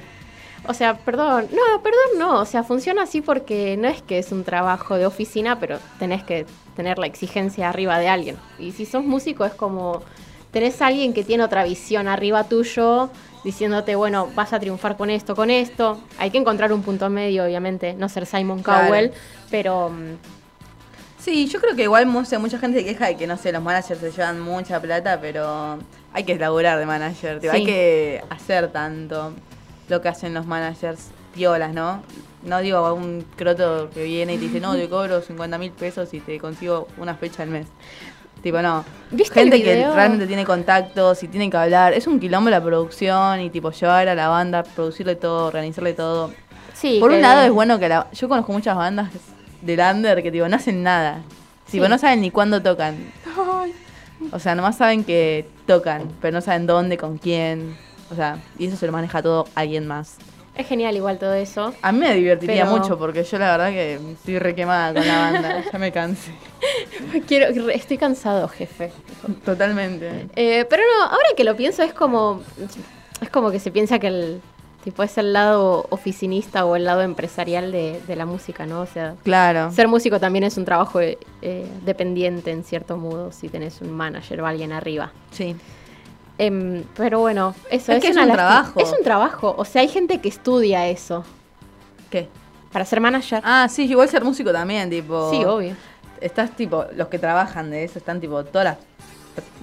O 0.67 0.73
sea, 0.73 0.97
perdón, 0.97 1.47
no, 1.51 1.81
perdón, 1.83 2.17
no, 2.17 2.39
o 2.41 2.45
sea, 2.45 2.63
funciona 2.63 3.03
así 3.03 3.21
porque 3.21 3.77
no 3.77 3.87
es 3.87 4.01
que 4.01 4.17
es 4.17 4.31
un 4.31 4.43
trabajo 4.43 4.95
de 4.95 5.05
oficina, 5.05 5.59
pero 5.59 5.77
tenés 5.99 6.23
que 6.23 6.45
tener 6.75 6.97
la 6.97 7.05
exigencia 7.07 7.69
arriba 7.69 7.99
de 7.99 8.07
alguien. 8.07 8.37
Y 8.57 8.71
si 8.71 8.85
sos 8.87 9.03
músico 9.03 9.45
es 9.45 9.53
como, 9.53 10.01
tenés 10.55 10.81
a 10.81 10.87
alguien 10.87 11.11
que 11.13 11.25
tiene 11.25 11.43
otra 11.43 11.65
visión 11.65 12.07
arriba 12.07 12.45
tuyo, 12.45 13.09
diciéndote, 13.43 13.95
bueno, 13.97 14.29
vas 14.35 14.53
a 14.53 14.59
triunfar 14.61 14.95
con 14.95 15.09
esto, 15.09 15.35
con 15.35 15.49
esto. 15.49 15.99
Hay 16.17 16.31
que 16.31 16.37
encontrar 16.37 16.71
un 16.71 16.81
punto 16.81 17.09
medio, 17.09 17.43
obviamente, 17.43 17.93
no 17.93 18.07
ser 18.07 18.25
Simon 18.25 18.63
Claro. 18.63 18.87
Cowell, 18.87 19.11
pero... 19.51 19.89
mm, 19.89 20.13
Sí, 21.19 21.47
yo 21.47 21.59
creo 21.59 21.75
que 21.75 21.83
igual 21.83 22.05
mucha, 22.05 22.39
mucha 22.39 22.57
gente 22.57 22.79
se 22.79 22.85
queja 22.85 23.07
de 23.07 23.17
que, 23.17 23.27
no 23.27 23.35
sé, 23.35 23.51
los 23.51 23.61
managers 23.61 23.99
se 23.99 24.11
llevan 24.11 24.39
mucha 24.39 24.79
plata, 24.79 25.19
pero 25.19 25.77
hay 26.13 26.23
que 26.23 26.35
laburar 26.37 26.79
de 26.79 26.85
manager, 26.85 27.41
Sí. 27.41 27.47
hay 27.49 27.65
que 27.65 28.23
hacer 28.29 28.71
tanto 28.71 29.33
lo 29.89 30.01
que 30.01 30.07
hacen 30.07 30.33
los 30.33 30.45
managers 30.45 31.07
piolas, 31.33 31.73
¿no? 31.73 32.01
No 32.43 32.59
digo 32.61 32.77
a 32.77 32.93
un 32.93 33.25
croto 33.35 33.89
que 33.93 34.03
viene 34.05 34.35
y 34.35 34.37
te 34.37 34.45
dice, 34.45 34.59
no, 34.61 34.73
te 34.75 34.87
cobro 34.89 35.19
50 35.21 35.57
mil 35.57 35.71
pesos 35.71 36.13
y 36.13 36.21
te 36.21 36.39
consigo 36.39 36.87
una 36.97 37.15
fecha 37.15 37.43
al 37.43 37.49
mes. 37.49 37.67
Tipo, 38.45 38.61
no. 38.61 38.85
¿Viste 39.09 39.41
el 39.41 39.49
Gente 39.49 39.63
que 39.63 39.87
realmente 39.91 40.27
tiene 40.27 40.45
contactos 40.45 41.23
y 41.23 41.27
tienen 41.27 41.49
que 41.49 41.57
hablar. 41.57 41.93
Es 41.93 42.05
un 42.05 42.19
quilombo 42.19 42.51
la 42.51 42.61
producción 42.63 43.41
y 43.41 43.49
tipo 43.49 43.71
llevar 43.71 44.07
a 44.07 44.13
la 44.13 44.27
banda, 44.27 44.61
producirle 44.61 45.15
todo, 45.15 45.47
organizarle 45.47 45.93
todo. 45.95 46.31
Sí, 46.75 46.97
Por 46.99 47.09
un 47.09 47.23
lado 47.23 47.41
es 47.41 47.51
bueno 47.51 47.79
que 47.79 47.89
la, 47.89 48.05
yo 48.13 48.29
conozco 48.29 48.51
muchas 48.51 48.75
bandas 48.77 49.09
de 49.63 49.75
Lander 49.75 50.21
que 50.21 50.31
tipo 50.31 50.47
no 50.47 50.57
hacen 50.57 50.83
nada. 50.83 51.23
Tipo, 51.71 51.85
Sí. 51.85 51.89
no 51.89 51.97
saben 51.97 52.21
ni 52.21 52.29
cuándo 52.29 52.61
tocan. 52.61 52.95
O 54.31 54.37
sea, 54.37 54.53
nomás 54.53 54.77
saben 54.77 55.03
que 55.03 55.47
tocan, 55.65 56.03
pero 56.21 56.33
no 56.35 56.41
saben 56.41 56.67
dónde, 56.67 56.97
con 56.99 57.17
quién. 57.17 57.75
O 58.11 58.15
sea, 58.15 58.37
y 58.59 58.67
eso 58.67 58.77
se 58.77 58.85
lo 58.85 58.91
maneja 58.91 59.23
todo 59.23 59.45
alguien 59.55 59.87
más. 59.87 60.17
Es 60.55 60.67
genial 60.67 60.95
igual 60.95 61.17
todo 61.17 61.33
eso. 61.33 61.73
A 61.81 61.91
mí 61.91 61.99
me 61.99 62.13
divertiría 62.13 62.63
Pero- 62.65 62.77
mucho 62.77 62.97
porque 62.97 63.23
yo 63.25 63.37
la 63.39 63.51
verdad 63.57 63.69
que 63.71 63.95
estoy 64.13 64.39
requemada 64.39 64.93
con 64.93 65.05
la 65.05 65.17
banda. 65.17 65.63
ya 65.73 65.79
me 65.79 65.91
cansé. 65.91 66.31
Quiero, 67.27 67.69
estoy 67.69 67.97
cansado, 67.97 68.47
jefe. 68.47 68.91
Totalmente. 69.43 70.27
Eh, 70.35 70.65
pero 70.69 70.83
no, 70.83 71.03
ahora 71.05 71.29
que 71.35 71.43
lo 71.43 71.55
pienso 71.55 71.83
es 71.83 71.93
como 71.93 72.41
es 73.21 73.29
como 73.29 73.51
que 73.51 73.59
se 73.59 73.71
piensa 73.71 73.99
que 73.99 74.07
el 74.07 74.41
tipo 74.83 75.01
es 75.01 75.17
el 75.17 75.33
lado 75.33 75.87
oficinista 75.89 76.63
o 76.65 76.75
el 76.75 76.83
lado 76.85 77.01
empresarial 77.01 77.71
de, 77.71 77.99
de 78.05 78.15
la 78.15 78.25
música, 78.25 78.65
¿no? 78.67 78.81
O 78.81 78.85
sea, 78.85 79.15
Claro. 79.23 79.71
ser 79.71 79.87
músico 79.87 80.19
también 80.19 80.43
es 80.43 80.57
un 80.57 80.65
trabajo 80.65 80.99
eh, 81.01 81.17
dependiente 81.83 82.51
en 82.51 82.63
cierto 82.63 82.95
modo 82.97 83.31
si 83.31 83.49
tenés 83.49 83.81
un 83.81 83.91
manager 83.91 84.41
o 84.41 84.45
alguien 84.45 84.71
arriba. 84.71 85.11
Sí. 85.31 85.55
Em, 86.37 86.83
pero 86.95 87.19
bueno, 87.19 87.55
eso 87.71 87.93
Es 87.93 88.01
que 88.01 88.09
es 88.09 88.15
una 88.15 88.25
un 88.25 88.31
trabajo. 88.33 88.79
Es 88.79 88.93
un 88.95 89.03
trabajo. 89.03 89.55
O 89.57 89.65
sea, 89.65 89.81
hay 89.81 89.87
gente 89.87 90.19
que 90.19 90.29
estudia 90.29 90.87
eso. 90.87 91.23
¿Qué? 92.09 92.27
Para 92.71 92.83
ser 92.85 92.99
manager. 92.99 93.41
Ah, 93.43 93.67
sí, 93.69 93.85
igual 93.85 94.09
ser 94.09 94.23
músico 94.23 94.51
también, 94.51 94.89
tipo. 94.89 95.31
Sí, 95.31 95.43
obvio. 95.45 95.75
Estás 96.25 96.55
tipo, 96.55 96.85
los 96.95 97.07
que 97.07 97.19
trabajan 97.19 97.69
de 97.69 97.83
eso 97.83 97.99
están 97.99 98.19
tipo 98.19 98.43
todas 98.45 98.65
las. 98.65 98.77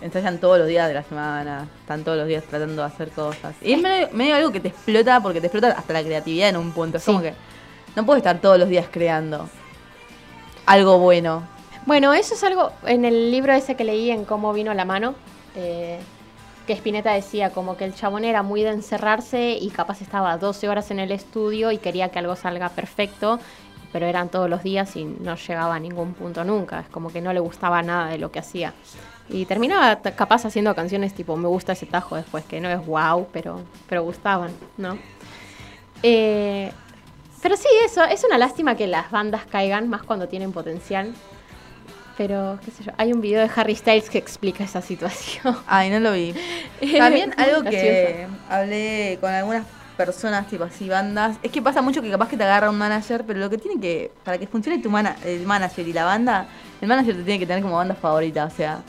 Ensayan 0.01 0.39
todos 0.39 0.59
los 0.59 0.69
días 0.69 0.87
de 0.87 0.95
la 0.95 1.03
semana, 1.03 1.67
están 1.81 2.05
todos 2.05 2.19
los 2.19 2.29
días 2.29 2.45
tratando 2.45 2.83
de 2.83 2.89
hacer 2.89 3.09
cosas. 3.11 3.57
Y 3.61 3.73
es 3.73 3.83
medio, 3.83 4.09
medio 4.13 4.37
algo 4.37 4.53
que 4.53 4.61
te 4.61 4.69
explota 4.69 5.21
porque 5.21 5.41
te 5.41 5.49
explota 5.49 5.73
hasta 5.73 5.93
la 5.93 6.05
creatividad 6.05 6.51
en 6.51 6.57
un 6.57 6.71
punto. 6.71 6.99
Es 6.99 7.05
como 7.05 7.21
que 7.21 7.35
no 7.97 8.07
puedes 8.07 8.21
estar 8.21 8.41
todos 8.41 8.61
los 8.61 8.69
días 8.69 8.87
creando 8.93 9.49
algo 10.65 11.01
bueno. 11.01 11.43
Bueno, 11.85 12.15
eso 12.15 12.35
es 12.35 12.45
algo 12.45 12.71
en 12.87 13.05
el 13.05 13.33
libro 13.33 13.53
ese 13.55 13.75
que 13.75 13.83
leí 13.83 14.13
en 14.13 14.25
Cómo 14.25 14.53
vino 14.53 14.73
la 14.73 14.85
mano, 14.85 15.17
eh, 15.57 15.99
que 16.69 16.75
Spinetta 16.75 17.13
decía 17.13 17.51
como 17.51 17.77
que 17.77 17.85
el 17.85 17.95
chabón 17.97 18.25
era 18.25 18.45
muy 18.45 18.63
de 18.63 18.71
encerrarse 18.71 19.59
y 19.61 19.69
capaz 19.71 20.01
estaba 20.01 20.39
12 20.39 20.69
horas 20.69 20.93
en 20.93 21.01
el 21.01 21.11
estudio 21.11 21.73
y 21.73 21.79
quería 21.79 22.11
que 22.11 22.21
algo 22.21 22.37
salga 22.37 22.69
perfecto, 22.69 23.41
pero 23.93 24.07
eran 24.07 24.31
todos 24.31 24.49
los 24.49 24.63
días 24.63 24.97
y 24.97 25.05
no 25.05 25.37
llegaba 25.37 25.75
a 25.75 25.79
ningún 25.79 26.15
punto 26.15 26.45
nunca, 26.45 26.81
es 26.81 26.89
como 26.89 27.13
que 27.13 27.21
no 27.21 27.33
le 27.33 27.41
gustaba 27.41 27.83
nada 27.83 28.09
de 28.09 28.19
lo 28.19 28.33
que 28.33 28.39
hacía. 28.39 28.73
Y 29.29 29.45
terminaba 29.45 30.01
capaz 30.17 30.45
haciendo 30.45 30.75
canciones 30.75 31.15
tipo 31.15 31.37
Me 31.37 31.49
gusta 31.49 31.73
ese 31.73 31.87
tajo 31.87 32.17
después, 32.17 32.45
que 32.45 32.61
no 32.61 32.69
es 32.69 32.85
wow, 32.85 33.29
pero, 33.33 33.61
pero 33.89 34.03
gustaban, 34.03 34.51
¿no? 34.77 34.99
Eh, 36.03 36.73
pero 37.43 37.57
sí, 37.57 37.69
eso, 37.85 38.05
es 38.05 38.25
una 38.25 38.39
lástima 38.39 38.77
que 38.77 38.87
las 38.87 39.11
bandas 39.11 39.47
caigan, 39.47 39.89
más 39.89 40.03
cuando 40.03 40.29
tienen 40.29 40.53
potencial. 40.53 41.13
Pero, 42.17 42.59
qué 42.65 42.71
sé 42.71 42.85
yo, 42.85 42.93
hay 42.99 43.13
un 43.13 43.21
video 43.21 43.41
de 43.41 43.51
Harry 43.57 43.75
Styles 43.75 44.11
que 44.11 44.19
explica 44.19 44.65
esa 44.65 44.83
situación. 44.83 45.57
Ay, 45.67 45.91
no 45.91 45.99
lo 45.99 46.13
vi. 46.13 46.35
También 46.99 47.35
algo 47.37 47.63
Gracioso. 47.63 47.85
que 47.85 48.27
hablé 48.49 49.19
con 49.21 49.33
algunas 49.33 49.65
personas, 50.07 50.47
tipo 50.49 50.65
así, 50.65 50.89
bandas. 50.89 51.37
Es 51.43 51.51
que 51.51 51.61
pasa 51.63 51.83
mucho 51.83 52.03
que 52.03 52.11
capaz 52.11 52.29
que 52.29 52.37
te 52.37 52.45
agarra 52.45 52.71
un 52.71 52.79
manager, 52.79 53.25
pero 53.27 53.39
lo 53.41 53.49
que 53.51 53.59
tiene 53.59 53.81
que. 53.81 54.11
Para 54.25 54.39
que 54.39 54.47
funcione 54.47 54.79
tu 54.79 54.91
mana, 54.91 55.17
el 55.25 55.47
manager 55.47 55.87
y 55.87 55.93
la 55.93 56.05
banda, 56.05 56.47
el 56.81 56.89
manager 56.89 57.17
te 57.17 57.23
tiene 57.23 57.39
que 57.39 57.47
tener 57.47 57.63
como 57.63 57.77
banda 57.77 57.95
favorita. 57.95 58.45
O 58.45 58.51
sea, 58.51 58.81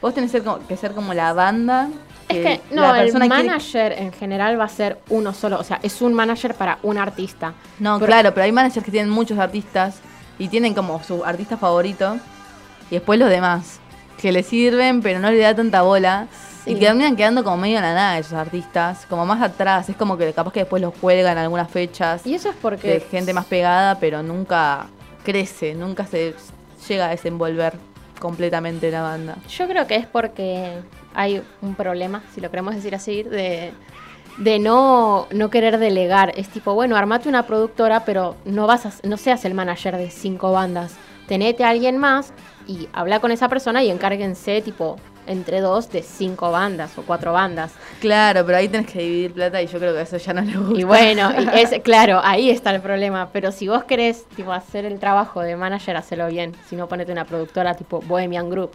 vos 0.00 0.12
tenés 0.14 0.30
que 0.30 0.38
ser 0.38 0.44
como, 0.44 0.66
que 0.66 0.76
ser 0.76 0.92
como 0.92 1.14
la 1.14 1.32
banda. 1.32 1.88
Es 2.28 2.36
que 2.44 2.60
no, 2.74 2.82
la 2.82 3.02
el 3.02 3.10
quiere- 3.12 3.28
manager 3.28 3.92
en 3.92 4.12
general 4.12 4.58
va 4.58 4.64
a 4.64 4.68
ser 4.68 4.98
uno 5.10 5.32
solo, 5.32 5.60
o 5.60 5.64
sea, 5.64 5.78
es 5.82 6.02
un 6.02 6.12
manager 6.12 6.54
para 6.54 6.78
un 6.82 6.98
artista. 6.98 7.54
No, 7.78 7.98
Pero- 8.00 8.06
claro, 8.10 8.34
pero 8.34 8.44
hay 8.44 8.50
managers 8.52 8.84
que 8.84 8.90
tienen 8.90 9.10
muchos 9.10 9.38
artistas 9.38 10.00
y 10.38 10.48
tienen 10.48 10.74
como 10.74 11.00
su 11.04 11.24
artista 11.24 11.56
favorito 11.56 12.16
y 12.90 12.94
después 12.96 13.18
los 13.20 13.30
demás 13.30 13.78
que 14.18 14.32
le 14.32 14.42
sirven 14.42 15.02
pero 15.02 15.18
no 15.20 15.30
le 15.30 15.38
da 15.38 15.54
tanta 15.54 15.82
bola 15.82 16.26
Sí. 16.66 16.72
y 16.72 16.74
terminan 16.76 17.16
quedando 17.16 17.42
como 17.42 17.56
medio 17.56 17.78
en 17.78 17.84
la 17.84 17.94
nada 17.94 18.18
esos 18.18 18.34
artistas, 18.34 19.06
como 19.08 19.24
más 19.24 19.40
atrás, 19.40 19.88
es 19.88 19.96
como 19.96 20.18
que 20.18 20.32
capaz 20.32 20.52
que 20.52 20.60
después 20.60 20.82
los 20.82 20.92
cuelgan 20.94 21.38
algunas 21.38 21.70
fechas 21.70 22.26
Y 22.26 22.34
eso 22.34 22.50
es 22.50 22.54
de 22.56 22.60
porque 22.60 23.06
gente 23.10 23.32
más 23.32 23.46
pegada 23.46 23.98
pero 23.98 24.22
nunca 24.22 24.86
crece, 25.24 25.74
nunca 25.74 26.06
se 26.06 26.34
llega 26.88 27.06
a 27.06 27.10
desenvolver 27.10 27.74
completamente 28.20 28.90
la 28.90 29.02
banda. 29.02 29.36
yo 29.48 29.66
creo 29.68 29.86
que 29.86 29.96
es 29.96 30.06
porque 30.06 30.80
hay 31.14 31.42
un 31.62 31.74
problema, 31.74 32.22
si 32.34 32.40
lo 32.40 32.50
queremos 32.50 32.74
decir 32.74 32.94
así, 32.94 33.22
de, 33.22 33.72
de 34.38 34.58
no, 34.58 35.26
no 35.30 35.50
querer 35.50 35.78
delegar. 35.78 36.32
Es 36.36 36.48
tipo, 36.48 36.74
bueno, 36.74 36.96
armate 36.96 37.28
una 37.28 37.46
productora, 37.46 38.04
pero 38.04 38.36
no 38.44 38.66
vas 38.66 38.86
a, 38.86 38.92
no 39.06 39.16
seas 39.16 39.44
el 39.44 39.54
manager 39.54 39.96
de 39.96 40.10
cinco 40.10 40.52
bandas. 40.52 40.94
Tenete 41.26 41.64
a 41.64 41.70
alguien 41.70 41.98
más 41.98 42.32
y 42.66 42.88
habla 42.92 43.20
con 43.20 43.32
esa 43.32 43.48
persona 43.48 43.82
y 43.82 43.90
encárguense, 43.90 44.60
tipo, 44.62 44.96
entre 45.26 45.60
dos 45.60 45.90
de 45.90 46.02
cinco 46.02 46.50
bandas 46.50 46.96
o 46.98 47.02
cuatro 47.02 47.32
bandas. 47.32 47.72
Claro, 48.00 48.44
pero 48.44 48.58
ahí 48.58 48.68
tenés 48.68 48.90
que 48.90 49.00
dividir 49.00 49.32
plata 49.32 49.62
y 49.62 49.66
yo 49.66 49.78
creo 49.78 49.94
que 49.94 50.02
eso 50.02 50.16
ya 50.16 50.32
no 50.32 50.42
le 50.42 50.56
gusta. 50.56 50.80
Y 50.80 50.84
bueno, 50.84 51.30
y 51.38 51.58
es 51.60 51.82
claro, 51.82 52.20
ahí 52.22 52.50
está 52.50 52.74
el 52.74 52.80
problema. 52.80 53.30
Pero 53.32 53.52
si 53.52 53.68
vos 53.68 53.84
querés 53.84 54.24
tipo, 54.36 54.52
hacer 54.52 54.84
el 54.84 54.98
trabajo 54.98 55.40
de 55.40 55.56
manager, 55.56 55.96
hacelo 55.96 56.28
bien. 56.28 56.54
Si 56.68 56.76
no, 56.76 56.88
ponete 56.88 57.12
una 57.12 57.24
productora 57.24 57.74
tipo 57.74 58.00
Bohemian 58.00 58.48
Group. 58.50 58.72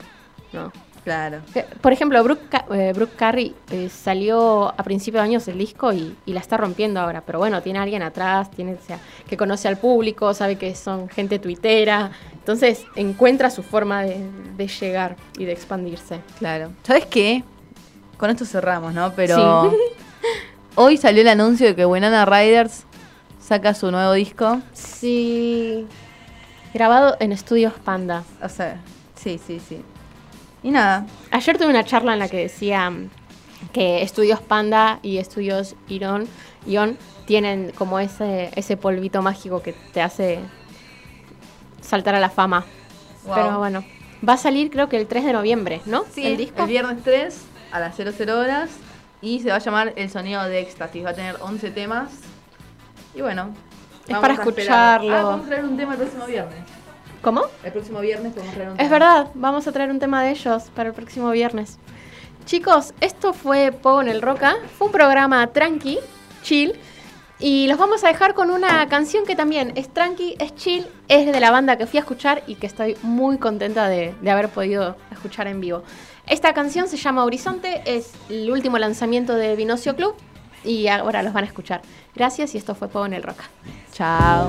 ¿no? 0.54 0.72
Claro. 1.04 1.42
Por 1.82 1.94
ejemplo, 1.94 2.24
Brooke, 2.24 2.64
eh, 2.72 2.94
Brooke 2.94 3.16
Carey 3.16 3.56
eh, 3.72 3.90
salió 3.90 4.68
a 4.68 4.84
principios 4.84 5.24
de 5.24 5.30
años 5.30 5.48
el 5.48 5.58
disco 5.58 5.92
y, 5.92 6.16
y 6.28 6.34
la 6.34 6.40
está 6.40 6.58
rompiendo 6.58 7.00
ahora. 7.00 7.22
Pero 7.26 7.40
bueno, 7.40 7.62
tiene 7.62 7.80
alguien 7.80 8.04
atrás, 8.04 8.52
tiene, 8.52 8.74
o 8.74 8.86
sea, 8.86 9.00
que 9.28 9.36
conoce 9.36 9.68
al 9.68 9.78
público, 9.78 10.34
sabe 10.36 10.58
que 10.58 10.76
son 10.76 11.10
gente 11.10 11.40
tuitera. 11.40 12.12
Entonces 12.42 12.86
encuentra 12.96 13.50
su 13.50 13.64
forma 13.64 14.02
de, 14.04 14.28
de 14.58 14.68
llegar 14.68 15.16
y 15.38 15.46
de 15.46 15.52
expandirse. 15.54 16.20
Claro. 16.40 16.72
¿Sabes 16.84 17.06
qué? 17.06 17.44
Con 18.18 18.30
esto 18.30 18.46
cerramos, 18.46 18.94
¿no? 18.94 19.14
Pero 19.14 19.70
Sí. 19.70 19.78
hoy 20.76 20.98
salió 20.98 21.22
el 21.22 21.28
anuncio 21.28 21.68
de 21.68 21.76
que 21.76 21.86
Winona 21.86 22.26
Riders 22.26 22.86
saca 23.40 23.74
su 23.74 23.92
nuevo 23.92 24.14
disco. 24.14 24.60
Sí. 24.74 25.86
Grabado 26.74 27.16
en 27.20 27.32
estudios 27.32 27.74
Panda. 27.74 28.24
O 28.42 28.50
sea, 28.50 28.82
sí, 29.16 29.40
sí, 29.46 29.60
sí. 29.60 29.82
Y 30.64 30.72
nada. 30.72 31.06
Ayer 31.32 31.58
tuve 31.58 31.68
una 31.68 31.84
charla 31.84 32.14
en 32.14 32.20
la 32.20 32.28
que 32.30 32.38
decía 32.38 32.90
mm, 32.90 33.10
que 33.74 34.02
estudios 34.02 34.42
Panda 34.42 35.00
y 35.04 35.18
estudios 35.18 35.76
Ion, 35.90 36.28
Ion 36.66 36.98
tienen 37.26 37.72
como 37.78 38.00
ese, 38.00 38.52
ese 38.56 38.78
polvito 38.78 39.22
mágico 39.22 39.62
que 39.62 39.74
te 39.94 40.02
hace 40.02 40.40
saltar 41.92 42.16
a 42.16 42.20
la 42.20 42.30
fama. 42.30 42.66
Wow. 43.26 43.36
Pero 43.36 43.60
bueno, 43.60 43.84
va 44.28 44.34
a 44.34 44.38
salir 44.38 44.72
creo 44.72 44.90
que 44.90 44.98
el 44.98 45.08
3 45.08 45.26
de 45.26 45.34
noviembre, 45.34 45.82
¿no? 45.86 46.06
Sí, 46.12 46.26
el 46.26 46.38
disco. 46.38 46.64
el 46.64 46.68
viernes 46.70 47.04
3 47.04 47.42
a 47.72 47.80
las 47.80 47.96
00 47.96 48.40
horas. 48.40 48.70
Y 49.22 49.40
se 49.42 49.50
va 49.50 49.58
a 49.58 49.60
llamar 49.60 49.94
El 49.98 50.10
Sonido 50.10 50.42
de 50.46 50.62
Éxtasis. 50.62 51.06
Va 51.06 51.12
a 51.12 51.14
tener 51.14 51.36
11 51.42 51.70
temas. 51.72 52.10
Y 53.14 53.22
bueno. 53.22 53.54
Es 54.08 54.08
vamos 54.08 54.22
para 54.22 54.34
escucharlo. 54.34 55.16
Ah, 55.16 55.24
vamos 55.24 55.46
a 55.46 55.50
traer 55.50 55.66
un 55.66 55.78
tema 55.78 55.92
el 55.94 56.00
próximo 56.00 56.26
viernes. 56.26 56.60
¿Cómo? 57.22 57.44
El 57.64 57.72
próximo 57.72 58.00
viernes 58.00 58.34
podemos 58.34 58.56
traer 58.56 58.70
un 58.70 58.76
Es 58.80 58.88
tema. 58.88 58.90
verdad, 58.90 59.28
vamos 59.36 59.68
a 59.68 59.72
traer 59.72 59.92
un 59.92 60.00
tema 60.00 60.24
de 60.24 60.32
ellos 60.32 60.64
para 60.76 60.90
el 60.90 60.96
próximo 60.96 61.30
viernes. 61.30 61.78
Chicos, 62.46 62.96
esto 63.00 63.34
fue 63.34 63.72
Pogo 63.72 64.02
en 64.02 64.08
el 64.08 64.24
Roca. 64.24 64.56
Fue 64.78 64.88
un 64.88 64.94
programa 64.94 65.46
tranqui, 65.48 66.00
chill. 66.42 66.74
Y 67.42 67.66
los 67.66 67.80
vamos 67.80 68.04
a 68.04 68.08
dejar 68.08 68.36
con 68.36 68.52
una 68.52 68.88
canción 68.88 69.26
que 69.26 69.36
también 69.36 69.74
es 69.76 69.92
tranqui, 69.92 70.36
es 70.38 70.54
chill, 70.54 70.86
es 71.08 71.26
de 71.26 71.40
la 71.40 71.50
banda 71.50 71.76
que 71.76 71.88
fui 71.88 71.98
a 71.98 72.02
escuchar 72.02 72.44
y 72.46 72.54
que 72.54 72.68
estoy 72.68 72.96
muy 73.02 73.40
contenta 73.40 73.90
de, 73.90 74.14
haber 74.30 74.50
podido 74.50 74.96
escuchar 75.12 75.48
en 75.48 75.60
vivo. 75.60 75.82
Esta 76.28 76.54
canción 76.54 76.88
se 76.88 76.98
llama 76.98 77.26
Horizonte, 77.26 77.82
es 77.86 78.12
el 78.30 78.52
último 78.52 78.78
lanzamiento 78.78 79.34
de 79.34 79.56
Vinocio 79.56 79.96
Club 79.96 80.14
y 80.64 80.88
ahora 80.88 81.24
los 81.24 81.34
van 81.34 81.44
a 81.46 81.48
escuchar. 81.48 81.82
Gracias 82.14 82.54
y 82.54 82.60
esto 82.60 82.76
fue 82.76 82.90
Pogo 82.90 83.08
en 83.08 83.14
el 83.14 83.24
Roca. 83.24 83.46
Chao. 83.92 84.48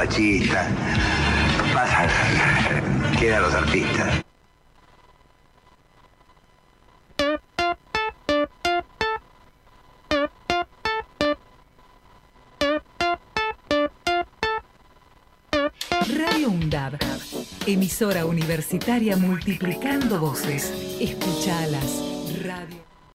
Fascistas, 0.00 0.66
pasan, 1.74 2.08
quedan 3.18 3.42
los 3.42 3.54
artistas. 3.54 4.22
Radio 16.08 16.48
UNDAB, 16.48 16.94
emisora 17.66 18.24
universitaria 18.24 19.18
multiplicando 19.18 20.18
voces. 20.18 20.72
Escuchalas. 20.98 22.09